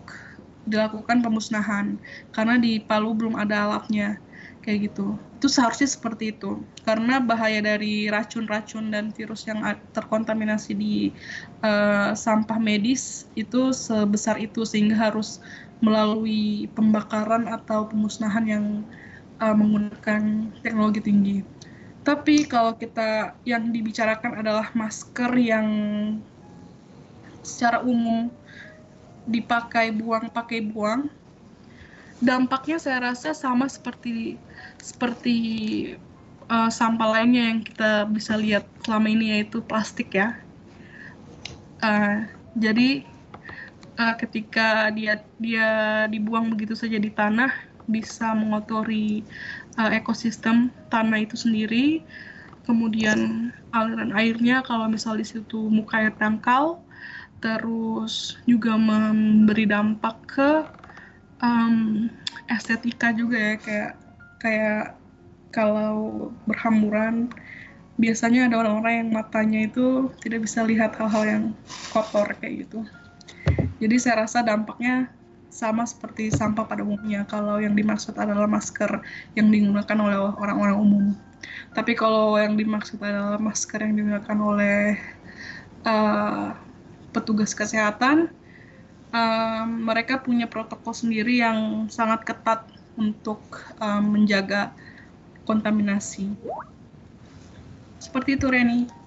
dilakukan 0.64 1.20
pemusnahan. 1.20 2.00
Karena 2.32 2.56
di 2.60 2.80
Palu 2.80 3.12
belum 3.16 3.36
ada 3.36 3.68
alatnya 3.68 4.20
kayak 4.64 4.92
gitu. 4.92 5.20
Itu 5.40 5.52
seharusnya 5.52 5.92
seperti 5.92 6.32
itu. 6.32 6.64
Karena 6.88 7.20
bahaya 7.20 7.60
dari 7.60 8.08
racun-racun 8.08 8.96
dan 8.96 9.12
virus 9.12 9.44
yang 9.44 9.60
terkontaminasi 9.92 10.72
di 10.72 10.96
uh, 11.62 12.16
sampah 12.16 12.60
medis 12.60 13.28
itu 13.36 13.76
sebesar 13.76 14.40
itu 14.40 14.64
sehingga 14.64 15.12
harus 15.12 15.44
melalui 15.84 16.72
pembakaran 16.72 17.52
atau 17.52 17.92
pemusnahan 17.92 18.46
yang 18.48 18.66
uh, 19.44 19.52
menggunakan 19.52 20.48
teknologi 20.64 21.04
tinggi 21.04 21.38
tapi 22.04 22.44
kalau 22.44 22.76
kita 22.76 23.32
yang 23.48 23.72
dibicarakan 23.72 24.44
adalah 24.44 24.68
masker 24.76 25.32
yang 25.40 25.68
secara 27.40 27.80
umum 27.80 28.28
dipakai 29.24 29.96
buang 29.96 30.28
pakai 30.28 30.60
buang. 30.64 31.08
Dampaknya 32.20 32.80
saya 32.80 33.12
rasa 33.12 33.32
sama 33.32 33.68
seperti 33.72 34.36
seperti 34.84 35.38
uh, 36.52 36.68
sampah 36.68 37.20
lainnya 37.20 37.52
yang 37.52 37.60
kita 37.64 38.08
bisa 38.12 38.36
lihat 38.36 38.68
selama 38.84 39.08
ini 39.08 39.40
yaitu 39.40 39.64
plastik 39.64 40.12
ya. 40.16 40.36
Uh, 41.84 42.28
jadi 42.56 43.08
uh, 43.96 44.16
ketika 44.20 44.92
dia 44.92 45.24
dia 45.40 45.70
dibuang 46.12 46.52
begitu 46.52 46.76
saja 46.76 47.00
di 47.00 47.12
tanah 47.12 47.52
bisa 47.88 48.32
mengotori 48.32 49.24
uh, 49.78 49.92
ekosistem 49.94 50.70
tanah 50.90 51.24
itu 51.24 51.38
sendiri 51.38 52.04
kemudian 52.64 53.52
aliran 53.76 54.16
airnya 54.16 54.64
kalau 54.64 54.88
misal 54.88 55.20
di 55.20 55.28
situ 55.28 55.68
muka 55.68 56.00
air 56.00 56.14
dangkal 56.16 56.80
terus 57.44 58.40
juga 58.48 58.80
memberi 58.80 59.68
dampak 59.68 60.16
ke 60.32 60.52
um, 61.44 62.08
estetika 62.48 63.12
juga 63.12 63.36
ya 63.36 63.56
kayak 63.60 63.92
kayak 64.40 64.84
kalau 65.52 66.32
berhamburan 66.48 67.28
biasanya 68.02 68.50
ada 68.50 68.66
orang-orang 68.66 69.06
yang 69.06 69.10
matanya 69.14 69.60
itu 69.70 70.10
tidak 70.24 70.50
bisa 70.50 70.66
lihat 70.66 70.98
hal-hal 70.98 71.24
yang 71.28 71.44
kotor 71.94 72.26
kayak 72.42 72.66
gitu. 72.66 72.82
Jadi 73.78 73.96
saya 74.02 74.26
rasa 74.26 74.42
dampaknya 74.42 75.14
sama 75.54 75.86
seperti 75.86 76.34
sampah 76.34 76.66
pada 76.66 76.82
umumnya 76.82 77.30
kalau 77.30 77.62
yang 77.62 77.78
dimaksud 77.78 78.18
adalah 78.18 78.50
masker 78.50 79.06
yang 79.38 79.54
digunakan 79.54 79.98
oleh 80.02 80.18
orang-orang 80.42 80.78
umum. 80.82 81.06
Tapi 81.78 81.94
kalau 81.94 82.34
yang 82.42 82.58
dimaksud 82.58 82.98
adalah 82.98 83.38
masker 83.38 83.86
yang 83.86 83.94
digunakan 83.94 84.38
oleh 84.42 84.98
uh, 85.86 86.58
petugas 87.14 87.54
kesehatan 87.54 88.34
um, 89.14 89.68
mereka 89.86 90.20
punya 90.20 90.50
protokol 90.50 90.92
sendiri 90.92 91.40
yang 91.40 91.88
sangat 91.88 92.26
ketat 92.26 92.66
untuk 92.98 93.40
um, 93.78 94.18
menjaga 94.18 94.74
kontaminasi. 95.46 96.34
Seperti 98.02 98.36
itu, 98.36 98.50
Reni. 98.50 99.03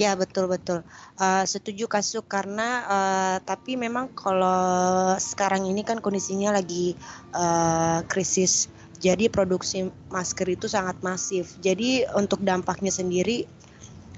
Ya 0.00 0.16
betul 0.16 0.48
betul. 0.48 0.80
Uh, 1.20 1.44
setuju 1.44 1.84
kasuk 1.84 2.24
karena 2.24 2.68
uh, 2.88 3.36
tapi 3.44 3.76
memang 3.76 4.08
kalau 4.16 5.12
sekarang 5.20 5.68
ini 5.68 5.84
kan 5.84 6.00
kondisinya 6.00 6.56
lagi 6.56 6.96
uh, 7.36 8.00
krisis. 8.08 8.72
Jadi 8.96 9.28
produksi 9.28 9.92
masker 10.08 10.48
itu 10.56 10.72
sangat 10.72 11.04
masif. 11.04 11.52
Jadi 11.60 12.08
untuk 12.16 12.40
dampaknya 12.40 12.88
sendiri 12.88 13.44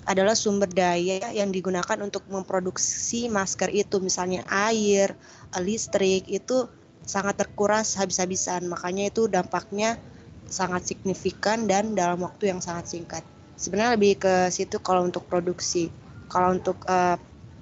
adalah 0.07 0.39
sumber 0.39 0.71
daya 0.71 1.35
yang 1.35 1.51
digunakan 1.51 1.99
untuk 1.99 2.27
memproduksi 2.31 3.27
masker 3.27 3.71
itu 3.75 3.99
misalnya 3.99 4.47
air, 4.51 5.15
listrik 5.59 6.31
itu 6.31 6.67
sangat 7.03 7.43
terkuras 7.43 7.99
habis-habisan 7.99 8.71
makanya 8.71 9.11
itu 9.11 9.27
dampaknya 9.27 9.99
sangat 10.47 10.95
signifikan 10.95 11.67
dan 11.67 11.99
dalam 11.99 12.23
waktu 12.23 12.55
yang 12.55 12.63
sangat 12.63 12.87
singkat 12.95 13.23
sebenarnya 13.63 13.95
lebih 13.95 14.19
ke 14.19 14.35
situ 14.51 14.83
kalau 14.83 15.07
untuk 15.07 15.23
produksi 15.31 15.87
kalau 16.27 16.59
untuk 16.59 16.83
uh, 16.91 17.15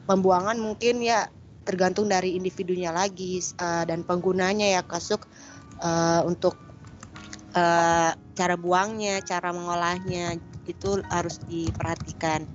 pembuangan 0.09 0.57
mungkin 0.57 1.05
ya 1.05 1.29
tergantung 1.69 2.09
dari 2.09 2.35
individunya 2.41 2.89
lagi 2.91 3.39
uh, 3.61 3.85
dan 3.85 4.01
penggunanya 4.03 4.81
ya 4.81 4.83
kasuk 4.83 5.29
uh, 5.85 6.25
untuk 6.25 6.57
uh, 7.53 8.17
cara 8.17 8.57
buangnya 8.57 9.21
cara 9.21 9.53
mengolahnya 9.53 10.41
itu 10.65 11.03
harus 11.11 11.43
diperhatikan. 11.51 12.47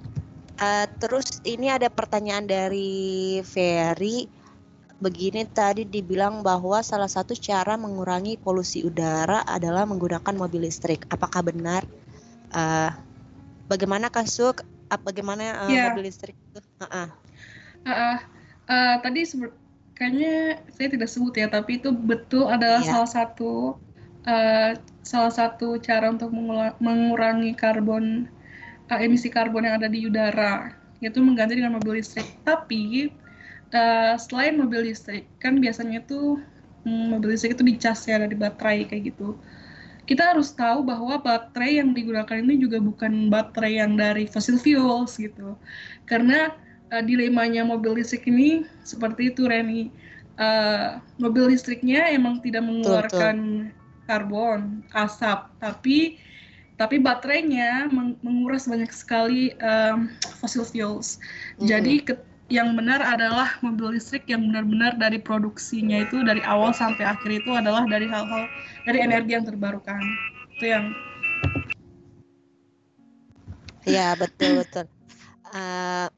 Uh, 0.55 0.87
terus 1.03 1.43
ini 1.43 1.67
ada 1.67 1.91
pertanyaan 1.91 2.47
dari 2.47 3.39
Ferry. 3.43 4.31
Begini 4.95 5.43
tadi 5.43 5.83
dibilang 5.83 6.39
bahwa 6.39 6.79
salah 6.79 7.11
satu 7.11 7.35
cara 7.35 7.75
mengurangi 7.75 8.39
polusi 8.39 8.87
udara 8.87 9.43
adalah 9.43 9.83
menggunakan 9.83 10.31
mobil 10.31 10.63
listrik. 10.63 11.03
Apakah 11.11 11.43
benar? 11.43 11.83
Uh, 12.55 12.87
bagaimana 13.69 14.09
kasuk? 14.13 14.63
Bagaimana 14.89 15.67
uh, 15.67 15.71
yeah. 15.71 15.91
mobil 15.91 16.07
listrik 16.07 16.37
itu? 16.37 16.61
Uh 16.79 16.85
-uh. 16.85 17.07
Uh, 17.85 17.89
uh, 17.89 18.17
uh, 18.69 18.95
tadi 19.01 19.27
kayaknya 19.97 20.61
saya 20.71 20.87
tidak 20.93 21.09
sebut 21.09 21.33
ya, 21.35 21.47
tapi 21.51 21.81
itu 21.81 21.91
betul 21.91 22.47
adalah 22.47 22.79
yeah. 22.85 22.91
salah 22.93 23.09
satu 23.09 23.75
uh, 24.25 24.71
salah 25.05 25.33
satu 25.33 25.77
cara 25.81 26.09
untuk 26.09 26.33
mengurangi 26.81 27.53
karbon 27.53 28.29
uh, 28.89 28.99
emisi 28.99 29.29
karbon 29.29 29.65
yang 29.65 29.77
ada 29.81 29.89
di 29.89 30.05
udara 30.05 30.73
yaitu 31.03 31.19
mengganti 31.21 31.59
dengan 31.59 31.77
mobil 31.77 31.99
listrik. 31.99 32.25
Tapi 32.47 33.11
uh, 33.75 34.15
selain 34.17 34.55
mobil 34.57 34.89
listrik 34.89 35.27
kan 35.37 35.59
biasanya 35.59 36.01
itu 36.01 36.39
um, 36.87 37.03
mobil 37.15 37.35
listrik 37.35 37.57
itu 37.57 37.65
dicas 37.65 38.05
ya 38.07 38.21
dari 38.21 38.33
baterai 38.33 38.87
kayak 38.87 39.13
gitu. 39.13 39.37
Kita 40.05 40.33
harus 40.33 40.53
tahu 40.53 40.85
bahwa 40.85 41.17
baterai 41.17 41.81
yang 41.81 41.93
digunakan 41.97 42.37
ini 42.37 42.61
juga 42.61 42.77
bukan 42.77 43.33
baterai 43.33 43.81
yang 43.81 43.97
dari 43.97 44.29
fossil 44.29 44.61
fuels 44.61 45.17
gitu. 45.17 45.57
Karena 46.05 46.53
uh, 46.93 47.01
dilemanya 47.01 47.65
mobil 47.65 47.97
listrik 47.97 48.29
ini 48.29 48.65
seperti 48.85 49.33
itu 49.33 49.49
Reni. 49.49 49.89
Uh, 50.35 50.99
mobil 51.15 51.55
listriknya 51.55 52.11
emang 52.11 52.43
tidak 52.43 52.59
mengeluarkan 52.67 53.71
tuh 53.71 53.83
karbon, 54.05 54.85
asap, 54.93 55.49
tapi 55.59 56.21
tapi 56.75 56.99
baterainya 56.99 57.87
menguras 58.19 58.67
banyak 58.67 58.91
sekali 58.91 59.55
um, 59.63 60.11
fossil 60.43 60.67
fuels. 60.67 61.23
Mm. 61.57 61.67
Jadi 61.71 61.93
ke, 62.03 62.13
yang 62.45 62.77
benar 62.77 63.01
adalah 63.01 63.57
mobil 63.65 63.97
listrik 63.97 64.29
yang 64.29 64.45
benar-benar 64.49 64.93
dari 65.01 65.17
produksinya 65.17 66.05
itu 66.05 66.21
dari 66.21 66.45
awal 66.45 66.69
sampai 66.69 67.01
akhir 67.01 67.41
itu 67.41 67.49
adalah 67.49 67.81
dari 67.89 68.05
hal-hal 68.05 68.45
dari 68.85 69.01
energi 69.01 69.33
yang 69.33 69.45
terbarukan. 69.45 70.01
Itu 70.57 70.65
yang 70.69 70.85
Ya 73.85 74.17
betul 74.17 74.65
betul. 74.65 74.85
Uh, 75.53 76.09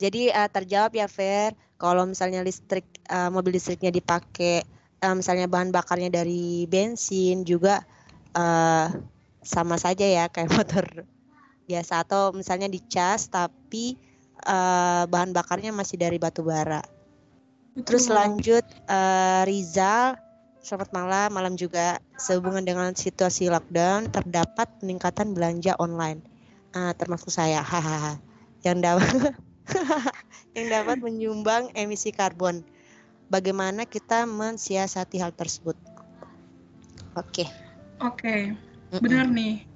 jadi 0.00 0.32
uh, 0.32 0.48
terjawab 0.48 0.96
ya 0.96 1.08
Fer. 1.08 1.52
Kalau 1.76 2.04
misalnya 2.04 2.44
listrik 2.44 2.84
uh, 3.08 3.28
mobil 3.32 3.56
listriknya 3.56 3.92
dipakai 3.92 4.64
uh, 5.04 5.16
misalnya 5.16 5.48
bahan 5.48 5.72
bakarnya 5.72 6.12
dari 6.12 6.68
bensin 6.68 7.44
juga 7.44 7.84
uh, 8.36 8.88
sama 9.40 9.80
saja 9.80 10.04
ya 10.04 10.28
kayak 10.28 10.52
motor 10.56 10.84
biasa 11.68 12.04
atau 12.04 12.32
misalnya 12.36 12.68
dicas 12.68 13.28
tapi 13.32 13.96
uh, 14.44 15.04
bahan 15.08 15.32
bakarnya 15.32 15.72
masih 15.72 15.96
dari 16.00 16.16
batu 16.16 16.44
bara. 16.44 16.80
Terus 17.86 18.10
lanjut 18.10 18.66
uh, 18.90 19.46
Rizal, 19.46 20.18
selamat 20.60 20.90
malam, 20.92 21.28
malam 21.32 21.54
juga. 21.54 22.02
Sehubungan 22.18 22.66
dengan 22.66 22.92
situasi 22.92 23.48
lockdown, 23.48 24.10
terdapat 24.12 24.68
peningkatan 24.82 25.32
belanja 25.32 25.78
online, 25.78 26.20
uh, 26.76 26.92
termasuk 26.92 27.32
saya, 27.32 27.62
hahaha, 27.62 28.18
yang 28.66 28.82
dapat 28.82 29.38
yang 30.58 30.66
dapat 30.66 30.98
menyumbang 30.98 31.70
emisi 31.78 32.10
karbon 32.10 32.66
bagaimana 33.30 33.86
kita 33.86 34.26
mensiasati 34.26 35.22
hal 35.22 35.30
tersebut. 35.32 35.78
Oke. 37.14 37.46
Okay. 37.46 37.48
Oke, 38.00 38.56
okay. 38.88 38.96
benar 38.96 39.28
nih. 39.28 39.69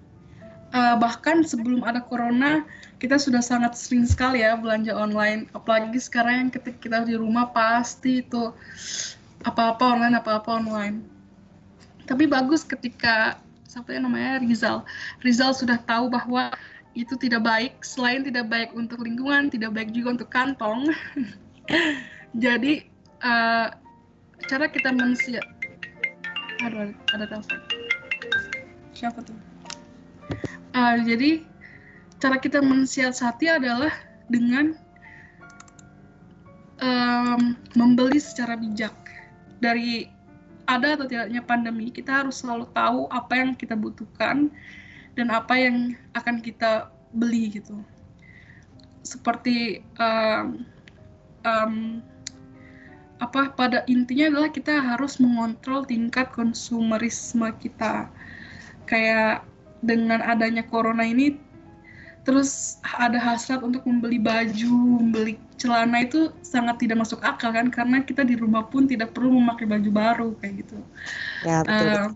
Uh, 0.74 0.98
bahkan 0.98 1.46
sebelum 1.46 1.86
ada 1.86 2.02
corona, 2.02 2.66
kita 2.98 3.14
sudah 3.14 3.38
sangat 3.38 3.78
sering 3.78 4.02
sekali 4.10 4.42
ya 4.42 4.58
belanja 4.58 4.90
online. 4.90 5.46
Apalagi 5.54 6.02
sekarang 6.02 6.34
yang 6.34 6.50
ketika 6.50 6.78
kita 6.82 6.98
di 7.06 7.14
rumah 7.14 7.54
pasti 7.54 8.26
itu 8.26 8.50
apa-apa 9.46 9.94
online, 9.94 10.18
apa-apa 10.18 10.50
online. 10.58 11.14
tapi 12.04 12.28
bagus 12.28 12.64
ketika 12.64 13.40
siapa 13.68 13.96
yang 13.96 14.06
namanya 14.06 14.38
Rizal 14.44 14.84
Rizal 15.24 15.50
sudah 15.56 15.80
tahu 15.82 16.12
bahwa 16.12 16.52
itu 16.94 17.18
tidak 17.18 17.42
baik 17.42 17.82
selain 17.82 18.22
tidak 18.22 18.46
baik 18.46 18.70
untuk 18.76 19.02
lingkungan 19.02 19.50
tidak 19.50 19.74
baik 19.74 19.90
juga 19.90 20.20
untuk 20.20 20.30
kantong 20.30 20.94
jadi 22.44 22.86
uh, 23.24 23.74
cara 24.46 24.70
kita 24.70 24.94
mensia 24.94 25.42
aduh 26.62 26.94
ada 27.10 27.26
telepon 27.26 27.58
siapa 28.94 29.18
tuh 29.26 29.34
uh, 30.74 30.96
jadi 31.00 31.46
cara 32.18 32.36
kita 32.36 32.60
mensiasati 32.60 33.48
adalah 33.48 33.94
dengan 34.28 34.74
um, 36.82 37.54
membeli 37.78 38.18
secara 38.18 38.58
bijak 38.58 38.94
dari 39.62 40.10
ada 40.64 40.96
atau 40.96 41.04
tidaknya 41.04 41.44
pandemi, 41.44 41.92
kita 41.92 42.24
harus 42.24 42.40
selalu 42.40 42.64
tahu 42.72 43.04
apa 43.12 43.36
yang 43.36 43.52
kita 43.52 43.76
butuhkan 43.76 44.48
dan 45.14 45.28
apa 45.28 45.54
yang 45.60 45.92
akan 46.16 46.40
kita 46.40 46.88
beli 47.12 47.52
gitu. 47.52 47.76
Seperti 49.04 49.84
um, 50.00 50.64
um, 51.44 52.00
apa 53.20 53.52
pada 53.52 53.84
intinya 53.86 54.32
adalah 54.32 54.50
kita 54.50 54.74
harus 54.80 55.20
mengontrol 55.20 55.84
tingkat 55.84 56.32
konsumerisme 56.32 57.46
kita. 57.60 58.08
Kayak 58.88 59.44
dengan 59.84 60.24
adanya 60.24 60.64
corona 60.64 61.04
ini 61.04 61.36
terus 62.24 62.80
ada 62.96 63.20
hasrat 63.20 63.60
untuk 63.60 63.84
membeli 63.84 64.16
baju, 64.16 65.04
membeli 65.04 65.36
celana 65.60 66.08
itu 66.08 66.32
sangat 66.40 66.80
tidak 66.80 67.04
masuk 67.04 67.20
akal 67.20 67.52
kan 67.52 67.68
karena 67.68 68.00
kita 68.00 68.24
di 68.24 68.34
rumah 68.34 68.64
pun 68.64 68.88
tidak 68.88 69.12
perlu 69.12 69.36
memakai 69.36 69.68
baju 69.68 69.90
baru 69.92 70.28
kayak 70.40 70.64
gitu. 70.64 70.78
Ya 71.44 71.60
betul. 71.60 71.84
Uh, 71.84 72.08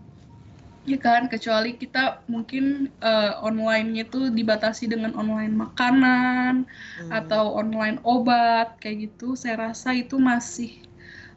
ya 0.89 0.97
kan 0.97 1.29
kecuali 1.29 1.77
kita 1.77 2.25
mungkin 2.25 2.89
uh, 3.05 3.37
online-nya 3.45 4.09
itu 4.09 4.33
dibatasi 4.33 4.89
dengan 4.89 5.13
online 5.13 5.53
makanan 5.53 6.65
hmm. 6.65 7.13
atau 7.13 7.53
online 7.53 8.01
obat 8.01 8.81
kayak 8.81 9.13
gitu. 9.13 9.37
Saya 9.37 9.69
rasa 9.69 9.93
itu 9.93 10.17
masih 10.17 10.81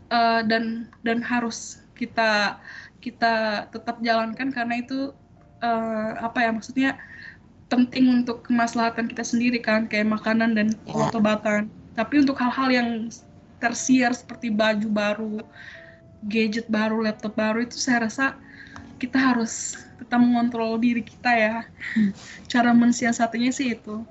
uh, 0.09 0.41
dan 0.49 0.89
dan 1.05 1.21
harus 1.21 1.85
kita 1.93 2.57
kita 3.05 3.69
tetap 3.69 4.01
jalankan 4.01 4.49
karena 4.49 4.81
itu 4.81 5.13
uh, 5.63 6.19
apa 6.21 6.39
ya 6.45 6.51
maksudnya 6.53 6.91
penting 7.73 8.21
untuk 8.21 8.45
kemaslahatan 8.45 9.09
kita 9.09 9.25
sendiri 9.25 9.57
kan 9.63 9.89
kayak 9.89 10.13
makanan 10.13 10.53
dan 10.53 10.69
ya. 10.85 10.93
obat-obatan. 10.93 11.73
Tapi 11.97 12.21
untuk 12.21 12.37
hal-hal 12.37 12.69
yang 12.69 12.89
tersier 13.63 14.13
seperti 14.13 14.53
baju 14.53 14.89
baru 14.93 15.35
gadget 16.29 16.69
baru 16.69 17.03
laptop 17.03 17.35
baru 17.35 17.65
itu 17.65 17.79
saya 17.79 18.07
rasa 18.07 18.37
kita 19.01 19.19
harus 19.19 19.79
tetap 19.97 20.21
mengontrol 20.21 20.77
diri 20.77 21.01
kita 21.01 21.33
ya. 21.33 21.57
Cara 22.53 22.77
mensiasatinya 22.77 23.49
sih 23.49 23.73
itu. 23.73 24.05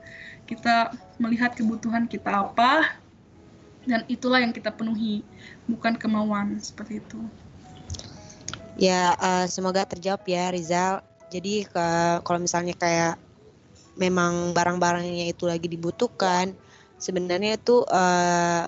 Kita 0.49 0.91
melihat 1.22 1.54
kebutuhan 1.54 2.10
kita 2.10 2.49
apa 2.49 2.97
dan 3.86 4.06
itulah 4.10 4.41
yang 4.41 4.54
kita 4.54 4.74
penuhi 4.74 5.22
bukan 5.70 5.95
kemauan 5.97 6.58
seperti 6.58 6.99
itu. 6.99 7.22
Ya 8.80 9.14
uh, 9.22 9.45
semoga 9.45 9.86
terjawab 9.86 10.26
ya 10.26 10.49
Rizal 10.49 11.11
jadi 11.32 11.66
kalau 12.22 12.40
misalnya 12.44 12.76
kayak 12.76 13.16
memang 13.96 14.52
barang-barangnya 14.52 15.32
itu 15.32 15.48
lagi 15.48 15.72
dibutuhkan 15.72 16.52
sebenarnya 17.00 17.56
itu 17.56 17.82
uh, 17.88 18.68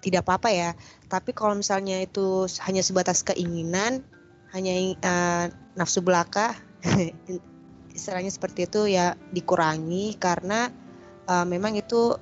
tidak 0.00 0.24
apa-apa 0.24 0.48
ya 0.50 0.70
tapi 1.12 1.36
kalau 1.36 1.54
misalnya 1.54 2.00
itu 2.00 2.48
hanya 2.64 2.80
sebatas 2.80 3.20
keinginan 3.22 4.00
hanya 4.56 4.72
uh, 5.04 5.44
nafsu 5.76 6.00
belaka 6.00 6.56
istilahnya 7.98 8.32
seperti 8.32 8.64
itu 8.70 8.88
ya 8.88 9.12
dikurangi 9.34 10.16
karena 10.16 10.72
uh, 11.28 11.44
memang 11.44 11.76
itu 11.76 12.16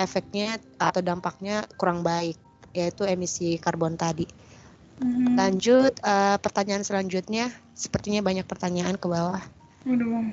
efeknya 0.00 0.56
atau 0.80 1.04
dampaknya 1.04 1.66
kurang 1.76 2.00
baik 2.00 2.38
yaitu 2.72 3.04
emisi 3.04 3.60
karbon 3.60 4.00
tadi. 4.00 4.24
Mm-hmm. 5.02 5.34
Lanjut 5.34 5.92
uh, 6.06 6.38
pertanyaan 6.38 6.86
selanjutnya, 6.86 7.50
sepertinya 7.74 8.22
banyak 8.22 8.46
pertanyaan 8.46 8.94
ke 8.94 9.06
bawah. 9.10 9.42
Aduh. 9.82 10.30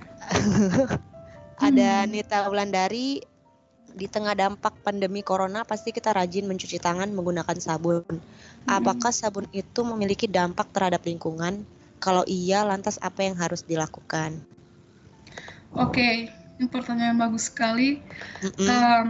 Ada 1.65 2.05
hmm. 2.05 2.09
Nita 2.13 2.47
Wulandari 2.47 3.20
di 3.89 4.07
tengah 4.07 4.38
dampak 4.38 4.80
pandemi 4.86 5.26
corona 5.26 5.65
pasti 5.65 5.91
kita 5.91 6.13
rajin 6.13 6.47
mencuci 6.47 6.80
tangan 6.80 7.11
menggunakan 7.11 7.57
sabun. 7.59 8.05
Hmm. 8.07 8.70
Apakah 8.70 9.11
sabun 9.11 9.49
itu 9.51 9.82
memiliki 9.84 10.30
dampak 10.30 10.72
terhadap 10.72 11.03
lingkungan? 11.03 11.65
Kalau 11.99 12.24
iya, 12.30 12.63
lantas 12.63 12.95
apa 13.03 13.28
yang 13.28 13.36
harus 13.36 13.65
dilakukan? 13.67 14.39
Oke, 15.76 15.99
okay. 15.99 16.15
ini 16.55 16.72
pertanyaan 16.72 17.20
bagus 17.20 17.51
sekali. 17.51 17.99
Mm 18.39 18.51
-mm. 18.55 18.67
Um, 18.72 19.07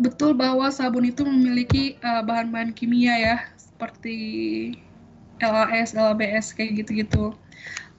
betul 0.00 0.32
bahwa 0.32 0.72
sabun 0.72 1.04
itu 1.04 1.20
memiliki 1.28 2.00
uh, 2.00 2.24
bahan-bahan 2.24 2.72
kimia 2.72 3.14
ya, 3.20 3.36
seperti 3.80 4.20
LAS, 5.40 5.96
LABS 5.96 6.52
kayak 6.52 6.84
gitu-gitu. 6.84 7.32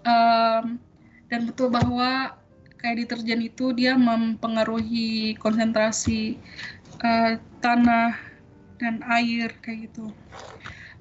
Um, 0.05 0.77
dan 1.25 1.49
betul 1.49 1.73
bahwa 1.73 2.37
kayak 2.77 3.01
deterjen 3.01 3.41
itu 3.41 3.73
dia 3.73 3.97
mempengaruhi 3.97 5.33
konsentrasi 5.41 6.37
uh, 7.01 7.41
tanah 7.65 8.13
dan 8.77 9.01
air 9.09 9.49
kayak 9.65 9.89
gitu. 9.89 10.13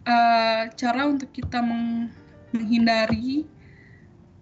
Uh, 0.08 0.72
cara 0.80 1.04
untuk 1.04 1.28
kita 1.28 1.60
meng 1.60 2.08
menghindari 2.56 3.44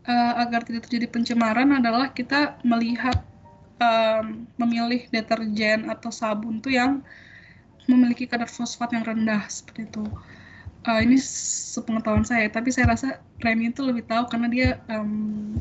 uh, 0.07 0.39
agar 0.39 0.62
tidak 0.62 0.86
terjadi 0.86 1.11
pencemaran 1.11 1.74
adalah 1.74 2.14
kita 2.14 2.62
melihat 2.62 3.26
um, 3.82 4.47
memilih 4.55 5.03
deterjen 5.11 5.91
atau 5.91 6.14
sabun 6.14 6.62
tuh 6.62 6.72
yang 6.72 7.03
memiliki 7.89 8.28
kadar 8.28 8.47
fosfat 8.47 8.93
yang 8.93 9.03
rendah 9.03 9.49
seperti 9.49 9.89
itu. 9.89 10.05
Uh, 10.86 11.03
ini 11.03 11.18
sepengetahuan 11.18 12.22
saya 12.22 12.47
tapi 12.47 12.70
saya 12.70 12.95
rasa 12.95 13.18
Remy 13.43 13.74
itu 13.74 13.82
lebih 13.82 14.07
tahu 14.07 14.30
karena 14.30 14.47
dia 14.47 14.68
um, 14.93 15.59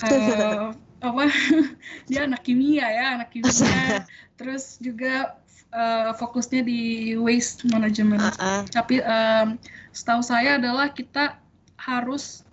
uh, 0.00 0.72
apa? 1.04 1.24
Dia 2.08 2.24
anak 2.24 2.48
kimia 2.48 2.88
ya 2.88 3.20
anak 3.20 3.28
kimia. 3.34 4.08
Terus 4.40 4.80
juga 4.80 5.36
uh, 5.74 6.16
fokusnya 6.16 6.64
di 6.64 7.12
waste 7.20 7.68
management. 7.68 8.24
Uh 8.24 8.32
-uh. 8.40 8.60
tapi 8.72 9.04
um, 9.04 9.60
setahu 9.92 10.24
saya 10.24 10.56
adalah 10.56 10.88
kita 10.90 11.36
harus 11.76 12.46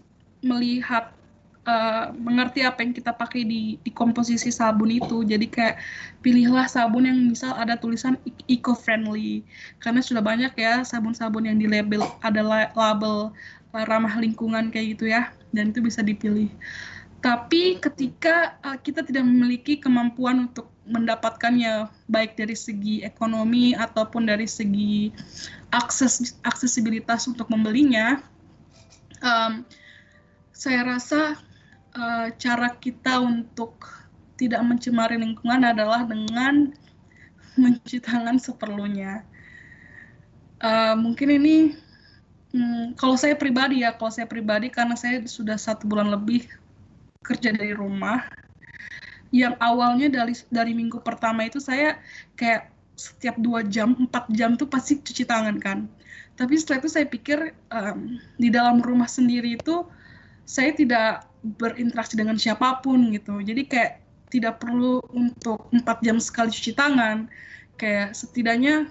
melihat 0.43 1.13
uh, 1.65 2.13
mengerti 2.17 2.65
apa 2.65 2.81
yang 2.81 2.93
kita 2.93 3.13
pakai 3.13 3.45
di, 3.45 3.77
di 3.81 3.91
komposisi 3.93 4.49
sabun 4.49 4.89
itu. 4.89 5.21
Jadi 5.25 5.45
kayak 5.49 5.81
pilihlah 6.25 6.65
sabun 6.65 7.05
yang 7.05 7.17
misal 7.17 7.53
ada 7.57 7.77
tulisan 7.77 8.17
eco-friendly. 8.49 9.45
Karena 9.81 10.01
sudah 10.01 10.23
banyak 10.23 10.53
ya 10.57 10.81
sabun-sabun 10.81 11.49
yang 11.49 11.57
di 11.57 11.69
label 11.69 12.05
ada 12.25 12.41
label 12.73 13.33
ramah 13.71 14.15
lingkungan 14.17 14.73
kayak 14.73 14.97
gitu 14.97 15.11
ya. 15.11 15.29
Dan 15.51 15.75
itu 15.75 15.83
bisa 15.83 16.01
dipilih. 16.01 16.49
Tapi 17.21 17.77
ketika 17.77 18.57
uh, 18.65 18.77
kita 18.81 19.05
tidak 19.05 19.21
memiliki 19.21 19.77
kemampuan 19.77 20.49
untuk 20.49 20.73
mendapatkannya 20.89 21.85
baik 22.09 22.33
dari 22.33 22.57
segi 22.57 23.05
ekonomi 23.05 23.77
ataupun 23.77 24.25
dari 24.25 24.49
segi 24.49 25.13
akses 25.69 26.33
aksesibilitas 26.41 27.29
untuk 27.29 27.45
membelinya, 27.53 28.17
um, 29.21 29.61
saya 30.49 30.81
rasa 30.97 31.37
uh, 31.95 32.27
cara 32.35 32.69
kita 32.77 33.19
untuk 33.19 33.87
tidak 34.39 34.61
mencemari 34.65 35.21
lingkungan 35.21 35.61
adalah 35.61 36.07
dengan 36.07 36.73
mencuci 37.59 38.01
tangan 38.01 38.41
seperlunya. 38.41 39.21
Uh, 40.61 40.93
mungkin 40.97 41.29
ini, 41.41 41.55
hmm, 42.53 42.97
kalau 42.97 43.17
saya 43.17 43.37
pribadi 43.37 43.85
ya, 43.85 43.93
kalau 43.93 44.13
saya 44.13 44.25
pribadi 44.29 44.69
karena 44.69 44.97
saya 44.97 45.21
sudah 45.25 45.57
satu 45.57 45.85
bulan 45.89 46.09
lebih 46.09 46.47
kerja 47.21 47.53
dari 47.53 47.73
rumah, 47.77 48.25
yang 49.31 49.55
awalnya 49.63 50.11
dari 50.11 50.35
dari 50.51 50.75
minggu 50.75 50.99
pertama 51.01 51.47
itu 51.47 51.61
saya 51.61 51.97
kayak 52.35 52.67
setiap 52.99 53.39
dua 53.39 53.65
jam, 53.65 53.97
empat 53.97 54.29
jam 54.35 54.53
tuh 54.59 54.69
pasti 54.69 54.99
cuci 55.01 55.25
tangan 55.25 55.57
kan. 55.57 55.89
Tapi 56.37 56.57
setelah 56.57 56.85
itu 56.85 56.89
saya 56.91 57.05
pikir 57.05 57.53
um, 57.73 58.17
di 58.37 58.49
dalam 58.49 58.81
rumah 58.81 59.09
sendiri 59.09 59.57
itu 59.57 59.85
saya 60.45 60.71
tidak 60.75 61.25
berinteraksi 61.41 62.15
dengan 62.17 62.37
siapa 62.37 62.81
pun 62.85 63.09
gitu. 63.13 63.41
Jadi 63.41 63.65
kayak 63.65 64.01
tidak 64.31 64.63
perlu 64.63 65.03
untuk 65.11 65.67
empat 65.73 65.99
jam 66.05 66.17
sekali 66.21 66.53
cuci 66.53 66.71
tangan. 66.77 67.27
Kayak 67.75 68.13
setidaknya 68.13 68.87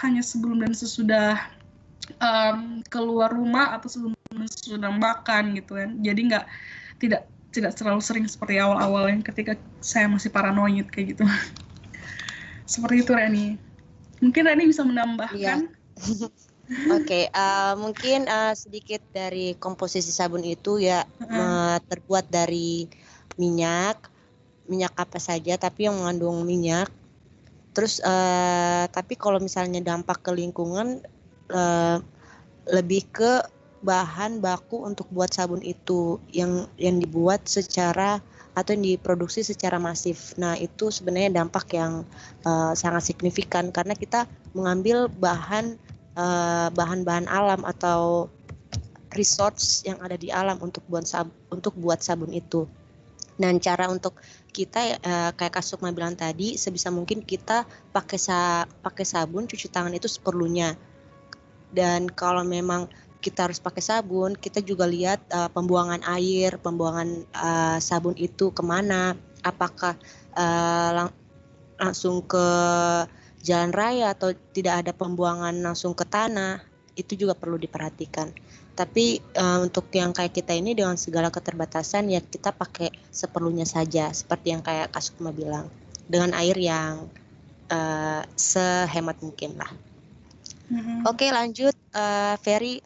hanya 0.00 0.22
sebelum 0.22 0.62
dan 0.62 0.72
sesudah 0.72 1.36
um, 2.22 2.80
keluar 2.88 3.34
rumah 3.34 3.76
atau 3.76 3.88
sebelum 3.90 4.14
sudah 4.48 4.92
makan 4.94 5.58
gitu 5.58 5.76
kan. 5.76 5.98
Jadi 6.00 6.20
nggak 6.32 6.44
tidak 7.02 7.22
tidak 7.50 7.72
terlalu 7.74 8.02
sering 8.04 8.26
seperti 8.28 8.60
awal-awal 8.60 9.08
yang 9.08 9.24
ketika 9.24 9.56
saya 9.80 10.06
masih 10.06 10.30
paranoid 10.30 10.86
kayak 10.92 11.16
gitu. 11.16 11.24
Seperti 12.72 13.00
itu 13.00 13.12
Reni. 13.16 13.56
Mungkin 14.20 14.42
Reni 14.44 14.68
bisa 14.68 14.84
menambahkan? 14.84 15.72
Iya. 15.72 16.28
Oke, 16.68 16.84
okay, 17.00 17.24
uh, 17.32 17.80
mungkin 17.80 18.28
uh, 18.28 18.52
sedikit 18.52 19.00
dari 19.08 19.56
komposisi 19.56 20.12
sabun 20.12 20.44
itu 20.44 20.76
ya 20.76 21.00
uh, 21.24 21.80
terbuat 21.80 22.28
dari 22.28 22.84
minyak, 23.40 23.96
minyak 24.68 24.92
apa 25.00 25.16
saja, 25.16 25.56
tapi 25.56 25.88
yang 25.88 25.96
mengandung 25.96 26.44
minyak. 26.44 26.92
Terus, 27.72 28.04
uh, 28.04 28.84
tapi 28.92 29.16
kalau 29.16 29.40
misalnya 29.40 29.80
dampak 29.80 30.20
ke 30.20 30.28
lingkungan 30.36 31.00
uh, 31.48 32.04
lebih 32.68 33.08
ke 33.16 33.48
bahan 33.80 34.44
baku 34.44 34.84
untuk 34.84 35.08
buat 35.08 35.32
sabun 35.32 35.64
itu 35.64 36.20
yang 36.36 36.68
yang 36.76 37.00
dibuat 37.00 37.48
secara 37.48 38.20
atau 38.52 38.76
yang 38.76 39.00
diproduksi 39.00 39.40
secara 39.40 39.80
masif. 39.80 40.36
Nah, 40.36 40.52
itu 40.60 40.92
sebenarnya 40.92 41.40
dampak 41.40 41.72
yang 41.72 42.04
uh, 42.44 42.76
sangat 42.76 43.08
signifikan 43.08 43.72
karena 43.72 43.96
kita 43.96 44.28
mengambil 44.52 45.08
bahan 45.08 45.80
Eh, 45.87 45.87
bahan-bahan 46.74 47.30
uh, 47.30 47.32
alam 47.32 47.60
atau 47.62 48.26
resource 49.14 49.86
yang 49.86 50.02
ada 50.02 50.18
di 50.18 50.28
alam 50.28 50.58
untuk 50.60 50.84
buat 50.90 51.06
sab 51.06 51.30
untuk 51.48 51.78
buat 51.78 52.02
sabun 52.02 52.34
itu. 52.34 52.66
Dan 53.38 53.62
cara 53.62 53.86
untuk 53.86 54.18
kita 54.50 54.98
uh, 54.98 55.30
kayak 55.30 55.62
Kasukma 55.62 55.94
bilang 55.94 56.18
tadi 56.18 56.58
sebisa 56.58 56.90
mungkin 56.90 57.22
kita 57.22 57.62
pakai 57.94 58.18
sa 58.18 58.66
pakai 58.82 59.06
sabun 59.06 59.46
cuci 59.46 59.70
tangan 59.70 59.94
itu 59.94 60.10
seperlunya. 60.10 60.74
Dan 61.70 62.10
kalau 62.10 62.42
memang 62.42 62.90
kita 63.22 63.46
harus 63.46 63.62
pakai 63.62 63.82
sabun, 63.82 64.34
kita 64.34 64.62
juga 64.62 64.86
lihat 64.86 65.22
uh, 65.30 65.50
pembuangan 65.50 66.02
air, 66.18 66.58
pembuangan 66.58 67.26
uh, 67.34 67.78
sabun 67.78 68.14
itu 68.18 68.50
ke 68.50 68.62
mana, 68.62 69.14
apakah 69.42 69.94
uh, 70.34 70.90
lang 70.94 71.10
langsung 71.78 72.26
ke 72.26 72.46
jalan 73.42 73.70
raya 73.70 74.14
atau 74.14 74.34
tidak 74.54 74.84
ada 74.86 74.92
pembuangan 74.94 75.54
langsung 75.54 75.94
ke 75.94 76.02
tanah 76.02 76.62
itu 76.98 77.14
juga 77.14 77.38
perlu 77.38 77.54
diperhatikan. 77.54 78.34
Tapi 78.74 79.18
uh, 79.34 79.62
untuk 79.62 79.90
yang 79.94 80.14
kayak 80.14 80.34
kita 80.34 80.54
ini 80.54 80.74
dengan 80.74 80.94
segala 80.94 81.30
keterbatasan 81.34 82.10
ya 82.10 82.22
kita 82.22 82.54
pakai 82.54 82.94
seperlunya 83.10 83.66
saja 83.66 84.10
seperti 84.14 84.54
yang 84.54 84.62
kayak 84.62 84.94
Kasukma 84.94 85.34
bilang 85.34 85.66
dengan 86.06 86.34
air 86.38 86.54
yang 86.58 87.10
uh, 87.70 88.22
sehemat 88.38 89.18
mungkin 89.22 89.58
lah. 89.58 89.70
Mm-hmm. 90.70 90.98
Oke 91.10 91.26
lanjut 91.30 91.74
uh, 91.94 92.38
Ferry 92.38 92.78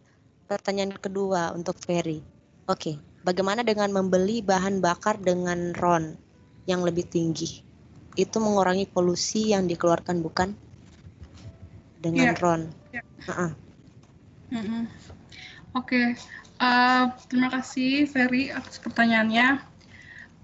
pertanyaan 0.49 0.97
kedua 0.97 1.53
untuk 1.53 1.77
Ferry. 1.77 2.25
Oke 2.69 2.97
bagaimana 3.21 3.61
dengan 3.61 3.93
membeli 3.93 4.41
bahan 4.41 4.81
bakar 4.81 5.21
dengan 5.21 5.77
RON 5.77 6.17
yang 6.65 6.81
lebih 6.85 7.05
tinggi? 7.05 7.72
Itu 8.17 8.37
mengurangi 8.39 8.85
polusi 8.89 9.57
yang 9.57 9.65
dikeluarkan 9.65 10.21
bukan 10.21 10.53
dengan 12.03 12.35
yeah. 12.35 12.43
RON. 12.43 12.63
Yeah. 12.93 13.05
Uh 13.27 13.31
-uh. 13.31 13.51
Mm 14.53 14.65
-hmm. 14.65 14.83
Oke, 15.73 15.97
okay. 15.97 16.07
uh, 16.61 16.69
eh, 16.69 17.05
terima 17.33 17.49
kasih 17.49 18.05
Ferry 18.05 18.53
atas 18.53 18.77
pertanyaannya. 18.77 19.65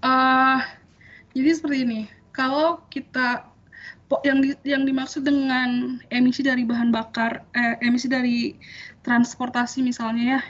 Uh, 0.01 0.65
jadi 1.37 1.49
seperti 1.53 1.77
ini, 1.85 2.01
kalau 2.33 2.81
kita 2.89 3.45
yang 4.25 4.41
di, 4.41 4.57
yang 4.65 4.89
dimaksud 4.89 5.21
dengan 5.21 6.01
emisi 6.09 6.41
dari 6.41 6.65
bahan 6.65 6.89
bakar, 6.89 7.45
eh, 7.53 7.77
emisi 7.85 8.09
dari 8.09 8.57
transportasi 9.05 9.85
misalnya 9.85 10.39
ya, 10.39 10.41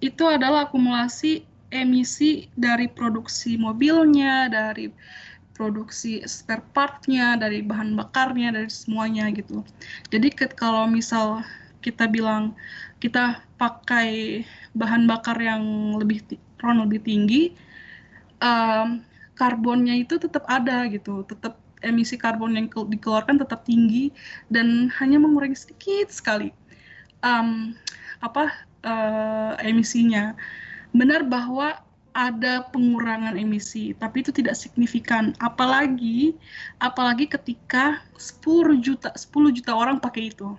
itu 0.00 0.24
adalah 0.24 0.72
akumulasi 0.72 1.44
emisi 1.68 2.48
dari 2.56 2.88
produksi 2.88 3.60
mobilnya, 3.60 4.48
dari 4.48 4.88
produksi 5.58 6.22
spare 6.22 6.62
partnya, 6.70 7.34
dari 7.34 7.66
bahan 7.66 7.98
bakarnya, 7.98 8.54
dari 8.54 8.70
semuanya 8.70 9.26
gitu. 9.34 9.66
Jadi 10.14 10.30
kalau 10.54 10.86
misal 10.86 11.42
kita 11.82 12.06
bilang 12.06 12.54
kita 13.02 13.42
pakai 13.58 14.42
bahan 14.78 15.10
bakar 15.10 15.34
yang 15.42 15.94
lebih 15.98 16.22
ron 16.62 16.86
lebih 16.86 17.02
tinggi, 17.02 17.42
um, 18.38 19.02
karbonnya 19.34 19.98
itu 19.98 20.14
tetap 20.18 20.46
ada 20.46 20.86
gitu, 20.86 21.26
tetap 21.26 21.58
emisi 21.82 22.18
karbon 22.18 22.58
yang 22.58 22.66
dikeluarkan 22.70 23.38
tetap 23.38 23.62
tinggi 23.62 24.10
dan 24.50 24.90
hanya 24.98 25.18
mengurangi 25.22 25.54
sedikit 25.54 26.10
sekali 26.10 26.50
um, 27.22 27.74
apa 28.22 28.50
uh, 28.82 29.54
emisinya. 29.62 30.34
Benar 30.90 31.26
bahwa 31.26 31.78
ada 32.18 32.66
pengurangan 32.74 33.38
emisi, 33.38 33.94
tapi 33.94 34.26
itu 34.26 34.34
tidak 34.34 34.58
signifikan. 34.58 35.30
Apalagi 35.38 36.34
apalagi 36.82 37.30
ketika 37.30 38.02
10 38.18 38.82
juta 38.82 39.14
10 39.14 39.54
juta 39.54 39.70
orang 39.70 40.02
pakai 40.02 40.34
itu. 40.34 40.58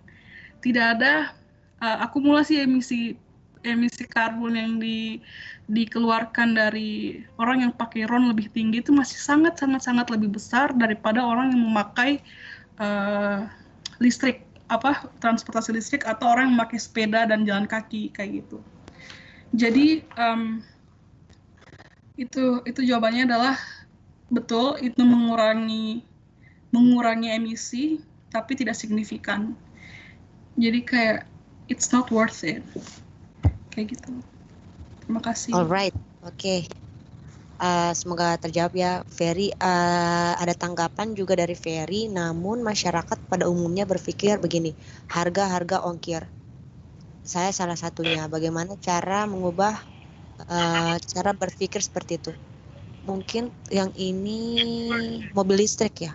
Tidak 0.63 0.85
ada 0.95 1.35
uh, 1.83 1.97
akumulasi 2.07 2.63
emisi 2.63 3.19
emisi 3.67 4.07
karbon 4.07 4.55
yang 4.55 4.79
di, 4.79 5.19
dikeluarkan 5.67 6.55
dari 6.55 7.19
orang 7.35 7.67
yang 7.67 7.73
pakai 7.75 8.07
RON 8.07 8.31
lebih 8.31 8.47
tinggi 8.55 8.79
itu 8.79 8.95
masih 8.95 9.19
sangat 9.19 9.59
sangat 9.59 9.83
sangat 9.83 10.07
lebih 10.07 10.31
besar 10.31 10.71
daripada 10.71 11.19
orang 11.19 11.51
yang 11.51 11.67
memakai 11.67 12.23
uh, 12.79 13.43
listrik 13.99 14.47
apa 14.71 15.11
transportasi 15.19 15.75
listrik 15.75 16.07
atau 16.07 16.31
orang 16.31 16.47
yang 16.47 16.55
memakai 16.55 16.79
sepeda 16.79 17.27
dan 17.27 17.43
jalan 17.43 17.67
kaki 17.67 18.15
kayak 18.15 18.47
gitu. 18.47 18.63
Jadi 19.57 20.07
um, 20.15 20.63
itu 22.19 22.59
itu 22.67 22.83
jawabannya 22.83 23.31
adalah 23.31 23.55
betul 24.27 24.75
itu 24.83 24.99
mengurangi 25.07 26.03
mengurangi 26.75 27.31
emisi 27.31 28.03
tapi 28.29 28.59
tidak 28.59 28.75
signifikan. 28.75 29.55
Jadi 30.59 30.83
kayak 30.83 31.23
it's 31.71 31.95
not 31.95 32.11
worth 32.11 32.43
it. 32.43 32.61
Kayak 33.71 33.95
gitu. 33.95 34.11
Terima 35.07 35.23
kasih. 35.23 35.55
Alright 35.55 35.95
oke. 36.21 36.35
Okay. 36.35 36.67
Uh, 37.59 37.91
semoga 37.95 38.35
terjawab 38.35 38.75
ya 38.75 38.91
Ferry. 39.07 39.55
Uh, 39.55 40.35
ada 40.35 40.51
tanggapan 40.51 41.15
juga 41.15 41.39
dari 41.39 41.55
Ferry 41.55 42.11
namun 42.11 42.59
masyarakat 42.59 43.15
pada 43.31 43.47
umumnya 43.47 43.87
berpikir 43.87 44.43
begini 44.43 44.75
harga-harga 45.07 45.87
ongkir. 45.87 46.27
Saya 47.23 47.55
salah 47.55 47.79
satunya. 47.79 48.27
Bagaimana 48.27 48.75
cara 48.79 49.23
mengubah 49.23 49.98
uh, 50.47 50.95
cara 51.01 51.31
berpikir 51.35 51.83
seperti 51.83 52.21
itu. 52.21 52.31
Mungkin 53.03 53.49
yang 53.73 53.89
ini 53.97 54.91
mobil 55.33 55.65
listrik 55.65 56.05
ya? 56.05 56.13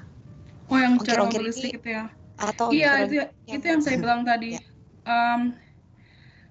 Oh, 0.70 0.78
yang 0.78 0.96
ongkir, 0.96 1.16
cara 1.16 1.28
mobil 1.28 1.50
listrik 1.50 1.76
itu 1.82 1.88
ya? 1.92 2.08
Atau 2.40 2.72
iya 2.72 3.04
itu 3.04 3.20
yang 3.20 3.30
itu 3.60 3.66
yang 3.66 3.80
saya 3.82 3.96
bilang 4.00 4.22
tadi. 4.24 4.56
Ya. 4.56 4.62
Um, 5.04 5.52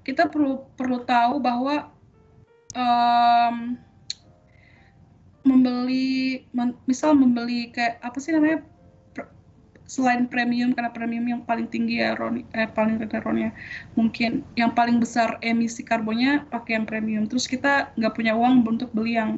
kita 0.03 0.27
perlu 0.27 0.67
perlu 0.75 1.01
tahu 1.07 1.39
bahwa 1.39 1.89
um, 2.75 3.79
membeli, 5.43 6.43
misal 6.87 7.15
membeli 7.15 7.71
kayak 7.71 7.99
apa 8.03 8.17
sih 8.19 8.31
namanya 8.35 8.63
selain 9.83 10.25
premium 10.25 10.71
karena 10.71 10.89
premium 10.89 11.25
yang 11.27 11.41
paling 11.43 11.67
tinggi 11.67 11.99
ya 11.99 12.15
Ron, 12.15 12.41
eh, 12.55 12.69
paling 12.71 12.97
rendah 12.97 13.21
Ronnya 13.21 13.51
mungkin 13.99 14.41
yang 14.55 14.71
paling 14.71 14.97
besar 14.97 15.37
emisi 15.43 15.83
karbonnya 15.83 16.47
pakai 16.49 16.79
yang 16.79 16.85
premium. 16.87 17.23
Terus 17.27 17.45
kita 17.45 17.91
nggak 17.99 18.13
punya 18.15 18.33
uang 18.33 18.63
untuk 18.63 18.89
beli 18.95 19.19
yang 19.19 19.37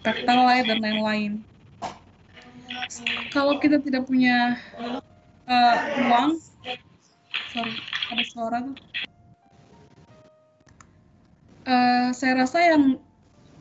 pertalite 0.00 0.68
dan 0.68 0.78
lain-lain. 0.80 1.32
Kalau 3.30 3.60
kita 3.60 3.78
tidak 3.80 4.08
punya 4.08 4.58
uh, 5.48 5.76
uang 6.10 6.40
sorry 7.52 7.74
ada 8.10 8.24
suara 8.26 8.56
tuh. 8.64 8.76
Uh, 11.64 12.12
saya 12.12 12.44
rasa 12.44 12.58
yang 12.60 12.84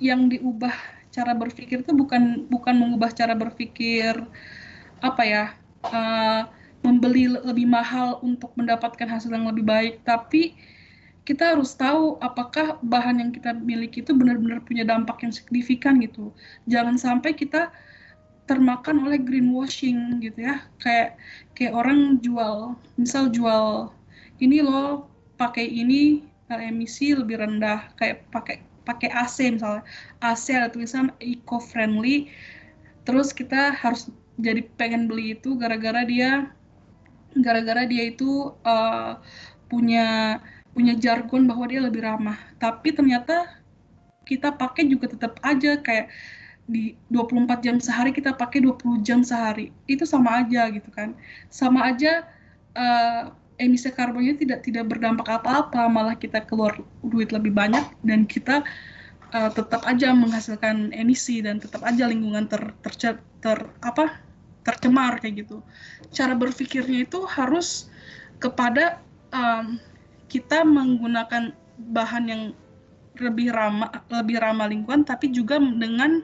yang 0.04 0.22
diubah 0.28 0.76
cara 1.14 1.32
berpikir 1.38 1.86
itu 1.86 1.94
bukan 1.96 2.50
bukan 2.52 2.76
mengubah 2.76 3.14
cara 3.14 3.38
berpikir 3.38 4.18
apa 5.00 5.24
ya 5.24 5.46
uh, 5.90 6.48
membeli 6.84 7.32
lebih 7.32 7.68
mahal 7.68 8.20
untuk 8.22 8.52
mendapatkan 8.60 9.08
hasil 9.08 9.32
yang 9.32 9.48
lebih 9.48 9.64
baik, 9.64 10.04
tapi 10.04 10.56
kita 11.24 11.56
harus 11.56 11.72
tahu 11.72 12.20
apakah 12.20 12.76
bahan 12.84 13.24
yang 13.24 13.32
kita 13.32 13.56
miliki 13.56 14.04
itu 14.04 14.12
benar-benar 14.12 14.60
punya 14.68 14.84
dampak 14.84 15.24
yang 15.24 15.32
signifikan 15.32 16.04
gitu. 16.04 16.36
Jangan 16.68 17.00
sampai 17.00 17.32
kita 17.32 17.72
termakan 18.44 19.08
oleh 19.08 19.16
greenwashing 19.24 20.20
gitu 20.20 20.44
ya. 20.44 20.68
Kayak 20.84 21.16
kayak 21.56 21.74
orang 21.74 22.20
jual, 22.20 22.76
misal 23.00 23.32
jual 23.32 23.96
ini 24.44 24.60
loh 24.60 25.08
pakai 25.40 25.64
ini 25.64 26.28
eh, 26.52 26.62
emisi 26.68 27.16
lebih 27.16 27.40
rendah 27.40 27.88
kayak 27.96 28.28
pakai 28.36 28.60
pakai 28.84 29.10
AC 29.16 29.48
misalnya. 29.48 29.88
AC 30.20 30.52
ada 30.52 30.68
tulisan 30.68 31.08
eco 31.24 31.64
friendly. 31.64 32.28
Terus 33.08 33.32
kita 33.32 33.72
harus 33.80 34.12
jadi 34.38 34.66
pengen 34.80 35.06
beli 35.06 35.38
itu 35.38 35.54
gara-gara 35.58 36.02
dia 36.06 36.50
gara-gara 37.38 37.86
dia 37.90 38.14
itu 38.14 38.54
uh, 38.62 39.18
punya 39.70 40.38
punya 40.74 40.94
jargon 40.98 41.46
bahwa 41.46 41.66
dia 41.70 41.82
lebih 41.82 42.02
ramah. 42.06 42.38
Tapi 42.58 42.94
ternyata 42.94 43.62
kita 44.26 44.54
pakai 44.54 44.90
juga 44.90 45.10
tetap 45.10 45.38
aja 45.46 45.78
kayak 45.82 46.10
di 46.64 46.96
24 47.12 47.60
jam 47.60 47.78
sehari 47.78 48.16
kita 48.16 48.34
pakai 48.34 48.62
20 48.66 49.06
jam 49.06 49.22
sehari. 49.22 49.70
Itu 49.86 50.06
sama 50.06 50.46
aja 50.46 50.70
gitu 50.74 50.90
kan. 50.94 51.14
Sama 51.50 51.94
aja 51.94 52.26
uh, 52.74 53.34
emisi 53.62 53.90
karbonnya 53.94 54.34
tidak 54.38 54.66
tidak 54.66 54.90
berdampak 54.90 55.30
apa-apa, 55.30 55.86
malah 55.90 56.18
kita 56.18 56.42
keluar 56.46 56.74
duit 57.06 57.30
lebih 57.30 57.54
banyak 57.54 57.86
dan 58.02 58.26
kita 58.26 58.66
uh, 59.34 59.50
tetap 59.52 59.84
aja 59.90 60.14
menghasilkan 60.14 60.94
emisi 60.94 61.42
dan 61.42 61.58
tetap 61.60 61.82
aja 61.84 62.08
lingkungan 62.08 62.46
ter, 62.48 62.72
ter, 62.86 63.18
ter 63.42 63.58
apa 63.84 64.22
tercemar 64.64 65.20
kayak 65.20 65.44
gitu. 65.44 65.60
Cara 66.16 66.38
berpikirnya 66.38 67.04
itu 67.04 67.28
harus 67.28 67.92
kepada 68.40 69.04
um, 69.36 69.78
kita 70.32 70.64
menggunakan 70.64 71.52
bahan 71.94 72.26
yang 72.30 72.44
lebih 73.20 73.54
ramah 73.54 73.92
lebih 74.10 74.40
ramah 74.40 74.72
lingkungan, 74.72 75.06
tapi 75.06 75.30
juga 75.30 75.60
dengan 75.60 76.24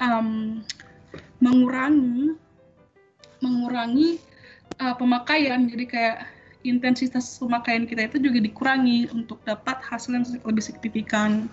um, 0.00 0.62
mengurangi 1.42 2.38
mengurangi 3.42 4.20
uh, 4.78 4.94
pemakaian. 4.96 5.66
Jadi 5.66 5.84
kayak 5.90 6.16
intensitas 6.62 7.40
pemakaian 7.40 7.88
kita 7.88 8.08
itu 8.08 8.20
juga 8.20 8.38
dikurangi 8.40 9.08
untuk 9.16 9.40
dapat 9.48 9.80
hasil 9.80 10.16
yang 10.16 10.24
lebih 10.44 10.64
signifikan. 10.64 11.48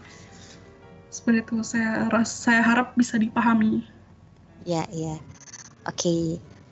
Seperti 1.08 1.40
itu 1.44 1.56
saya 1.64 2.06
saya 2.28 2.62
harap 2.62 2.94
bisa 2.94 3.16
dipahami. 3.16 3.84
Ya, 4.68 4.84
ya. 4.92 5.16
Oke. 5.88 5.96
Okay. 5.96 6.24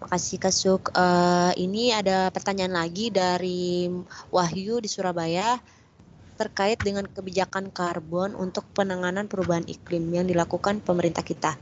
Makasih 0.05 0.37
Kasuk. 0.37 0.93
Uh, 0.93 1.49
ini 1.57 1.89
ada 1.89 2.29
pertanyaan 2.29 2.77
lagi 2.77 3.09
dari 3.09 3.89
Wahyu 4.29 4.77
di 4.77 4.85
Surabaya 4.85 5.57
terkait 6.35 6.77
dengan 6.83 7.07
kebijakan 7.07 7.71
karbon 7.71 8.35
untuk 8.35 8.67
penanganan 8.75 9.25
perubahan 9.25 9.65
iklim 9.65 10.11
yang 10.11 10.27
dilakukan 10.27 10.83
pemerintah 10.83 11.23
kita. 11.23 11.55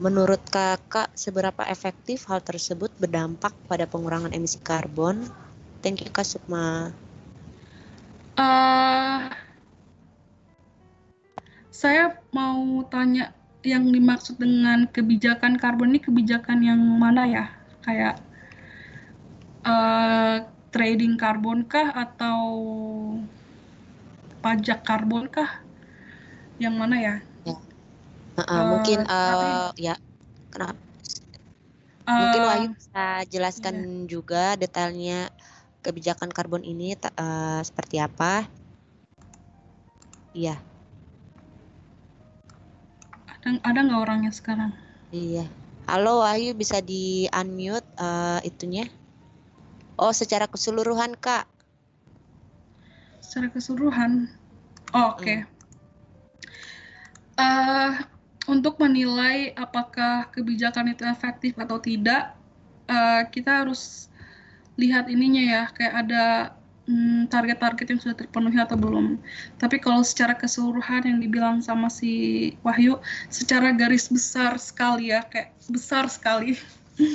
Menurut 0.00 0.40
kakak, 0.48 1.12
seberapa 1.12 1.60
efektif 1.68 2.24
hal 2.30 2.40
tersebut 2.40 2.88
berdampak 2.96 3.52
pada 3.68 3.84
pengurangan 3.84 4.32
emisi 4.32 4.56
karbon? 4.62 5.28
Thank 5.84 6.00
you, 6.00 6.08
Kak 6.08 6.24
Sukma. 6.24 6.94
Uh, 8.38 9.28
saya 11.70 12.18
mau 12.34 12.82
tanya 12.90 13.30
yang 13.62 13.86
dimaksud 13.88 14.40
dengan 14.40 14.90
kebijakan 14.90 15.56
karbon 15.56 15.94
ini 15.94 16.00
kebijakan 16.02 16.58
yang 16.64 16.80
mana 16.80 17.26
ya? 17.26 17.44
Kayak 17.86 18.20
uh, 19.64 20.44
trading 20.74 21.14
karbon 21.14 21.66
kah 21.66 21.94
atau 21.94 22.40
pajak 24.42 24.82
karbon 24.82 25.30
kah? 25.30 25.62
Yang 26.58 26.74
mana 26.76 26.96
ya? 26.98 27.14
Uh, 27.46 28.40
uh, 28.40 28.64
mungkin 28.76 28.98
uh, 29.04 29.70
ya 29.76 29.94
kenapa? 30.48 30.78
Uh, 32.08 32.16
mungkin 32.16 32.42
Wahyu 32.42 32.68
bisa 32.74 33.06
jelaskan 33.28 33.76
iya. 33.76 34.08
juga 34.08 34.44
detailnya 34.56 35.28
kebijakan 35.84 36.32
karbon 36.32 36.64
ini 36.64 36.96
uh, 36.96 37.60
seperti 37.60 38.00
apa? 38.00 38.48
Iya. 40.32 40.69
Ada 43.40 43.56
ada 43.64 43.78
nggak 43.88 44.00
orangnya 44.04 44.32
sekarang? 44.36 44.76
Iya. 45.08 45.48
Halo 45.88 46.20
Wahyu 46.20 46.52
bisa 46.52 46.84
di 46.84 47.24
unmute 47.32 47.88
uh, 47.96 48.36
itunya? 48.44 48.84
Oh 49.96 50.12
secara 50.12 50.44
keseluruhan 50.44 51.16
kak? 51.16 51.48
Secara 53.24 53.48
keseluruhan. 53.48 54.28
Oh, 54.92 55.16
Oke. 55.16 55.24
Okay. 55.24 55.38
Hmm. 55.40 55.48
Uh, 57.40 57.92
untuk 58.52 58.76
menilai 58.76 59.56
apakah 59.56 60.28
kebijakan 60.28 60.92
itu 60.92 61.08
efektif 61.08 61.56
atau 61.56 61.80
tidak, 61.80 62.36
uh, 62.92 63.24
kita 63.32 63.64
harus 63.64 64.12
lihat 64.76 65.08
ininya 65.08 65.40
ya, 65.40 65.62
kayak 65.72 65.94
ada 66.04 66.24
target-target 67.30 67.86
hmm, 67.86 67.92
yang 67.96 68.00
sudah 68.00 68.16
terpenuhi 68.16 68.58
atau 68.58 68.74
belum. 68.74 69.20
Tapi 69.60 69.78
kalau 69.78 70.02
secara 70.02 70.34
keseluruhan 70.34 71.06
yang 71.06 71.18
dibilang 71.22 71.56
sama 71.62 71.86
si 71.92 72.54
Wahyu, 72.66 72.98
secara 73.30 73.70
garis 73.74 74.10
besar 74.10 74.58
sekali 74.58 75.14
ya, 75.14 75.22
kayak 75.28 75.54
besar 75.70 76.10
sekali. 76.10 76.58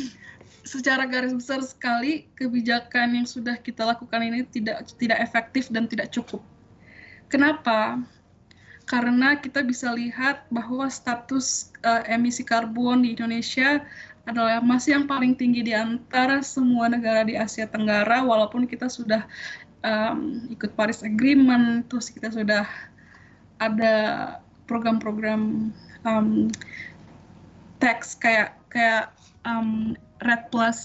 secara 0.66 1.06
garis 1.06 1.30
besar 1.30 1.62
sekali 1.62 2.26
kebijakan 2.34 3.22
yang 3.22 3.28
sudah 3.30 3.54
kita 3.62 3.86
lakukan 3.86 4.18
ini 4.26 4.42
tidak 4.50 4.90
tidak 4.98 5.22
efektif 5.22 5.70
dan 5.70 5.86
tidak 5.86 6.10
cukup. 6.10 6.42
Kenapa? 7.30 8.02
karena 8.86 9.34
kita 9.42 9.66
bisa 9.66 9.90
lihat 9.98 10.46
bahwa 10.54 10.86
status 10.86 11.74
uh, 11.82 12.06
emisi 12.06 12.46
karbon 12.46 13.02
di 13.02 13.18
Indonesia 13.18 13.82
adalah 14.26 14.58
masih 14.62 14.98
yang 14.98 15.06
paling 15.06 15.38
tinggi 15.38 15.62
di 15.62 15.74
antara 15.74 16.42
semua 16.42 16.90
negara 16.90 17.22
di 17.22 17.38
Asia 17.38 17.70
Tenggara 17.70 18.26
walaupun 18.26 18.66
kita 18.66 18.90
sudah 18.90 19.26
um, 19.86 20.50
ikut 20.50 20.74
Paris 20.74 21.06
Agreement 21.06 21.86
terus 21.86 22.10
kita 22.10 22.34
sudah 22.34 22.66
ada 23.62 23.96
program-program 24.66 25.70
um, 26.04 26.50
tax 27.78 28.18
kayak 28.18 28.58
kayak 28.74 29.14
um, 29.46 29.94
Red 30.26 30.50
Plus, 30.50 30.80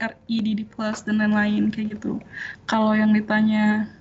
REDD 0.00 0.64
Plus 0.72 1.04
dan 1.04 1.20
lain-lain 1.20 1.68
kayak 1.68 2.00
gitu. 2.00 2.16
Kalau 2.64 2.96
yang 2.96 3.12
ditanya 3.12 3.92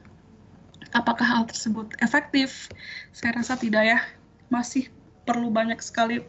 Apakah 0.96 1.28
hal 1.28 1.44
tersebut 1.44 1.92
efektif? 2.00 2.72
Saya 3.12 3.36
rasa 3.36 3.60
tidak 3.60 3.84
ya. 3.84 4.00
Masih 4.48 4.88
perlu 5.28 5.52
banyak 5.52 5.76
sekali 5.84 6.24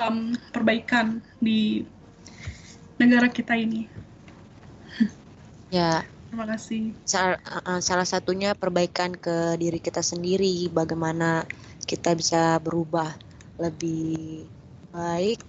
um, 0.00 0.32
perbaikan 0.48 1.20
di 1.44 1.84
negara 2.98 3.30
kita 3.30 3.54
ini. 3.56 3.86
Ya. 5.68 6.00
Terima 6.32 6.48
kasih. 6.48 6.96
Salah, 7.04 7.36
uh, 7.44 7.80
salah 7.84 8.08
satunya 8.08 8.56
perbaikan 8.56 9.12
ke 9.12 9.52
diri 9.60 9.76
kita 9.84 10.00
sendiri, 10.00 10.72
bagaimana 10.72 11.44
kita 11.84 12.16
bisa 12.16 12.56
berubah 12.56 13.12
lebih 13.60 14.48
baik 14.88 15.44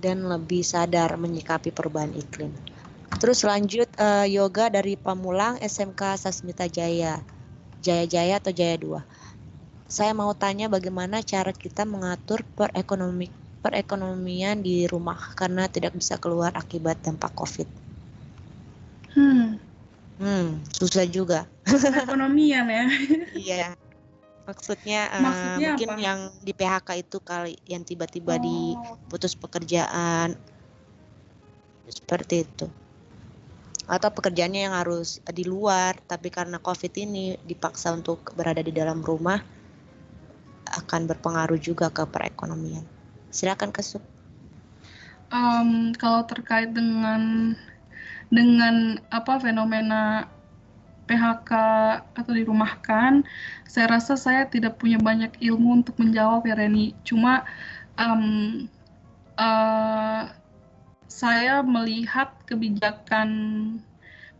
dan 0.00 0.24
lebih 0.24 0.64
sadar 0.64 1.20
menyikapi 1.20 1.68
perubahan 1.68 2.16
iklim. 2.16 2.48
Terus 3.20 3.44
lanjut 3.44 3.92
uh, 4.00 4.24
yoga 4.24 4.72
dari 4.72 4.96
Pamulang 4.96 5.60
SMK 5.60 6.16
Sasmita 6.16 6.64
Jaya. 6.64 7.20
Jaya-Jaya 7.84 8.40
atau 8.40 8.56
Jaya 8.56 8.80
2. 8.80 9.04
Saya 9.92 10.16
mau 10.16 10.32
tanya 10.32 10.72
bagaimana 10.72 11.20
cara 11.20 11.52
kita 11.52 11.84
mengatur 11.84 12.40
perekonomi 12.56 13.41
perekonomian 13.62 14.60
di 14.60 14.90
rumah 14.90 15.32
karena 15.38 15.70
tidak 15.70 15.94
bisa 15.94 16.18
keluar 16.18 16.50
akibat 16.58 16.98
dampak 17.00 17.30
COVID. 17.38 17.68
Hmm. 19.14 19.62
Hmm, 20.18 20.60
susah 20.74 21.06
juga. 21.06 21.46
Perekonomian 21.64 22.66
ya. 22.66 22.84
iya. 23.48 23.66
Maksudnya, 24.42 25.06
uh, 25.14 25.22
Maksudnya 25.22 25.68
mungkin 25.78 25.90
apa? 25.94 26.02
yang 26.02 26.20
di 26.42 26.52
PHK 26.52 26.88
itu 26.98 27.18
kali 27.22 27.54
yang 27.70 27.86
tiba-tiba 27.86 28.36
oh. 28.36 28.42
diputus 28.42 29.38
pekerjaan 29.38 30.34
seperti 31.86 32.42
itu 32.42 32.66
atau 33.90 34.08
pekerjaannya 34.14 34.70
yang 34.70 34.74
harus 34.78 35.18
di 35.34 35.42
luar 35.42 35.98
tapi 36.06 36.30
karena 36.30 36.62
covid 36.62 36.94
ini 36.94 37.34
dipaksa 37.42 37.90
untuk 37.90 38.30
berada 38.38 38.62
di 38.62 38.70
dalam 38.70 39.02
rumah 39.02 39.42
akan 40.72 41.10
berpengaruh 41.10 41.58
juga 41.58 41.90
ke 41.90 42.06
perekonomian 42.06 42.86
silakan 43.32 43.72
kesuk 43.72 44.04
um, 45.32 45.96
kalau 45.96 46.22
terkait 46.28 46.70
dengan 46.70 47.56
dengan 48.28 49.00
apa 49.12 49.40
fenomena 49.40 50.28
PHK 51.04 51.52
atau 52.14 52.32
dirumahkan, 52.32 53.26
saya 53.66 53.86
rasa 53.90 54.14
saya 54.14 54.46
tidak 54.46 54.78
punya 54.78 54.96
banyak 55.02 55.34
ilmu 55.42 55.82
untuk 55.82 55.98
menjawab 55.98 56.46
ya 56.46 56.54
Reni. 56.54 56.94
Cuma 57.02 57.44
um, 57.98 58.64
uh, 59.36 60.30
saya 61.10 61.60
melihat 61.60 62.32
kebijakan 62.48 63.28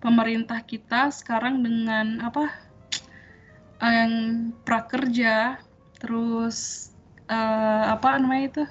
pemerintah 0.01 0.64
kita 0.64 1.12
sekarang 1.12 1.61
dengan 1.61 2.24
apa 2.24 2.49
yang 3.82 4.12
prakerja 4.62 5.59
terus 5.99 6.88
uh, 7.26 7.93
apa 7.93 8.14
namanya 8.16 8.45
itu 8.47 8.64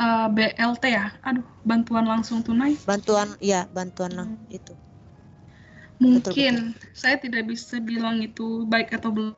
uh, 0.00 0.26
eh, 0.32 0.54
BLT 0.56 0.84
ya 0.88 1.12
aduh 1.20 1.44
bantuan 1.68 2.08
langsung 2.08 2.40
tunai 2.40 2.74
bantuan 2.88 3.36
ya 3.38 3.68
bantuan 3.70 4.10
hmm. 4.16 4.48
itu 4.48 4.72
mungkin 6.00 6.72
betul, 6.72 6.80
betul. 6.80 6.96
saya 6.96 7.16
tidak 7.20 7.44
bisa 7.52 7.76
bilang 7.78 8.24
itu 8.24 8.64
baik 8.64 8.96
atau 8.96 9.12
belum 9.12 9.36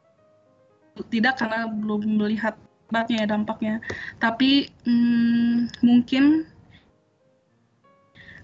tidak 1.11 1.43
karena 1.43 1.67
belum 1.67 2.23
melihat 2.23 2.55
dampaknya 2.93 3.25
dampaknya 3.27 3.75
tapi 4.23 4.71
hmm, 4.87 5.83
mungkin 5.83 6.47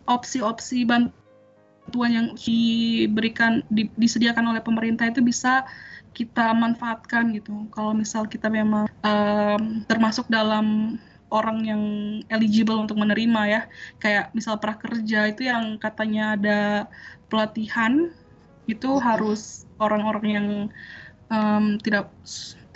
opsi-opsi 0.09 0.89
bantuan 0.89 2.11
yang 2.11 2.29
diberikan 2.35 3.61
di, 3.69 3.93
disediakan 4.01 4.57
oleh 4.57 4.64
pemerintah 4.64 5.05
itu 5.05 5.21
bisa 5.21 5.69
kita 6.16 6.51
manfaatkan 6.57 7.31
gitu. 7.37 7.69
Kalau 7.71 7.93
misal 7.93 8.25
kita 8.27 8.49
memang 8.49 8.89
um, 9.05 9.85
termasuk 9.85 10.27
dalam 10.33 10.97
orang 11.29 11.59
yang 11.64 11.83
eligible 12.33 12.81
untuk 12.81 12.97
menerima 12.97 13.43
ya, 13.49 13.61
kayak 14.01 14.33
misal 14.33 14.57
prakerja 14.57 15.29
itu 15.29 15.49
yang 15.49 15.76
katanya 15.76 16.35
ada 16.37 16.61
pelatihan 17.29 18.12
itu 18.68 19.01
harus 19.01 19.64
orang-orang 19.81 20.26
yang 20.29 20.49
um, 21.33 21.76
tidak 21.81 22.12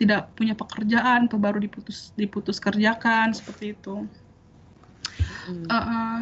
tidak 0.00 0.32
punya 0.36 0.56
pekerjaan 0.56 1.28
atau 1.28 1.36
baru 1.36 1.60
diputus 1.60 2.12
diputus 2.16 2.56
kerjakan 2.60 3.32
seperti 3.32 3.76
itu. 3.76 4.08
Hmm. 5.48 5.66
Uh, 5.68 5.76
uh, 5.76 6.18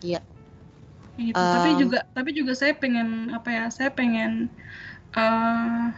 Iya. 0.00 0.20
Gitu. 1.20 1.36
Um, 1.36 1.52
tapi 1.52 1.70
juga 1.76 1.98
tapi 2.16 2.30
juga 2.32 2.52
saya 2.56 2.72
pengen 2.72 3.28
apa 3.32 3.48
ya? 3.52 3.64
Saya 3.68 3.92
pengen 3.92 4.48
uh, 5.12 5.92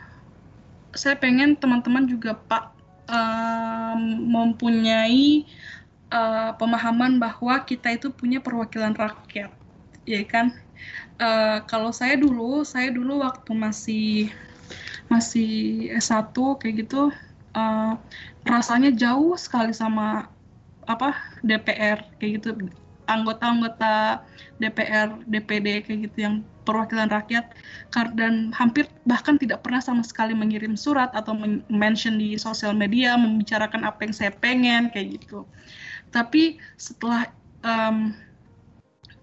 saya 0.93 1.17
pengen 1.17 1.55
teman-teman 1.57 2.05
juga 2.11 2.37
Pak 2.37 2.72
uh, 3.09 3.97
mempunyai 4.07 5.47
uh, 6.13 6.55
pemahaman 6.57 7.17
bahwa 7.19 7.63
kita 7.65 7.95
itu 7.97 8.13
punya 8.13 8.39
perwakilan 8.39 8.95
rakyat, 8.95 9.51
ya 10.05 10.23
kan? 10.27 10.55
Uh, 11.17 11.63
kalau 11.71 11.95
saya 11.95 12.19
dulu, 12.19 12.67
saya 12.67 12.91
dulu 12.91 13.23
waktu 13.23 13.53
masih 13.55 14.09
masih 15.07 15.93
S1 15.97 16.35
kayak 16.35 16.87
gitu, 16.87 17.13
uh, 17.55 17.93
rasanya 18.43 18.91
jauh 18.91 19.39
sekali 19.39 19.71
sama 19.71 20.29
apa 20.83 21.15
DPR 21.47 22.03
kayak 22.19 22.43
gitu 22.43 22.49
anggota-anggota 23.07 24.23
DPR, 24.59 25.09
DPD 25.27 25.83
kayak 25.87 26.01
gitu 26.11 26.19
yang 26.23 26.35
perwakilan 26.63 27.11
rakyat 27.11 27.55
dan 28.15 28.55
hampir 28.55 28.87
bahkan 29.05 29.37
tidak 29.37 29.67
pernah 29.67 29.83
sama 29.83 30.03
sekali 30.07 30.33
mengirim 30.33 30.79
surat 30.79 31.11
atau 31.13 31.35
mention 31.69 32.17
di 32.19 32.39
sosial 32.39 32.73
media 32.73 33.19
membicarakan 33.19 33.83
apa 33.87 34.07
yang 34.07 34.15
saya 34.15 34.33
pengen 34.33 34.89
kayak 34.95 35.23
gitu. 35.23 35.45
Tapi 36.15 36.61
setelah 36.79 37.29
um, 37.67 38.15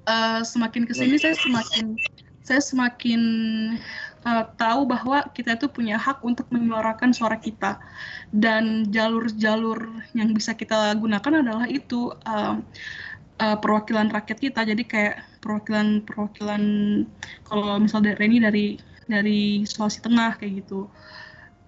uh, 0.09 0.41
semakin 0.41 0.83
ke 0.89 0.93
sini 0.95 1.15
saya 1.21 1.35
semakin 1.37 1.95
saya 2.49 2.61
semakin 2.65 3.21
uh, 4.25 4.45
tahu 4.57 4.89
bahwa 4.89 5.21
kita 5.37 5.53
itu 5.53 5.69
punya 5.69 6.01
hak 6.01 6.25
untuk 6.25 6.49
menyuarakan 6.49 7.13
suara 7.13 7.37
kita 7.37 7.77
dan 8.33 8.89
jalur-jalur 8.89 9.85
yang 10.17 10.33
bisa 10.33 10.57
kita 10.57 10.97
gunakan 10.97 11.45
adalah 11.45 11.69
itu 11.69 12.09
perwakilan 13.39 14.11
rakyat 14.11 14.39
kita. 14.39 14.61
Jadi 14.67 14.83
kayak 14.83 15.23
perwakilan 15.39 16.03
perwakilan 16.03 16.63
kalau 17.47 17.79
misalnya 17.79 18.13
Reni 18.19 18.43
dari 18.43 18.65
dari 19.07 19.63
Sulawesi 19.63 20.03
Tengah 20.03 20.35
kayak 20.37 20.65
gitu. 20.65 20.91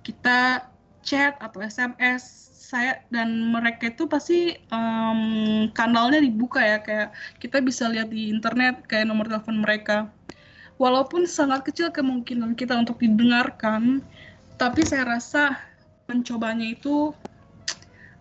Kita 0.04 0.68
chat 1.02 1.40
atau 1.40 1.64
SMS 1.64 2.52
saya 2.72 3.04
dan 3.12 3.52
mereka 3.52 3.92
itu 3.92 4.08
pasti 4.08 4.56
um, 4.72 5.68
kanalnya 5.72 6.20
dibuka 6.20 6.60
ya. 6.60 6.84
Kayak 6.84 7.16
kita 7.40 7.64
bisa 7.64 7.88
lihat 7.88 8.12
di 8.12 8.30
internet 8.30 8.84
kayak 8.86 9.08
nomor 9.08 9.32
telepon 9.32 9.64
mereka. 9.64 10.12
Walaupun 10.76 11.30
sangat 11.30 11.62
kecil 11.68 11.94
kemungkinan 11.94 12.58
kita 12.58 12.74
untuk 12.74 12.98
didengarkan 12.98 14.02
tapi 14.62 14.86
saya 14.86 15.18
rasa 15.18 15.58
mencobanya 16.06 16.70
itu 16.70 17.10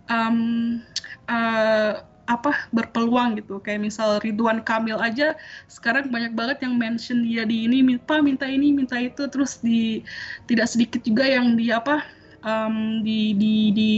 um, 0.09 0.81
uh, 1.29 2.01
apa 2.31 2.71
berpeluang 2.71 3.43
gitu. 3.43 3.59
Kayak 3.59 3.91
misal 3.91 4.23
Ridwan 4.23 4.63
Kamil 4.63 4.97
aja 5.03 5.35
sekarang 5.67 6.15
banyak 6.15 6.39
banget 6.39 6.63
yang 6.63 6.79
mention 6.79 7.27
dia 7.27 7.43
di 7.43 7.67
ini 7.67 7.83
minta 7.83 8.23
minta 8.23 8.47
ini 8.47 8.71
minta 8.71 8.95
itu. 9.03 9.27
Terus 9.27 9.59
di 9.59 10.07
tidak 10.47 10.71
sedikit 10.71 11.03
juga 11.03 11.27
yang 11.27 11.59
di 11.59 11.75
apa 11.75 12.07
um, 12.47 13.03
di 13.03 13.35
di 13.35 13.75
di 13.75 13.91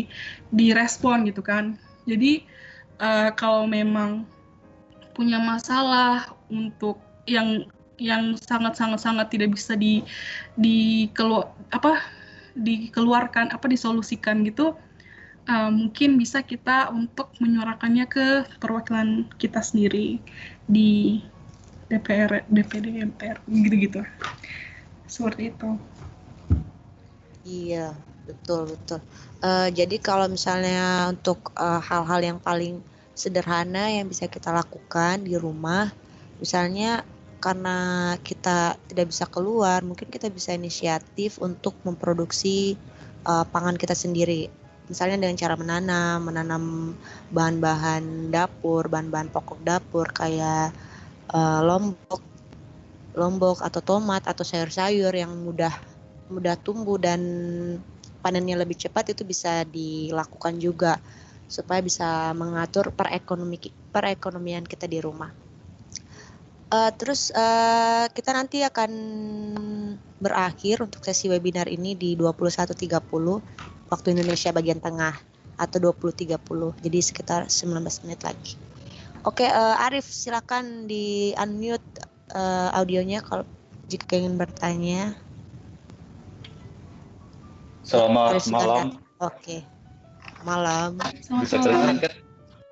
di 0.48 0.66
respon 0.72 1.28
gitu 1.28 1.44
kan. 1.44 1.76
Jadi 2.08 2.42
uh, 2.98 3.30
kalau 3.36 3.68
memang 3.68 4.24
punya 5.12 5.36
masalah 5.36 6.32
untuk 6.48 6.96
yang 7.28 7.68
yang 8.00 8.34
sangat 8.40 8.74
sangat 8.74 8.98
sangat 9.04 9.26
tidak 9.30 9.54
bisa 9.54 9.76
di 9.76 10.02
di 10.58 11.06
kelu 11.14 11.44
apa 11.70 12.00
dikeluarkan 12.56 13.52
apa 13.52 13.66
disolusikan 13.68 14.44
gitu 14.44 14.76
uh, 15.48 15.70
mungkin 15.70 16.18
bisa 16.18 16.42
kita 16.42 16.90
untuk 16.92 17.32
menyuarakannya 17.42 18.06
ke 18.06 18.26
perwakilan 18.62 19.26
kita 19.38 19.62
sendiri 19.62 20.22
di 20.66 21.22
DPR, 21.92 22.46
DPD, 22.48 23.04
MPR, 23.04 23.36
gitu-gitu. 23.44 24.00
Seperti 25.04 25.52
itu. 25.52 25.70
Iya, 27.44 27.92
betul 28.24 28.72
betul. 28.72 29.00
Uh, 29.44 29.68
jadi 29.68 30.00
kalau 30.00 30.30
misalnya 30.30 31.10
untuk 31.10 31.52
eh, 31.58 31.80
hal-hal 31.82 32.20
uh, 32.22 32.26
yang 32.32 32.38
paling 32.38 32.80
sederhana 33.12 33.92
yang 33.92 34.08
bisa 34.08 34.24
kita 34.30 34.54
lakukan 34.54 35.26
di 35.26 35.36
rumah, 35.36 35.92
misalnya 36.40 37.04
karena 37.42 38.14
kita 38.22 38.78
tidak 38.88 39.10
bisa 39.10 39.26
keluar, 39.26 39.82
mungkin 39.82 40.08
kita 40.08 40.30
bisa 40.30 40.54
inisiatif 40.54 41.42
untuk 41.42 41.74
memproduksi 41.82 42.78
uh, 43.26 43.42
pangan 43.42 43.74
kita 43.74 43.98
sendiri 43.98 44.61
misalnya 44.92 45.24
dengan 45.24 45.40
cara 45.40 45.56
menanam, 45.56 46.28
menanam 46.28 46.64
bahan-bahan 47.32 48.28
dapur, 48.28 48.86
bahan-bahan 48.92 49.32
pokok 49.32 49.64
dapur 49.64 50.04
kayak 50.12 50.76
uh, 51.32 51.64
lombok, 51.64 52.20
lombok 53.16 53.64
atau 53.64 53.80
tomat 53.80 54.28
atau 54.28 54.44
sayur-sayur 54.44 55.16
yang 55.16 55.32
mudah 55.32 55.72
mudah 56.28 56.60
tumbuh 56.60 57.00
dan 57.00 57.20
panennya 58.20 58.60
lebih 58.60 58.76
cepat 58.76 59.16
itu 59.16 59.24
bisa 59.24 59.64
dilakukan 59.64 60.60
juga 60.60 61.00
supaya 61.48 61.84
bisa 61.84 62.32
mengatur 62.32 62.92
perekonomi 62.92 63.60
perekonomian 63.92 64.64
kita 64.64 64.88
di 64.88 65.00
rumah. 65.00 65.32
Uh, 66.72 66.88
terus 66.96 67.28
uh, 67.36 68.08
kita 68.08 68.32
nanti 68.32 68.64
akan 68.64 68.88
berakhir 70.16 70.80
untuk 70.80 71.04
sesi 71.04 71.28
webinar 71.28 71.68
ini 71.68 71.92
di 71.92 72.16
21.30 72.16 73.71
waktu 73.92 74.16
Indonesia 74.16 74.48
bagian 74.56 74.80
tengah 74.80 75.12
atau 75.60 75.92
20.30 75.92 76.40
jadi 76.80 76.98
sekitar 77.04 77.40
19 77.52 77.76
menit 78.08 78.24
lagi. 78.24 78.56
Oke 79.28 79.44
uh, 79.44 79.84
Arif 79.84 80.08
silakan 80.08 80.88
di 80.88 81.36
unmute 81.36 81.84
uh, 82.32 82.72
audionya 82.72 83.20
kalau 83.20 83.44
jika 83.92 84.16
ingin 84.16 84.40
bertanya. 84.40 85.12
Selamat 87.84 88.40
malam. 88.48 88.96
Oke. 89.20 89.60
Malam. 90.42 90.96
Bisa 91.44 91.60
kan 91.60 92.00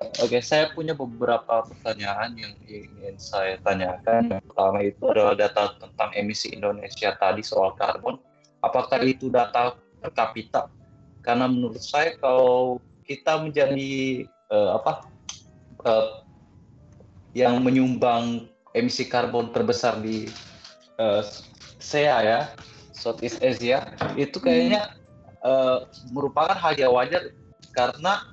Oke, 0.01 0.41
saya 0.41 0.73
punya 0.73 0.97
beberapa 0.97 1.61
pertanyaan 1.61 2.33
yang 2.33 2.57
ingin 2.65 3.15
saya 3.21 3.61
tanyakan. 3.61 4.33
Yang 4.33 4.43
pertama 4.49 4.77
itu 4.81 5.03
adalah 5.05 5.37
data 5.37 5.77
tentang 5.77 6.09
emisi 6.17 6.49
Indonesia 6.57 7.13
tadi 7.21 7.45
soal 7.45 7.77
karbon. 7.77 8.17
Apakah 8.65 8.97
itu 9.05 9.29
data 9.29 9.77
per 10.01 10.09
kapita 10.09 10.80
karena 11.21 11.45
menurut 11.49 11.81
saya 11.81 12.17
kalau 12.17 12.81
kita 13.05 13.41
menjadi 13.41 14.25
uh, 14.49 14.77
apa 14.81 15.05
uh, 15.85 16.25
yang 17.31 17.63
menyumbang 17.63 18.49
emisi 18.75 19.07
karbon 19.07 19.53
terbesar 19.55 19.99
di 20.01 20.27
uh, 20.99 21.23
SEA 21.81 22.17
ya 22.23 22.39
Southeast 22.91 23.41
Asia 23.41 23.93
itu 24.13 24.37
kayaknya 24.37 24.93
uh, 25.41 25.89
merupakan 26.13 26.53
hal 26.53 26.77
yang 26.77 26.93
wajar 26.93 27.33
karena 27.73 28.29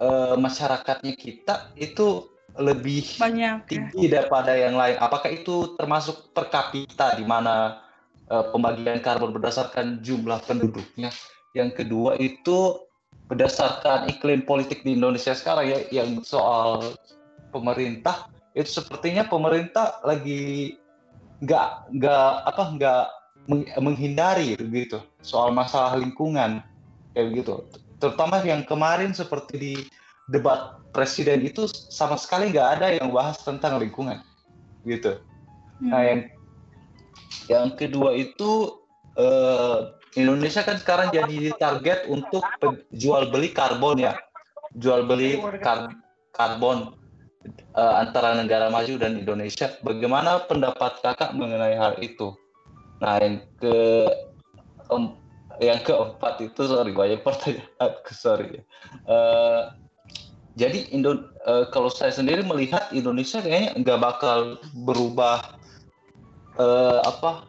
uh, 0.00 0.34
masyarakatnya 0.34 1.14
kita 1.14 1.70
itu 1.78 2.26
lebih 2.56 3.04
banyak 3.20 3.68
tinggi 3.68 4.08
ya. 4.08 4.20
daripada 4.20 4.56
yang 4.56 4.74
lain. 4.74 4.96
Apakah 4.96 5.28
itu 5.28 5.76
termasuk 5.76 6.32
per 6.32 6.48
kapita 6.48 7.12
di 7.14 7.24
mana 7.28 7.84
uh, 8.32 8.48
pembagian 8.48 8.98
karbon 9.04 9.36
berdasarkan 9.36 10.00
jumlah 10.00 10.40
penduduknya? 10.48 11.12
Yang 11.56 11.70
kedua 11.80 12.20
itu 12.20 12.84
berdasarkan 13.32 14.12
iklim 14.12 14.44
politik 14.44 14.84
di 14.84 14.94
Indonesia 14.94 15.32
sekarang 15.32 15.66
ya 15.72 15.78
yang 15.90 16.20
soal 16.22 16.94
pemerintah 17.50 18.30
itu 18.54 18.80
sepertinya 18.80 19.26
pemerintah 19.26 19.98
lagi 20.06 20.76
nggak 21.42 21.92
nggak 21.96 22.30
apa 22.48 22.62
nggak 22.78 23.04
menghindari 23.78 24.56
begitu 24.58 25.02
soal 25.20 25.52
masalah 25.52 25.98
lingkungan 25.98 26.62
kayak 27.12 27.26
begitu 27.34 27.62
terutama 27.98 28.40
yang 28.46 28.64
kemarin 28.64 29.12
seperti 29.12 29.54
di 29.58 29.74
debat 30.32 30.80
presiden 30.90 31.44
itu 31.44 31.68
sama 31.70 32.16
sekali 32.16 32.50
nggak 32.50 32.68
ada 32.80 32.86
yang 32.96 33.12
bahas 33.12 33.38
tentang 33.44 33.78
lingkungan 33.78 34.22
gitu 34.88 35.20
hmm. 35.82 35.90
nah 35.92 36.02
yang 36.02 36.20
yang 37.46 37.68
kedua 37.78 38.16
itu 38.16 38.80
eh, 39.18 39.78
Indonesia 40.16 40.64
kan 40.64 40.80
sekarang 40.80 41.12
jadi 41.12 41.52
target 41.60 42.08
untuk 42.08 42.40
jual 42.96 43.28
beli 43.28 43.52
karbon 43.52 44.00
ya, 44.00 44.16
jual 44.80 45.04
beli 45.04 45.36
kar 45.60 45.92
karbon 46.32 46.96
uh, 47.76 47.94
antara 48.00 48.32
negara 48.40 48.72
maju 48.72 48.96
dan 48.96 49.20
Indonesia. 49.20 49.76
Bagaimana 49.84 50.48
pendapat 50.48 51.04
kakak 51.04 51.36
mengenai 51.36 51.76
hal 51.76 52.00
itu? 52.00 52.32
Nah 53.04 53.20
yang 53.20 53.44
ke 53.60 54.08
um, 54.88 55.20
yang 55.60 55.80
keempat 55.84 56.40
itu 56.40 56.64
sorry 56.64 56.96
banyak 56.96 57.20
pertanyaan 57.20 57.92
sorry. 58.12 58.64
Uh, 59.04 59.72
jadi 60.56 60.88
Indo 60.96 61.28
uh, 61.44 61.68
kalau 61.68 61.92
saya 61.92 62.08
sendiri 62.08 62.40
melihat 62.40 62.88
Indonesia 62.88 63.44
kayaknya 63.44 63.76
nggak 63.76 64.00
bakal 64.00 64.56
berubah 64.72 65.60
uh, 66.56 67.04
apa 67.04 67.44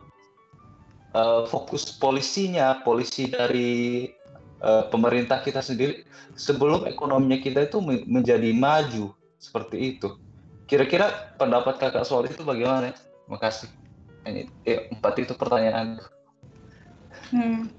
uh, 1.18 1.42
fokus 1.50 1.90
polisinya, 1.98 2.86
polisi 2.86 3.26
dari 3.26 4.06
uh, 4.62 4.86
pemerintah 4.94 5.42
kita 5.42 5.66
sendiri 5.66 6.06
sebelum 6.38 6.86
ekonominya 6.86 7.42
kita 7.42 7.66
itu 7.66 7.82
menjadi 8.06 8.54
maju 8.54 9.18
seperti 9.42 9.98
itu. 9.98 10.14
Kira-kira 10.70 11.34
pendapat 11.42 11.82
kakak 11.82 12.06
soal 12.06 12.30
itu 12.30 12.44
bagaimana? 12.46 12.94
Terima 12.94 13.40
kasih. 13.42 13.70
Ini 14.28 14.52
eh, 14.68 14.92
empat 14.92 15.16
itu 15.24 15.34
pertanyaan. 15.34 16.04
Hmm. 17.32 17.72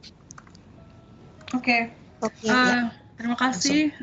Oke. 1.55 1.63
Okay. 1.63 1.81
Okay, 2.19 2.51
uh, 2.51 2.67
ya. 2.67 2.81
Terima 3.21 3.37
kasih. 3.39 3.95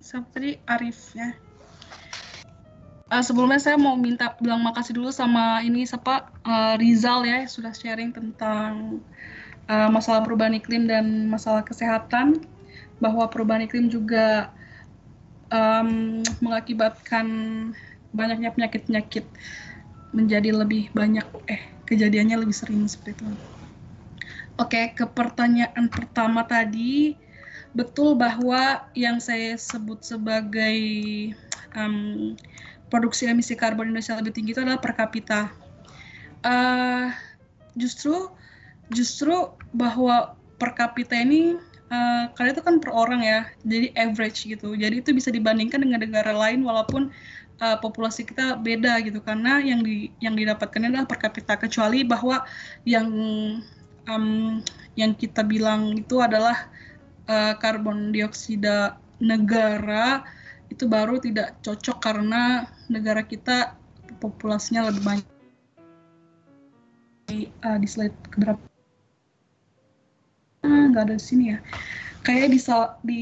Seperti 0.00 0.62
Arif 0.64 1.12
ya. 1.12 1.34
Uh, 3.08 3.24
sebelumnya 3.24 3.56
saya 3.56 3.80
mau 3.80 3.96
minta 3.96 4.36
bilang 4.36 4.60
makasih 4.60 4.92
dulu 4.92 5.08
sama 5.08 5.64
ini 5.64 5.88
siapa? 5.88 6.28
Uh, 6.44 6.76
Rizal 6.76 7.24
ya 7.24 7.48
sudah 7.48 7.72
sharing 7.72 8.12
tentang 8.12 9.00
uh, 9.64 9.88
masalah 9.88 10.20
perubahan 10.20 10.60
iklim 10.60 10.84
dan 10.84 11.24
masalah 11.32 11.64
kesehatan. 11.64 12.44
Bahwa 13.00 13.24
perubahan 13.32 13.64
iklim 13.64 13.88
juga 13.88 14.52
um, 15.48 16.20
mengakibatkan 16.44 17.26
banyaknya 18.12 18.52
penyakit-penyakit 18.52 19.24
menjadi 20.12 20.50
lebih 20.52 20.92
banyak 20.92 21.24
eh 21.48 21.62
kejadiannya 21.88 22.36
lebih 22.44 22.56
sering 22.56 22.84
seperti 22.84 23.24
itu. 23.24 23.24
Oke, 24.60 24.92
ke 24.92 25.08
pertanyaan 25.08 25.88
pertama 25.88 26.44
tadi. 26.44 27.16
Betul 27.72 28.16
bahwa 28.18 28.84
yang 28.92 29.20
saya 29.22 29.54
sebut 29.56 30.02
sebagai 30.02 30.76
um, 31.76 32.34
produksi 32.88 33.28
emisi 33.28 33.54
karbon 33.54 33.92
Indonesia 33.92 34.16
lebih 34.16 34.32
tinggi 34.34 34.56
itu 34.56 34.60
adalah 34.64 34.80
per 34.80 34.92
kapita. 34.96 35.52
Uh, 36.44 37.12
justru 37.76 38.32
justru 38.92 39.52
bahwa 39.76 40.36
per 40.56 40.74
kapita 40.74 41.14
ini 41.14 41.56
uh, 41.92 42.32
karena 42.34 42.50
itu 42.56 42.62
kan 42.64 42.80
per 42.80 42.90
orang 42.92 43.20
ya, 43.24 43.48
jadi 43.64 43.92
average 43.94 44.48
gitu. 44.48 44.74
Jadi 44.74 45.04
itu 45.04 45.10
bisa 45.12 45.28
dibandingkan 45.28 45.84
dengan 45.84 46.02
negara 46.02 46.32
lain 46.32 46.64
walaupun 46.64 47.12
uh, 47.62 47.76
populasi 47.78 48.26
kita 48.26 48.58
beda 48.58 49.02
gitu 49.04 49.20
karena 49.22 49.62
yang 49.62 49.82
di 49.82 50.10
yang 50.22 50.34
didapatkan 50.34 50.88
adalah 50.88 51.06
per 51.06 51.18
kapita 51.18 51.54
kecuali 51.58 52.02
bahwa 52.06 52.42
yang 52.86 53.08
um, 54.08 54.60
yang 54.98 55.14
kita 55.14 55.44
bilang 55.46 55.94
itu 55.94 56.18
adalah 56.18 56.70
uh, 57.30 57.54
karbon 57.58 58.10
dioksida 58.10 58.98
negara 59.18 60.22
itu 60.68 60.86
baru 60.86 61.18
tidak 61.18 61.58
cocok 61.64 61.98
karena 61.98 62.66
negara 62.88 63.22
kita 63.24 63.76
populasinya 64.20 64.88
lebih 64.88 65.02
banyak. 65.04 65.28
Uh, 67.60 67.76
di 67.76 67.88
slide 67.88 68.16
keberapa? 68.32 68.60
Ah, 70.64 70.88
nggak 70.88 71.12
ada 71.12 71.14
di 71.20 71.24
sini 71.24 71.44
ya. 71.52 71.58
Kayak 72.24 72.56
di 72.56 72.60
di 73.04 73.20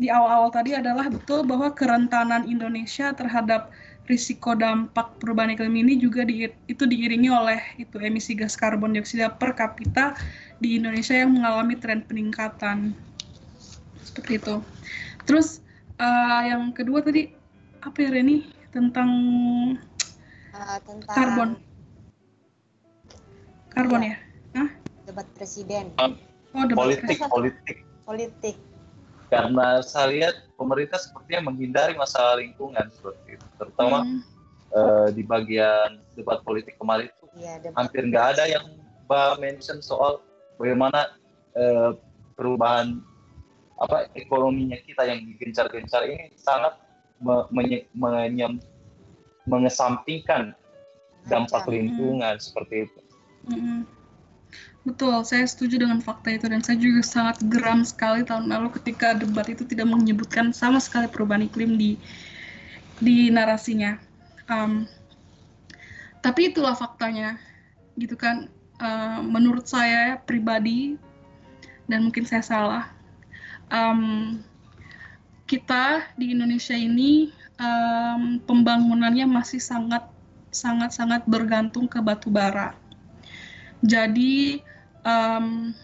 di 0.00 0.08
awal-awal 0.08 0.48
tadi 0.54 0.72
adalah 0.72 1.10
betul 1.12 1.44
bahwa 1.44 1.74
kerentanan 1.76 2.48
Indonesia 2.48 3.12
terhadap 3.12 3.68
risiko 4.08 4.58
dampak 4.58 5.22
perubahan 5.22 5.54
iklim 5.54 5.86
ini 5.86 5.94
juga 6.00 6.26
di, 6.26 6.50
itu 6.66 6.82
diiringi 6.82 7.30
oleh 7.30 7.60
itu 7.78 7.94
emisi 8.02 8.34
gas 8.34 8.58
karbon 8.58 8.96
dioksida 8.96 9.30
per 9.38 9.54
kapita 9.54 10.18
di 10.58 10.80
Indonesia 10.80 11.14
yang 11.14 11.36
mengalami 11.38 11.78
tren 11.78 12.02
peningkatan. 12.02 12.96
Seperti 14.02 14.42
itu. 14.42 14.56
Terus 15.28 15.62
uh, 16.02 16.42
yang 16.42 16.74
kedua 16.74 17.04
tadi 17.04 17.30
apa 17.84 17.96
ya 18.02 18.10
Reni 18.10 18.59
tentang, 18.70 19.10
uh, 20.54 20.78
tentang 20.86 21.14
karbon. 21.14 21.50
Karbon 23.70 24.02
ya, 24.02 24.16
ya? 24.54 24.64
debat 25.06 25.26
presiden. 25.34 25.94
Oh, 25.98 26.14
debat 26.66 26.76
politik 26.78 27.06
presiden. 27.06 27.30
politik. 27.30 27.76
Politik. 28.06 28.56
Karena 29.30 29.78
saya 29.86 30.10
lihat 30.10 30.34
pemerintah 30.58 30.98
sepertinya 30.98 31.54
menghindari 31.54 31.94
masalah 31.94 32.42
lingkungan 32.42 32.90
seperti 32.90 33.38
itu. 33.38 33.46
Terutama 33.62 34.02
hmm. 34.02 34.20
uh, 34.74 35.08
di 35.14 35.22
bagian 35.22 36.02
debat 36.18 36.42
politik 36.42 36.74
kemarin 36.82 37.06
itu 37.06 37.26
ya, 37.38 37.62
hampir 37.78 38.02
nggak 38.10 38.26
ada 38.38 38.44
yang 38.50 38.66
mention 39.38 39.82
soal 39.82 40.22
bagaimana 40.58 41.14
uh, 41.58 41.94
perubahan 42.38 43.02
apa 43.80 44.06
ekonominya 44.14 44.78
kita 44.84 45.08
yang 45.08 45.24
digencar-gencar 45.24 46.04
ini 46.06 46.30
sangat 46.36 46.76
menye, 47.52 47.86
menye, 47.92 48.60
mengesampingkan 49.44 50.56
dampak 51.28 51.68
lingkungan 51.68 52.36
hmm. 52.36 52.42
seperti 52.42 52.88
itu. 52.88 53.00
Hmm. 53.48 53.84
Betul, 54.80 55.20
saya 55.28 55.44
setuju 55.44 55.84
dengan 55.84 56.00
fakta 56.00 56.32
itu 56.32 56.48
dan 56.48 56.64
saya 56.64 56.80
juga 56.80 57.04
sangat 57.04 57.36
geram 57.52 57.84
sekali 57.84 58.24
tahun 58.24 58.48
lalu 58.48 58.72
ketika 58.80 59.12
debat 59.12 59.44
itu 59.52 59.68
tidak 59.68 59.92
menyebutkan 59.92 60.56
sama 60.56 60.80
sekali 60.80 61.04
perubahan 61.04 61.44
iklim 61.44 61.76
di 61.76 62.00
di 62.96 63.28
narasinya. 63.28 64.00
Um, 64.48 64.88
tapi 66.24 66.52
itulah 66.52 66.72
faktanya, 66.76 67.36
gitu 68.00 68.16
kan. 68.16 68.48
Uh, 68.80 69.20
menurut 69.20 69.68
saya 69.68 70.16
pribadi 70.24 70.96
dan 71.84 72.08
mungkin 72.08 72.24
saya 72.24 72.40
salah, 72.40 72.84
um, 73.68 74.40
kita 75.50 76.14
di 76.14 76.30
Indonesia 76.30 76.78
ini 76.78 77.34
um, 77.58 78.38
pembangunannya 78.46 79.26
masih 79.26 79.58
sangat 79.58 80.06
sangat 80.54 80.94
sangat 80.94 81.26
bergantung 81.26 81.90
ke 81.90 81.98
batu 81.98 82.30
bara. 82.30 82.78
Jadi 83.82 84.62
um, 85.02 85.74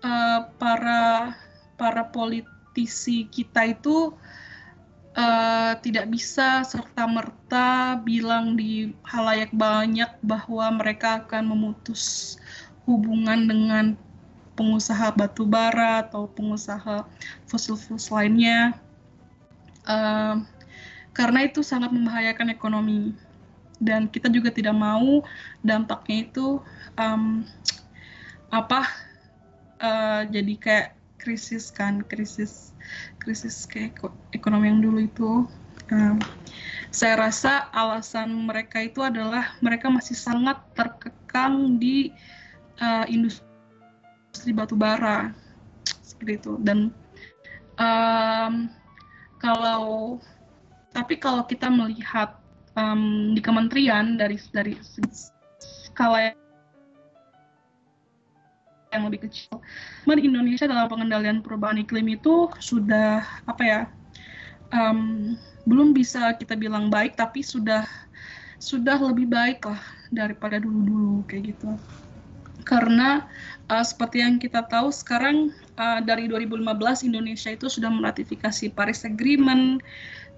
uh, 0.00 0.48
para 0.56 1.36
para 1.76 2.08
politisi 2.08 3.28
kita 3.28 3.76
itu 3.76 4.16
uh, 5.12 5.72
tidak 5.84 6.08
bisa 6.08 6.64
serta 6.64 7.04
merta 7.04 8.00
bilang 8.00 8.56
di 8.56 8.96
halayak 9.04 9.52
banyak 9.52 10.08
bahwa 10.24 10.72
mereka 10.80 11.20
akan 11.20 11.52
memutus 11.52 12.36
hubungan 12.88 13.44
dengan 13.44 13.86
pengusaha 14.52 15.12
batu 15.16 15.48
bara 15.48 16.04
atau 16.04 16.28
pengusaha 16.28 17.08
fosil 17.48 17.76
fuel 17.76 18.00
lainnya. 18.12 18.76
Uh, 19.82 20.44
karena 21.12 21.44
itu 21.44 21.60
sangat 21.60 21.92
membahayakan 21.92 22.52
ekonomi. 22.52 23.12
Dan 23.82 24.06
kita 24.06 24.30
juga 24.30 24.54
tidak 24.54 24.78
mau 24.78 25.26
dampaknya 25.58 26.30
itu 26.30 26.62
um, 26.94 27.42
apa 28.52 28.86
uh, 29.82 30.22
jadi 30.30 30.54
kayak 30.54 30.88
krisis 31.18 31.74
kan 31.74 32.04
krisis 32.06 32.70
krisis 33.18 33.66
kayak 33.66 33.98
ekonomi 34.30 34.70
yang 34.70 34.78
dulu 34.78 34.98
itu. 35.02 35.32
Um, 35.90 36.16
saya 36.94 37.18
rasa 37.18 37.68
alasan 37.74 38.32
mereka 38.46 38.80
itu 38.80 39.02
adalah 39.02 39.58
mereka 39.58 39.90
masih 39.90 40.14
sangat 40.14 40.62
terkekang 40.78 41.76
di 41.82 42.14
uh, 42.78 43.04
industri 43.10 43.51
industri 44.42 44.58
batu 44.58 44.74
bara. 44.74 45.30
Seperti 46.02 46.42
itu. 46.42 46.52
Dan 46.58 46.90
um, 47.78 48.66
kalau 49.38 50.18
tapi 50.90 51.14
kalau 51.14 51.46
kita 51.46 51.70
melihat 51.70 52.42
um, 52.74 53.30
di 53.38 53.38
kementerian 53.38 54.18
dari 54.18 54.34
dari 54.50 54.74
skala 55.94 56.34
yang 58.90 59.06
lebih 59.06 59.30
kecil, 59.30 59.62
di 60.10 60.22
Indonesia 60.26 60.66
dalam 60.66 60.90
pengendalian 60.90 61.38
perubahan 61.38 61.78
iklim 61.78 62.12
itu 62.12 62.50
sudah 62.58 63.22
apa 63.46 63.62
ya 63.62 63.80
um, 64.74 65.32
belum 65.70 65.94
bisa 65.94 66.34
kita 66.36 66.58
bilang 66.58 66.90
baik 66.90 67.14
tapi 67.16 67.40
sudah 67.40 67.86
sudah 68.60 69.00
lebih 69.00 69.32
baik 69.32 69.64
lah 69.64 69.80
daripada 70.12 70.60
dulu-dulu 70.60 71.24
kayak 71.24 71.56
gitu 71.56 71.72
karena 72.62 73.26
uh, 73.70 73.84
seperti 73.84 74.22
yang 74.22 74.38
kita 74.38 74.64
tahu 74.66 74.90
sekarang 74.90 75.50
uh, 75.78 76.00
dari 76.02 76.26
2015 76.26 77.08
Indonesia 77.08 77.50
itu 77.52 77.66
sudah 77.68 77.90
meratifikasi 77.90 78.72
Paris 78.72 79.02
Agreement 79.06 79.82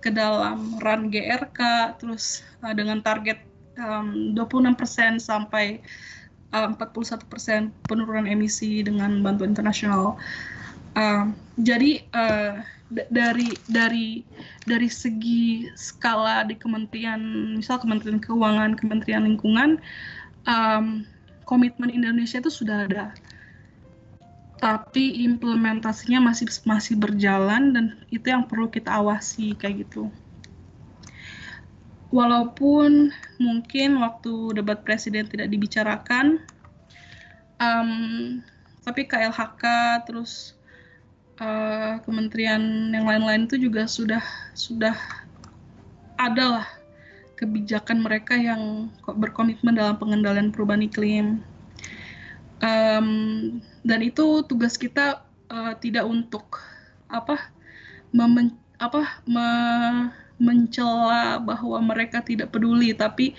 ke 0.04 0.12
dalam 0.12 0.76
RAN 0.84 1.08
GRK 1.08 1.60
terus 1.96 2.44
uh, 2.60 2.74
dengan 2.76 3.00
target 3.00 3.40
um, 3.80 4.36
26% 4.36 5.20
sampai 5.20 5.80
uh, 6.52 6.68
41% 6.76 7.72
penurunan 7.88 8.28
emisi 8.28 8.84
dengan 8.84 9.24
bantuan 9.24 9.56
internasional. 9.56 10.20
Uh, 10.94 11.34
jadi 11.58 12.06
uh, 12.14 12.62
dari 13.10 13.50
dari 13.66 14.22
dari 14.68 14.86
segi 14.86 15.66
skala 15.74 16.46
di 16.46 16.54
kementerian 16.54 17.56
misal 17.58 17.82
Kementerian 17.82 18.22
Keuangan, 18.22 18.78
Kementerian 18.78 19.26
Lingkungan 19.26 19.82
um, 20.46 21.02
komitmen 21.44 21.92
Indonesia 21.92 22.40
itu 22.40 22.50
sudah 22.50 22.88
ada. 22.88 23.12
Tapi 24.58 25.24
implementasinya 25.28 26.24
masih 26.24 26.48
masih 26.64 26.96
berjalan 26.96 27.76
dan 27.76 27.84
itu 28.08 28.32
yang 28.32 28.48
perlu 28.48 28.72
kita 28.72 28.90
awasi 28.96 29.52
kayak 29.56 29.88
gitu. 29.88 30.08
Walaupun 32.14 33.10
mungkin 33.42 33.98
waktu 34.00 34.54
debat 34.56 34.80
presiden 34.86 35.26
tidak 35.26 35.50
dibicarakan, 35.50 36.40
um, 37.58 38.40
tapi 38.86 39.04
KLHK 39.08 39.64
terus 40.06 40.54
uh, 41.42 41.98
kementerian 42.06 42.92
yang 42.94 43.08
lain-lain 43.08 43.50
itu 43.50 43.58
juga 43.68 43.90
sudah 43.90 44.22
sudah 44.54 44.94
ada 46.14 46.44
lah 46.60 46.66
kebijakan 47.34 48.02
mereka 48.02 48.38
yang 48.38 48.88
berkomitmen 49.04 49.74
dalam 49.76 49.98
pengendalian 49.98 50.54
perubahan 50.54 50.86
iklim. 50.86 51.42
Um, 52.64 53.08
dan 53.84 54.00
itu 54.00 54.40
tugas 54.46 54.78
kita 54.80 55.26
uh, 55.52 55.74
tidak 55.76 56.06
untuk 56.08 56.62
apa 57.10 57.52
memen, 58.14 58.56
apa 58.80 59.20
me, 59.28 59.48
mencela 60.40 61.42
bahwa 61.42 61.78
mereka 61.82 62.24
tidak 62.24 62.54
peduli, 62.54 62.94
tapi 62.96 63.36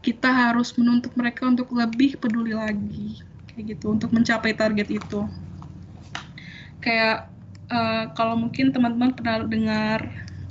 kita 0.00 0.32
harus 0.32 0.72
menuntut 0.80 1.12
mereka 1.12 1.44
untuk 1.44 1.68
lebih 1.76 2.16
peduli 2.16 2.56
lagi 2.56 3.20
kayak 3.52 3.76
gitu 3.76 3.92
untuk 3.92 4.08
mencapai 4.14 4.56
target 4.56 4.88
itu. 4.88 5.20
Kayak 6.80 7.28
uh, 7.68 8.08
kalau 8.16 8.40
mungkin 8.40 8.72
teman-teman 8.72 9.12
pernah 9.12 9.44
dengar 9.44 10.00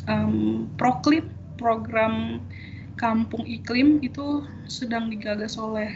um, 0.06 0.70
Proklim 0.78 1.39
program 1.60 2.40
kampung 2.96 3.44
iklim 3.44 4.00
itu 4.00 4.44
sedang 4.72 5.12
digagas 5.12 5.60
oleh 5.60 5.92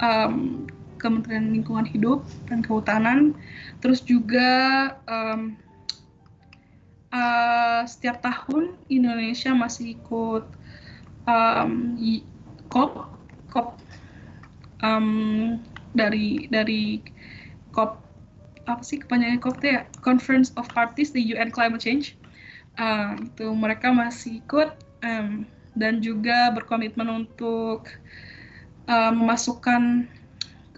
um, 0.00 0.68
Kementerian 0.96 1.52
Lingkungan 1.52 1.84
Hidup 1.84 2.24
dan 2.48 2.64
Kehutanan. 2.64 3.36
Terus 3.84 4.00
juga 4.00 4.92
um, 5.04 5.56
uh, 7.12 7.84
setiap 7.84 8.24
tahun 8.24 8.76
Indonesia 8.88 9.52
masih 9.52 9.96
ikut 10.00 10.44
um, 11.28 11.96
COP 12.72 12.92
COP 13.52 13.68
um, 14.80 15.60
dari 15.92 16.48
dari 16.48 17.00
COP 17.72 18.00
apa 18.66 18.82
sih 18.82 18.98
kepanjangan 18.98 19.38
COP 19.38 19.62
ya? 19.62 19.86
Conference 20.02 20.50
of 20.58 20.66
Parties 20.72 21.14
di 21.14 21.22
UN 21.30 21.52
Climate 21.52 21.80
Change 21.84 22.18
uh, 22.78 23.52
mereka 23.52 23.92
masih 23.92 24.40
ikut 24.44 24.72
um, 25.04 25.44
dan 25.76 26.00
juga 26.00 26.52
berkomitmen 26.56 27.26
untuk 27.26 27.88
uh, 28.88 29.12
memasukkan 29.12 30.08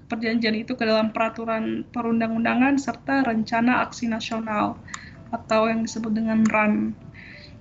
perjanjian 0.08 0.56
itu 0.56 0.72
ke 0.74 0.88
dalam 0.88 1.12
peraturan 1.12 1.84
perundang-undangan 1.92 2.80
serta 2.80 3.22
rencana 3.28 3.84
aksi 3.84 4.08
nasional 4.08 4.80
atau 5.30 5.68
yang 5.68 5.84
disebut 5.84 6.16
dengan 6.16 6.42
RAN. 6.48 6.96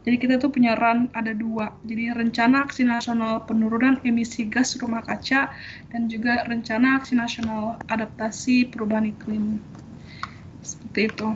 Jadi 0.07 0.23
kita 0.23 0.39
tuh 0.39 0.47
punya 0.47 0.71
RAN 0.79 1.11
ada 1.11 1.35
dua. 1.35 1.75
Jadi 1.83 2.15
rencana 2.15 2.63
aksi 2.63 2.87
nasional 2.87 3.43
penurunan 3.43 3.99
emisi 4.07 4.47
gas 4.47 4.79
rumah 4.79 5.03
kaca 5.03 5.51
dan 5.91 6.07
juga 6.07 6.47
rencana 6.47 7.03
aksi 7.03 7.19
nasional 7.19 7.75
adaptasi 7.91 8.71
perubahan 8.71 9.11
iklim. 9.11 9.59
Seperti 10.63 11.11
itu. 11.11 11.29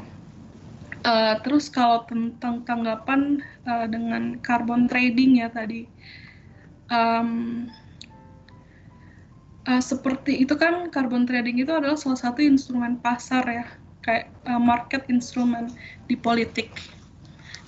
Uh, 1.02 1.34
terus 1.42 1.66
kalau 1.66 2.06
tentang 2.06 2.62
tanggapan 2.62 3.42
uh, 3.66 3.90
dengan 3.90 4.38
carbon 4.46 4.86
trading 4.86 5.42
ya 5.42 5.50
tadi, 5.50 5.90
um, 6.94 7.66
uh, 9.66 9.82
seperti 9.82 10.46
itu 10.46 10.54
kan 10.54 10.94
carbon 10.94 11.26
trading 11.26 11.58
itu 11.58 11.74
adalah 11.74 11.98
salah 11.98 12.22
satu 12.22 12.46
instrumen 12.46 13.02
pasar 13.02 13.42
ya, 13.50 13.66
kayak 14.06 14.30
uh, 14.46 14.62
market 14.62 15.02
instrument 15.10 15.74
di 16.06 16.14
politik. 16.14 16.70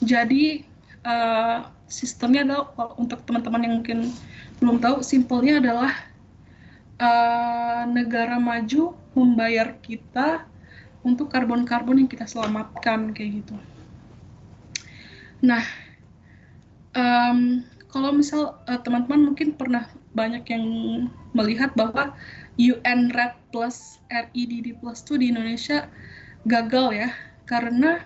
Jadi 0.05 0.61
uh, 1.01 1.65
sistemnya 1.89 2.45
adalah 2.45 2.93
untuk 3.01 3.25
teman-teman 3.25 3.65
yang 3.65 3.75
mungkin 3.81 4.13
belum 4.61 4.77
tahu, 4.77 5.01
simpelnya 5.01 5.57
adalah 5.57 5.89
uh, 7.01 7.89
negara 7.89 8.37
maju 8.37 8.93
membayar 9.17 9.73
kita 9.81 10.45
untuk 11.03 11.29
karbon-karbon 11.29 12.03
yang 12.03 12.09
kita 12.09 12.23
selamatkan 12.23 13.11
kayak 13.11 13.43
gitu. 13.43 13.55
Nah, 15.43 15.63
um, 16.95 17.67
kalau 17.91 18.09
misal 18.15 18.57
eh, 18.65 18.79
teman-teman 18.79 19.31
mungkin 19.31 19.53
pernah 19.53 19.85
banyak 20.15 20.47
yang 20.49 20.65
melihat 21.35 21.75
bahwa 21.75 22.15
UN 22.57 23.09
RED 23.11 23.33
plus 23.51 23.99
REDD 24.09 24.77
plus 24.79 25.01
itu 25.05 25.13
di 25.17 25.25
Indonesia 25.33 25.89
gagal 26.45 26.87
ya 26.93 27.09
karena 27.49 28.05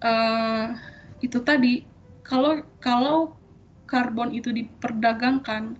uh, 0.00 0.72
itu 1.20 1.38
tadi 1.44 1.84
kalau 2.24 2.64
kalau 2.80 3.36
karbon 3.84 4.32
itu 4.32 4.52
diperdagangkan 4.52 5.76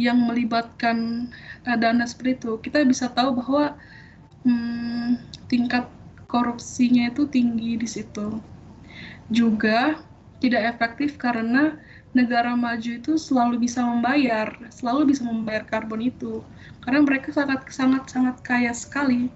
yang 0.00 0.18
melibatkan 0.26 1.28
uh, 1.68 1.76
dana 1.76 2.08
seperti 2.08 2.40
itu 2.40 2.52
kita 2.64 2.82
bisa 2.88 3.12
tahu 3.12 3.36
bahwa 3.36 3.76
hmm, 4.48 5.33
tingkat 5.54 5.86
korupsinya 6.26 7.14
itu 7.14 7.30
tinggi 7.30 7.78
di 7.78 7.86
situ. 7.86 8.42
Juga 9.30 10.02
tidak 10.42 10.74
efektif 10.74 11.14
karena 11.14 11.78
negara 12.10 12.58
maju 12.58 12.90
itu 12.98 13.14
selalu 13.14 13.62
bisa 13.62 13.86
membayar, 13.86 14.50
selalu 14.70 15.14
bisa 15.14 15.22
membayar 15.22 15.62
karbon 15.62 16.10
itu 16.10 16.42
karena 16.82 17.06
mereka 17.06 17.30
sangat 17.30 17.70
sangat 17.70 18.10
sangat 18.10 18.36
kaya 18.42 18.74
sekali 18.74 19.30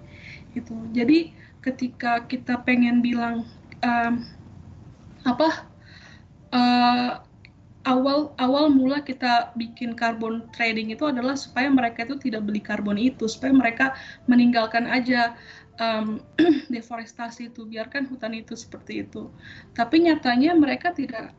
gitu. 0.51 0.75
Jadi 0.91 1.31
ketika 1.63 2.23
kita 2.27 2.59
pengen 2.63 2.99
bilang 3.03 3.47
um, 3.83 4.27
apa 5.27 5.67
uh, 6.55 7.19
awal 7.83 8.31
awal 8.39 8.71
mula 8.71 9.03
kita 9.03 9.51
bikin 9.59 9.97
carbon 9.97 10.45
trading 10.55 10.93
itu 10.93 11.03
adalah 11.09 11.35
supaya 11.35 11.67
mereka 11.67 12.05
itu 12.07 12.15
tidak 12.31 12.47
beli 12.47 12.61
karbon 12.63 12.95
itu, 12.95 13.27
supaya 13.27 13.51
mereka 13.51 13.97
meninggalkan 14.29 14.87
aja 14.87 15.35
um, 15.79 16.21
deforestasi 16.73 17.49
itu, 17.49 17.65
biarkan 17.65 18.05
hutan 18.11 18.35
itu 18.35 18.53
seperti 18.53 19.07
itu. 19.07 19.31
Tapi 19.73 20.05
nyatanya 20.05 20.53
mereka 20.53 20.93
tidak 20.93 21.33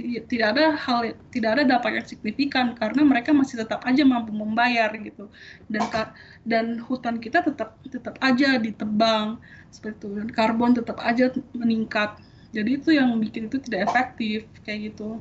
tidak 0.00 0.56
ada 0.56 0.80
hal 0.80 1.12
tidak 1.28 1.60
ada 1.60 1.76
dampak 1.76 1.92
yang 1.92 2.06
signifikan 2.08 2.72
karena 2.72 3.04
mereka 3.04 3.36
masih 3.36 3.60
tetap 3.60 3.84
aja 3.84 4.00
mampu 4.00 4.32
membayar 4.32 4.88
gitu 4.96 5.28
dan 5.68 5.84
dan 6.48 6.80
hutan 6.80 7.20
kita 7.20 7.44
tetap 7.44 7.76
tetap 7.84 8.16
aja 8.24 8.56
ditebang 8.56 9.36
seperti 9.68 10.00
itu 10.00 10.08
dan 10.16 10.28
karbon 10.32 10.72
tetap 10.72 10.96
aja 11.04 11.28
meningkat 11.52 12.16
jadi 12.56 12.80
itu 12.80 12.96
yang 12.96 13.12
bikin 13.20 13.52
itu 13.52 13.60
tidak 13.60 13.92
efektif 13.92 14.48
kayak 14.64 14.88
gitu 14.88 15.20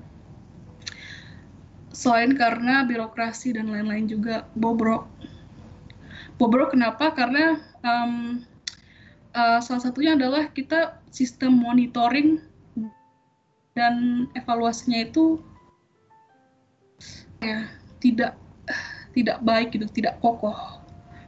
selain 2.00 2.38
karena 2.38 2.86
birokrasi 2.86 3.58
dan 3.58 3.74
lain-lain 3.74 4.08
juga 4.08 4.48
bobrok. 4.56 5.10
Bobrok 6.40 6.72
kenapa? 6.72 7.12
Karena 7.12 7.60
um, 7.84 8.40
uh, 9.36 9.60
salah 9.60 9.84
satunya 9.84 10.16
adalah 10.16 10.48
kita 10.56 11.04
sistem 11.12 11.60
monitoring 11.60 12.40
dan 13.76 14.28
evaluasinya 14.34 15.04
itu 15.04 15.44
ya 17.44 17.68
tidak 18.00 18.40
tidak 19.12 19.38
baik 19.44 19.76
gitu, 19.76 19.86
tidak 19.92 20.16
kokoh 20.24 20.80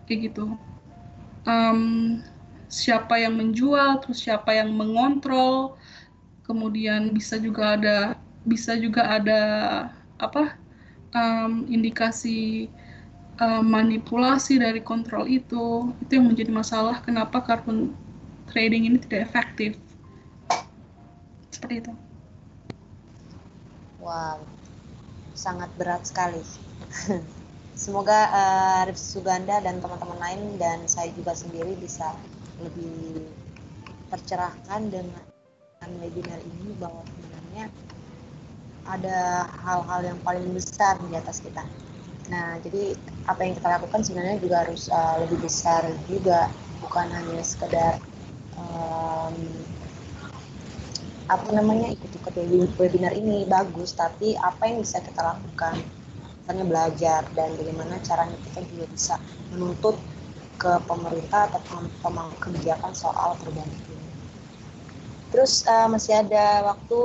kayak 0.08 0.32
gitu. 0.32 0.56
Um, 1.44 2.22
siapa 2.72 3.20
yang 3.20 3.36
menjual, 3.36 4.00
terus 4.00 4.24
siapa 4.24 4.56
yang 4.56 4.72
mengontrol, 4.72 5.76
kemudian 6.48 7.12
bisa 7.12 7.36
juga 7.36 7.76
ada 7.76 7.98
bisa 8.48 8.80
juga 8.80 9.20
ada 9.20 9.42
apa 10.18 10.56
um, 11.14 11.68
indikasi 11.68 12.72
um, 13.42 13.66
manipulasi 13.66 14.62
dari 14.62 14.86
kontrol 14.86 15.26
itu 15.26 15.90
itu 16.06 16.12
yang 16.14 16.30
menjadi 16.30 16.54
masalah 16.54 17.02
kenapa 17.02 17.42
carbon 17.42 17.98
trading 18.54 18.86
ini 18.86 19.02
tidak 19.02 19.26
efektif. 19.34 19.74
Seperti 21.50 21.82
itu. 21.82 21.94
Wow 23.98 24.62
sangat 25.42 25.74
berat 25.74 26.06
sekali. 26.06 26.38
Semoga 27.82 28.30
uh, 28.30 28.82
Rifs 28.86 29.18
Suganda 29.18 29.58
dan 29.58 29.82
teman-teman 29.82 30.22
lain 30.22 30.42
dan 30.62 30.86
saya 30.86 31.10
juga 31.18 31.34
sendiri 31.34 31.74
bisa 31.82 32.14
lebih 32.62 33.26
tercerahkan 34.14 34.92
dengan 34.94 35.90
webinar 35.98 36.38
ini 36.46 36.78
bahwa 36.78 37.02
sebenarnya 37.10 37.66
ada 38.86 39.50
hal-hal 39.66 40.14
yang 40.14 40.20
paling 40.22 40.46
besar 40.54 41.02
di 41.10 41.18
atas 41.18 41.42
kita. 41.42 41.66
Nah, 42.30 42.62
jadi 42.62 42.94
apa 43.26 43.42
yang 43.42 43.54
kita 43.58 43.68
lakukan 43.80 44.02
sebenarnya 44.06 44.38
juga 44.38 44.62
harus 44.62 44.92
uh, 44.94 45.18
lebih 45.26 45.42
besar 45.42 45.90
juga, 46.06 46.54
bukan 46.84 47.10
hanya 47.10 47.42
sekedar 47.42 47.98
um, 48.60 49.36
apa 51.32 51.50
namanya 51.56 51.90
ikut-ikut 51.96 52.34
webinar 52.78 53.16
ini 53.16 53.48
bagus, 53.48 53.96
tapi 53.96 54.36
apa 54.38 54.68
yang 54.68 54.84
bisa 54.84 55.00
kita 55.00 55.24
lakukan, 55.24 55.80
misalnya 56.44 56.66
belajar 56.68 57.22
dan 57.34 57.56
bagaimana 57.56 57.98
caranya 58.04 58.38
kita 58.52 58.60
juga 58.70 58.86
bisa 58.92 59.16
menuntut 59.50 59.96
ke 60.62 60.72
pemerintah 60.86 61.50
atau 61.50 61.62
pemangku 62.06 62.38
kebijakan 62.38 62.94
soal 62.94 63.34
perubahan 63.42 63.66
iklim. 63.66 64.04
Terus 65.32 65.64
uh, 65.66 65.88
masih 65.88 66.22
ada 66.22 66.76
waktu 66.76 67.00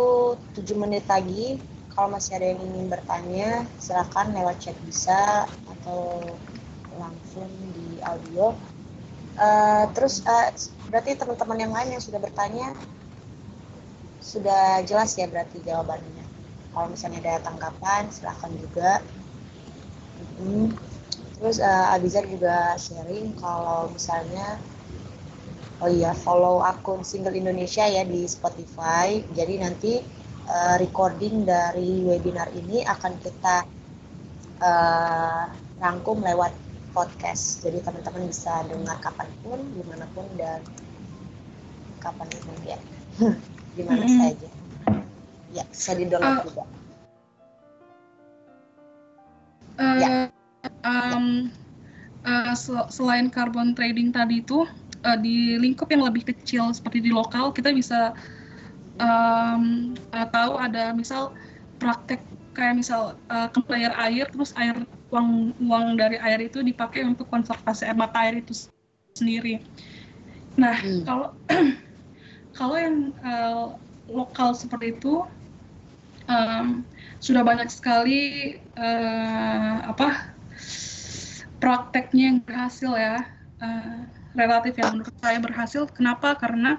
7 0.58 0.74
menit 0.76 1.06
lagi 1.06 1.62
kalau 1.96 2.12
masih 2.12 2.36
ada 2.36 2.52
yang 2.52 2.60
ingin 2.60 2.92
bertanya, 2.92 3.64
silakan 3.80 4.36
lewat 4.36 4.60
chat 4.60 4.76
bisa 4.84 5.48
atau 5.64 6.20
langsung 7.00 7.48
di 7.72 7.96
audio. 8.04 8.52
Uh, 9.40 9.88
terus 9.96 10.20
uh, 10.28 10.52
berarti 10.92 11.16
teman-teman 11.16 11.56
yang 11.56 11.72
lain 11.72 11.96
yang 11.96 12.04
sudah 12.04 12.20
bertanya 12.20 12.72
sudah 14.20 14.84
jelas 14.84 15.16
ya 15.16 15.24
berarti 15.24 15.64
jawabannya. 15.64 16.24
Kalau 16.76 16.92
misalnya 16.92 17.24
ada 17.24 17.48
tanggapan, 17.48 18.12
silahkan 18.12 18.52
juga. 18.60 19.00
Hmm. 20.36 20.76
Terus 21.40 21.60
uh, 21.64 21.96
Abizar 21.96 22.28
juga 22.28 22.76
sharing 22.76 23.36
kalau 23.40 23.88
misalnya 23.92 24.60
oh 25.80 25.88
iya 25.88 26.16
follow 26.16 26.64
akun 26.64 27.04
Single 27.04 27.36
Indonesia 27.36 27.84
ya 27.88 28.04
di 28.04 28.28
Spotify. 28.28 29.24
Jadi 29.32 29.54
nanti 29.60 29.92
uh, 30.46 30.76
recording 30.78 31.44
dari 31.44 32.02
webinar 32.06 32.50
ini 32.54 32.86
akan 32.86 33.12
kita 33.20 33.66
uh, 34.62 35.44
rangkum 35.82 36.22
lewat 36.22 36.54
podcast. 36.94 37.60
Jadi 37.60 37.84
teman-teman 37.84 38.30
bisa 38.30 38.64
dengar 38.70 38.96
kapan 39.04 39.28
pun, 39.44 39.60
di 39.60 39.82
mana 39.84 40.08
pun 40.16 40.26
dan 40.38 40.62
kapan 42.00 42.28
pun 42.40 42.56
ya, 42.64 42.78
di 43.76 43.82
mana 43.86 44.06
mm 44.06 44.08
-hmm. 44.08 44.20
saja. 44.22 44.48
Ya 45.52 45.64
bisa 45.68 45.92
di 45.92 46.04
download 46.08 46.40
uh, 46.40 46.44
juga. 46.48 46.64
Uh, 49.76 49.98
ya. 50.00 50.08
Um, 50.86 51.52
uh, 52.26 52.54
selain 52.90 53.30
carbon 53.30 53.74
trading 53.76 54.10
tadi 54.10 54.42
itu 54.42 54.66
uh, 55.04 55.18
di 55.18 55.58
lingkup 55.60 55.90
yang 55.92 56.02
lebih 56.06 56.26
kecil 56.26 56.74
seperti 56.74 57.04
di 57.04 57.10
lokal 57.14 57.54
kita 57.54 57.70
bisa 57.70 58.16
um, 59.00 59.92
tahu 60.32 60.52
ada 60.60 60.92
misal 60.92 61.32
praktek 61.76 62.20
kayak 62.56 62.80
misal 62.80 63.16
uh, 63.28 63.48
air 63.76 63.92
air 64.00 64.24
terus 64.32 64.56
air 64.56 64.72
uang 65.12 65.52
uang 65.60 66.00
dari 66.00 66.16
air 66.16 66.40
itu 66.40 66.64
dipakai 66.64 67.04
untuk 67.04 67.28
konservasi 67.28 67.84
air 67.84 67.96
mata 67.96 68.16
air 68.24 68.40
itu 68.40 68.68
sendiri. 69.12 69.60
Nah 70.56 70.76
hmm. 70.80 71.04
kalau 71.04 71.28
kalau 72.58 72.76
yang 72.80 73.12
uh, 73.20 73.76
lokal 74.08 74.56
seperti 74.56 74.96
itu 74.96 75.22
um, 76.26 76.82
sudah 77.20 77.44
banyak 77.44 77.68
sekali 77.68 78.56
uh, 78.80 79.92
apa 79.92 80.32
prakteknya 81.60 82.24
yang 82.32 82.38
berhasil 82.40 82.92
ya 82.96 83.24
uh, 83.60 84.00
relatif 84.36 84.76
yang 84.76 85.00
menurut 85.00 85.16
saya 85.20 85.38
berhasil. 85.40 85.82
Kenapa? 85.92 86.36
Karena 86.36 86.76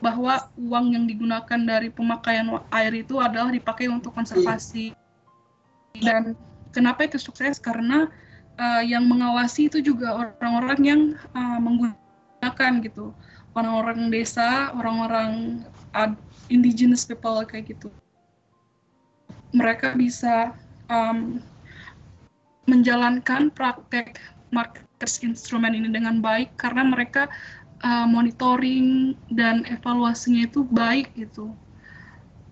bahwa 0.00 0.48
uang 0.56 0.96
yang 0.96 1.04
digunakan 1.04 1.60
dari 1.60 1.92
pemakaian 1.92 2.48
air 2.72 2.92
itu 2.96 3.20
adalah 3.20 3.52
dipakai 3.52 3.86
untuk 3.86 4.16
konservasi. 4.16 4.96
Dan 6.00 6.34
kenapa 6.72 7.04
itu 7.04 7.20
sukses? 7.20 7.60
Karena 7.60 8.08
uh, 8.56 8.82
yang 8.82 9.04
mengawasi 9.06 9.68
itu 9.68 9.84
juga 9.84 10.16
orang-orang 10.40 10.80
yang 10.80 11.00
uh, 11.36 11.60
menggunakan 11.60 12.72
gitu, 12.84 13.12
orang-orang 13.52 14.08
desa, 14.08 14.72
orang-orang 14.72 15.62
uh, 15.92 16.12
indigenous 16.48 17.04
people 17.04 17.40
kayak 17.44 17.76
gitu. 17.76 17.92
Mereka 19.52 19.98
bisa 19.98 20.56
um, 20.88 21.42
menjalankan 22.70 23.50
praktek 23.50 24.18
market 24.54 24.86
instrumen 25.24 25.72
ini 25.72 25.88
dengan 25.88 26.20
baik 26.20 26.54
karena 26.60 26.84
mereka 26.84 27.26
uh, 27.84 28.06
monitoring 28.06 29.16
dan 29.32 29.64
evaluasinya 29.68 30.46
itu 30.46 30.64
baik 30.68 31.12
gitu. 31.16 31.52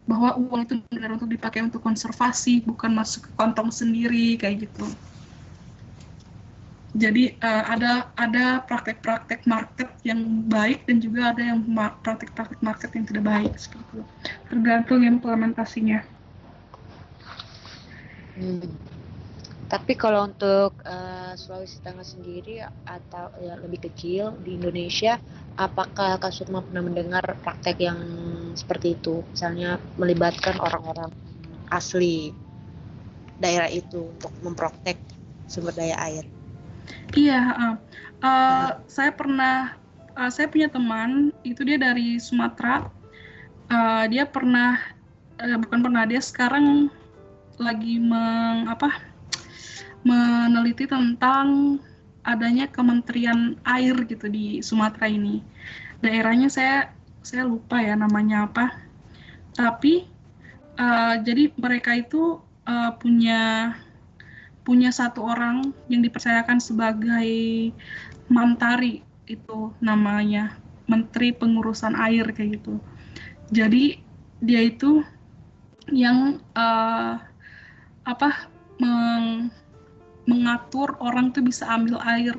Bahwa 0.08 0.36
uang 0.40 0.64
itu 0.64 0.74
benar 0.88 1.16
untuk 1.16 1.28
dipakai 1.28 1.60
untuk 1.60 1.84
konservasi 1.84 2.64
bukan 2.64 2.96
masuk 2.96 3.28
ke 3.28 3.32
kantong 3.36 3.68
sendiri 3.68 4.40
kayak 4.40 4.68
gitu. 4.68 4.88
Jadi 6.96 7.36
uh, 7.44 7.64
ada 7.68 8.10
ada 8.16 8.64
praktek-praktek 8.64 9.44
market 9.44 9.92
yang 10.02 10.48
baik 10.48 10.88
dan 10.88 10.98
juga 10.98 11.36
ada 11.36 11.42
yang 11.44 11.60
praktek-praktek 12.00 12.58
market 12.64 12.90
yang 12.96 13.04
tidak 13.04 13.24
baik 13.28 13.52
seperti 13.60 13.84
itu. 13.84 14.02
Tergantung 14.48 15.00
implementasinya. 15.04 16.00
Hmm. 18.34 18.97
Tapi 19.68 19.92
kalau 20.00 20.24
untuk 20.24 20.80
uh, 20.88 21.36
Sulawesi 21.36 21.76
Tengah 21.84 22.04
sendiri 22.04 22.64
atau 22.88 23.28
ya 23.36 23.52
lebih 23.60 23.84
kecil 23.84 24.32
di 24.40 24.56
Indonesia, 24.56 25.20
apakah 25.60 26.16
Kak 26.16 26.32
Sukma 26.32 26.64
pernah 26.64 26.88
mendengar 26.88 27.20
praktek 27.44 27.76
yang 27.84 28.00
seperti 28.56 28.96
itu? 28.96 29.20
Misalnya 29.28 29.76
melibatkan 30.00 30.56
orang-orang 30.56 31.12
asli 31.68 32.32
daerah 33.44 33.68
itu 33.68 34.08
untuk 34.08 34.32
memprotek 34.40 34.96
sumber 35.44 35.76
daya 35.76 36.00
air. 36.00 36.24
Iya, 37.12 37.40
uh, 37.52 37.76
uh, 38.24 38.68
saya 38.88 39.12
pernah, 39.12 39.76
uh, 40.16 40.32
saya 40.32 40.48
punya 40.48 40.72
teman 40.72 41.28
itu 41.44 41.60
dia 41.60 41.76
dari 41.76 42.16
Sumatera. 42.16 42.88
Uh, 43.68 44.08
dia 44.08 44.24
pernah, 44.24 44.80
uh, 45.44 45.60
bukan 45.60 45.84
pernah 45.84 46.08
dia 46.08 46.24
sekarang 46.24 46.88
lagi 47.60 48.00
meng 48.00 48.64
apa? 48.64 49.07
Meneliti 50.07 50.86
tentang 50.86 51.78
adanya 52.26 52.68
Kementerian 52.68 53.57
Air 53.64 53.96
gitu 54.05 54.28
di 54.28 54.61
Sumatera 54.61 55.09
ini. 55.09 55.40
Daerahnya 56.05 56.53
saya 56.53 56.92
saya 57.24 57.49
lupa 57.49 57.80
ya 57.80 57.96
namanya 57.96 58.46
apa. 58.46 58.76
Tapi 59.57 60.07
uh, 60.78 61.18
jadi 61.24 61.51
mereka 61.59 61.99
itu 61.99 62.38
uh, 62.68 62.90
punya 63.01 63.74
punya 64.62 64.92
satu 64.92 65.24
orang 65.24 65.72
yang 65.88 66.05
dipercayakan 66.05 66.61
sebagai 66.61 67.30
mantari 68.28 69.01
itu 69.24 69.72
namanya 69.80 70.61
Menteri 70.84 71.32
Pengurusan 71.32 71.96
Air 71.96 72.28
kayak 72.36 72.61
gitu. 72.61 72.76
Jadi 73.49 74.05
dia 74.44 74.61
itu 74.68 75.01
yang 75.88 76.40
uh, 76.53 77.16
apa 78.05 78.49
meng, 78.76 79.49
mengatur 80.28 80.92
orang 81.00 81.32
tuh 81.32 81.40
bisa 81.40 81.64
ambil 81.64 81.96
air 82.04 82.36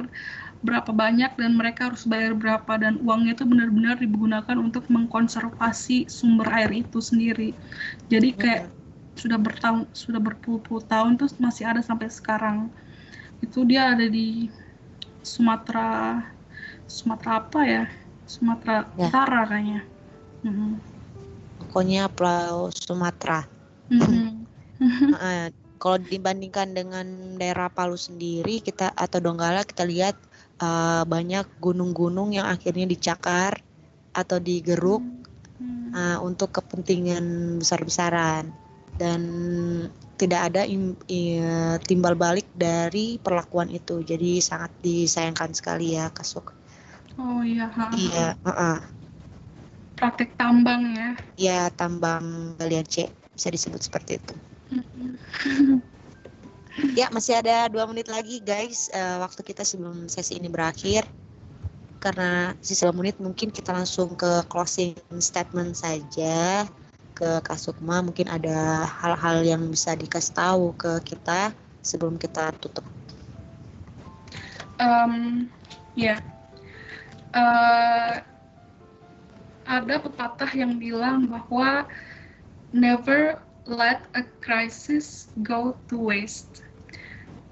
berapa 0.59 0.91
banyak 0.91 1.39
dan 1.39 1.55
mereka 1.55 1.89
harus 1.89 2.03
bayar 2.03 2.35
berapa 2.35 2.75
dan 2.75 2.99
uangnya 3.01 3.33
itu 3.33 3.47
benar-benar 3.47 3.95
digunakan 3.97 4.57
untuk 4.59 4.85
mengkonservasi 4.91 6.11
sumber 6.11 6.51
air 6.51 6.69
itu 6.83 6.99
sendiri. 6.99 7.55
Jadi 8.11 8.35
kayak 8.35 8.63
okay. 8.67 9.19
sudah 9.23 9.39
bertahun 9.39 9.87
sudah 9.95 10.20
berpuluh-puluh 10.20 10.83
tahun 10.86 11.16
tuh 11.16 11.32
masih 11.39 11.63
ada 11.63 11.79
sampai 11.79 12.11
sekarang. 12.11 12.67
Itu 13.39 13.63
dia 13.63 13.95
ada 13.95 14.05
di 14.05 14.51
Sumatera 15.24 16.21
Sumatera 16.91 17.32
apa 17.39 17.61
ya? 17.63 17.86
Sumatera 18.28 18.83
ya. 18.99 19.07
Utara 19.07 19.41
kayaknya. 19.47 19.82
Mm 20.43 20.51
-hmm. 20.51 20.71
Pokoknya 21.63 22.03
Pulau 22.11 22.67
Sumatera. 22.75 23.47
Mm 23.87 23.99
-hmm. 24.03 25.53
kalau 25.80 25.97
dibandingkan 25.97 26.76
dengan 26.76 27.08
daerah 27.39 27.72
Palu 27.72 27.96
sendiri 27.96 28.60
kita 28.60 28.92
atau 28.92 29.24
Donggala 29.24 29.64
kita 29.64 29.88
lihat 29.88 30.20
uh, 30.60 31.08
banyak 31.08 31.47
gunung-gunung 31.64 32.36
yang 32.36 32.46
akhirnya 32.51 32.86
dicakar 32.86 33.64
atau 34.12 34.38
digeruk 34.38 35.01
hmm. 35.58 35.96
uh, 35.96 36.18
untuk 36.20 36.51
kepentingan 36.51 37.58
besar-besaran 37.64 38.51
dan 39.00 39.22
tidak 40.20 40.51
ada 40.51 40.68
im, 40.68 41.00
i, 41.08 41.39
timbal 41.88 42.20
balik 42.20 42.43
dari 42.51 43.16
perlakuan 43.24 43.72
itu 43.72 44.04
jadi 44.04 44.43
sangat 44.43 44.76
disayangkan 44.84 45.56
sekali 45.56 45.96
ya 45.96 46.12
kasuk 46.12 46.51
oh 47.16 47.39
iya 47.39 47.72
ha. 47.72 47.88
iya 47.96 48.36
uh 48.43 48.51
-uh. 48.51 48.78
praktek 49.96 50.36
tambang 50.36 50.92
ya 50.92 51.10
iya 51.39 51.62
tambang 51.72 52.60
galian 52.60 52.84
C 52.84 53.08
bisa 53.32 53.47
disebut 53.47 53.80
seperti 53.80 54.20
itu 54.20 54.36
ya 57.00 57.09
masih 57.09 57.41
ada 57.41 57.67
dua 57.67 57.89
menit 57.89 58.08
lagi 58.08 58.39
guys 58.43 58.87
uh, 58.93 59.25
waktu 59.25 59.41
kita 59.41 59.66
sebelum 59.66 60.05
sesi 60.05 60.37
ini 60.37 60.47
berakhir 60.47 61.04
karena 62.00 62.55
sisa 62.63 62.87
dua 62.87 62.96
menit 62.96 63.20
mungkin 63.20 63.51
kita 63.51 63.75
langsung 63.75 64.16
ke 64.16 64.46
closing 64.47 64.96
statement 65.20 65.75
saja 65.75 66.63
ke 67.20 67.43
Kasukma 67.43 68.00
mungkin 68.00 68.32
ada 68.32 68.87
hal-hal 68.87 69.43
yang 69.43 69.67
bisa 69.67 69.91
dikasih 69.91 70.32
tahu 70.32 70.71
ke 70.79 71.04
kita 71.04 71.51
sebelum 71.83 72.16
kita 72.16 72.55
tutup. 72.63 72.87
Um, 74.79 75.51
ya, 76.00 76.16
yeah. 76.16 76.20
uh, 77.36 78.13
ada 79.67 79.96
pepatah 80.00 80.47
yang 80.55 80.79
bilang 80.79 81.28
bahwa 81.28 81.83
never 82.71 83.36
let 83.70 84.09
a 84.17 84.25
crisis 84.41 85.29
go 85.46 85.78
to 85.87 85.96
waste. 85.96 86.66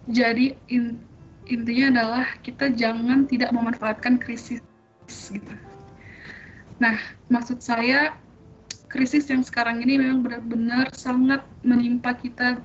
Jadi 0.09 0.57
in, 0.73 0.97
intinya 1.45 1.93
adalah 1.93 2.25
kita 2.41 2.73
jangan 2.73 3.29
tidak 3.29 3.53
memanfaatkan 3.53 4.17
krisis 4.17 4.59
gitu. 5.07 5.53
Nah, 6.81 6.97
maksud 7.29 7.61
saya 7.61 8.17
krisis 8.89 9.29
yang 9.29 9.45
sekarang 9.45 9.83
ini 9.83 10.01
memang 10.01 10.25
benar-benar 10.25 10.89
sangat 10.95 11.45
menimpa 11.61 12.17
kita 12.17 12.57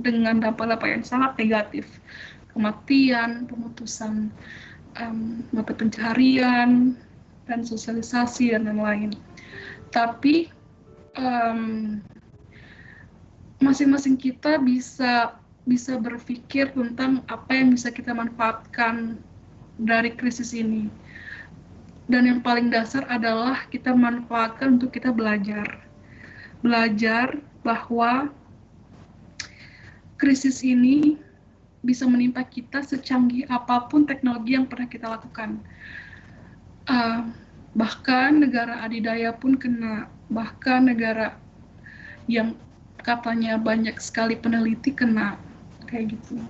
dengan 0.00 0.40
dampak-dampak 0.40 0.88
yang 0.88 1.04
sangat 1.04 1.36
negatif. 1.36 1.84
Kematian, 2.50 3.46
pemutusan 3.46 4.32
um, 4.98 5.44
mata 5.54 5.72
pencaharian, 5.76 6.96
dan 7.46 7.60
sosialisasi, 7.66 8.54
dan 8.54 8.66
lain-lain. 8.70 9.14
Tapi 9.90 10.50
masing-masing 13.60 14.16
kita 14.16 14.56
bisa 14.60 15.36
bisa 15.68 16.00
berpikir 16.00 16.72
tentang 16.72 17.20
apa 17.28 17.52
yang 17.52 17.76
bisa 17.76 17.92
kita 17.92 18.16
manfaatkan 18.16 19.20
dari 19.76 20.12
krisis 20.16 20.56
ini 20.56 20.88
dan 22.10 22.26
yang 22.26 22.40
paling 22.42 22.74
dasar 22.74 23.06
adalah 23.06 23.70
kita 23.70 23.94
manfaatkan 23.94 24.82
untuk 24.82 24.90
kita 24.90 25.14
belajar. 25.14 25.78
Belajar 26.58 27.38
bahwa 27.62 28.34
krisis 30.18 30.66
ini 30.66 31.22
bisa 31.86 32.10
menimpa 32.10 32.42
kita 32.42 32.82
secanggih 32.82 33.46
apa 33.46 33.86
pun 33.86 34.10
teknologi 34.10 34.58
yang 34.58 34.66
pernah 34.66 34.90
kita 34.90 35.06
lakukan. 35.06 35.62
Uh, 36.90 37.30
bahkan 37.78 38.42
negara 38.42 38.82
adidaya 38.82 39.30
pun 39.30 39.54
kena, 39.54 40.10
bahkan 40.26 40.90
negara 40.90 41.38
yang 42.26 42.58
katanya 43.00 43.56
banyak 43.56 43.96
sekali 43.98 44.36
peneliti 44.36 44.92
kena, 44.92 45.36
kayak 45.88 46.14
gitu. 46.16 46.40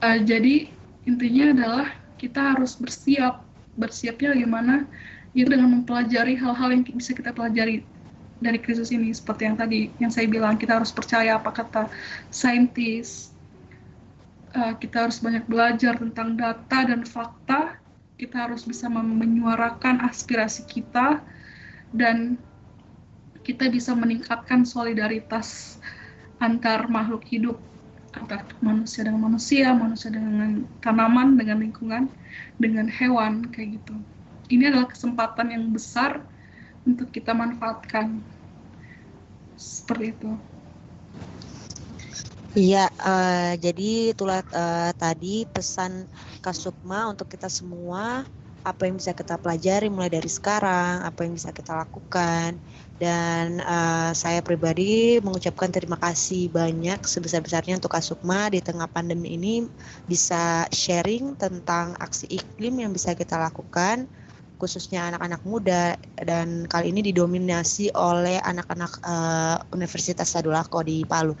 Uh, 0.00 0.18
jadi 0.24 0.72
intinya 1.04 1.52
adalah 1.52 1.86
kita 2.16 2.56
harus 2.56 2.76
bersiap. 2.76 3.44
Bersiapnya 3.78 4.34
bagaimana 4.36 4.84
itu 5.32 5.46
dengan 5.46 5.80
mempelajari 5.80 6.34
hal-hal 6.36 6.74
yang 6.74 6.82
bisa 6.84 7.14
kita 7.14 7.30
pelajari 7.30 7.86
dari 8.40 8.58
krisis 8.58 8.90
ini. 8.90 9.12
Seperti 9.12 9.46
yang 9.46 9.56
tadi 9.56 9.92
yang 10.02 10.12
saya 10.12 10.26
bilang 10.26 10.56
kita 10.56 10.80
harus 10.80 10.90
percaya 10.90 11.36
apa 11.36 11.52
kata 11.52 11.88
saintis. 12.32 13.32
Uh, 14.50 14.74
kita 14.82 15.06
harus 15.06 15.22
banyak 15.22 15.46
belajar 15.46 15.94
tentang 15.96 16.34
data 16.34 16.78
dan 16.82 17.06
fakta. 17.06 17.78
Kita 18.20 18.50
harus 18.50 18.68
bisa 18.68 18.90
menyuarakan 18.92 20.04
aspirasi 20.04 20.68
kita 20.68 21.24
dan 21.96 22.36
kita 23.44 23.72
bisa 23.72 23.96
meningkatkan 23.96 24.68
solidaritas 24.68 25.80
antar 26.40 26.88
makhluk 26.88 27.24
hidup 27.28 27.56
antar 28.18 28.42
manusia 28.58 29.06
dengan 29.06 29.30
manusia, 29.30 29.70
manusia 29.70 30.10
dengan 30.10 30.66
tanaman, 30.82 31.38
dengan 31.38 31.62
lingkungan, 31.62 32.10
dengan 32.58 32.90
hewan 32.90 33.46
kayak 33.54 33.78
gitu. 33.78 33.94
Ini 34.50 34.74
adalah 34.74 34.90
kesempatan 34.90 35.54
yang 35.54 35.70
besar 35.70 36.18
untuk 36.82 37.14
kita 37.14 37.30
manfaatkan. 37.30 38.18
Seperti 39.54 40.10
itu. 40.10 40.30
Iya, 42.58 42.90
uh, 42.98 43.54
jadi 43.62 44.10
itulah 44.10 44.42
uh, 44.50 44.90
tadi 44.98 45.46
pesan 45.46 46.10
Kasukma 46.42 47.06
untuk 47.06 47.30
kita 47.30 47.46
semua 47.46 48.26
apa 48.66 48.90
yang 48.90 48.98
bisa 48.98 49.14
kita 49.14 49.38
pelajari 49.38 49.86
mulai 49.86 50.10
dari 50.10 50.26
sekarang, 50.26 51.06
apa 51.06 51.22
yang 51.22 51.38
bisa 51.38 51.54
kita 51.54 51.78
lakukan, 51.78 52.58
dan 53.00 53.64
uh, 53.64 54.12
saya 54.12 54.44
pribadi 54.44 55.16
mengucapkan 55.24 55.72
terima 55.72 55.96
kasih 55.96 56.52
banyak 56.52 57.00
sebesar-besarnya 57.00 57.80
untuk 57.80 57.96
Kasukma 57.96 58.52
di 58.52 58.60
tengah 58.60 58.84
pandemi 58.92 59.40
ini 59.40 59.64
bisa 60.04 60.68
sharing 60.68 61.32
tentang 61.40 61.96
aksi 61.96 62.28
iklim 62.28 62.84
yang 62.84 62.92
bisa 62.92 63.16
kita 63.16 63.40
lakukan 63.40 64.04
khususnya 64.60 65.08
anak-anak 65.08 65.40
muda 65.48 65.96
dan 66.20 66.68
kali 66.68 66.92
ini 66.92 67.00
didominasi 67.08 67.88
oleh 67.96 68.36
anak-anak 68.44 68.92
uh, 69.00 69.56
Universitas 69.72 70.36
Sadulako 70.36 70.84
di 70.84 71.00
Palu. 71.08 71.32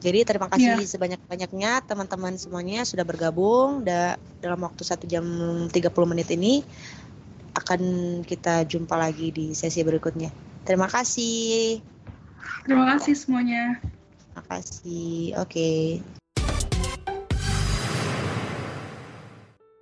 Jadi 0.00 0.24
terima 0.24 0.48
kasih 0.48 0.80
yeah. 0.80 0.88
sebanyak-banyaknya 0.88 1.84
teman-teman 1.84 2.34
semuanya 2.40 2.88
sudah 2.88 3.04
bergabung 3.04 3.84
da 3.84 4.16
dalam 4.40 4.64
waktu 4.64 4.82
satu 4.82 5.04
jam 5.04 5.22
30 5.68 5.70
menit 6.08 6.32
ini 6.32 6.64
akan 7.52 7.80
kita 8.24 8.64
jumpa 8.64 8.96
lagi 8.96 9.28
di 9.30 9.52
sesi 9.52 9.84
berikutnya. 9.84 10.51
Terima 10.62 10.86
kasih. 10.86 11.82
Terima 12.62 12.84
kasih 12.94 13.14
semuanya. 13.18 13.82
Terima 13.82 14.42
kasih. 14.46 15.34
Oke. 15.42 15.50
Okay. 16.00 16.21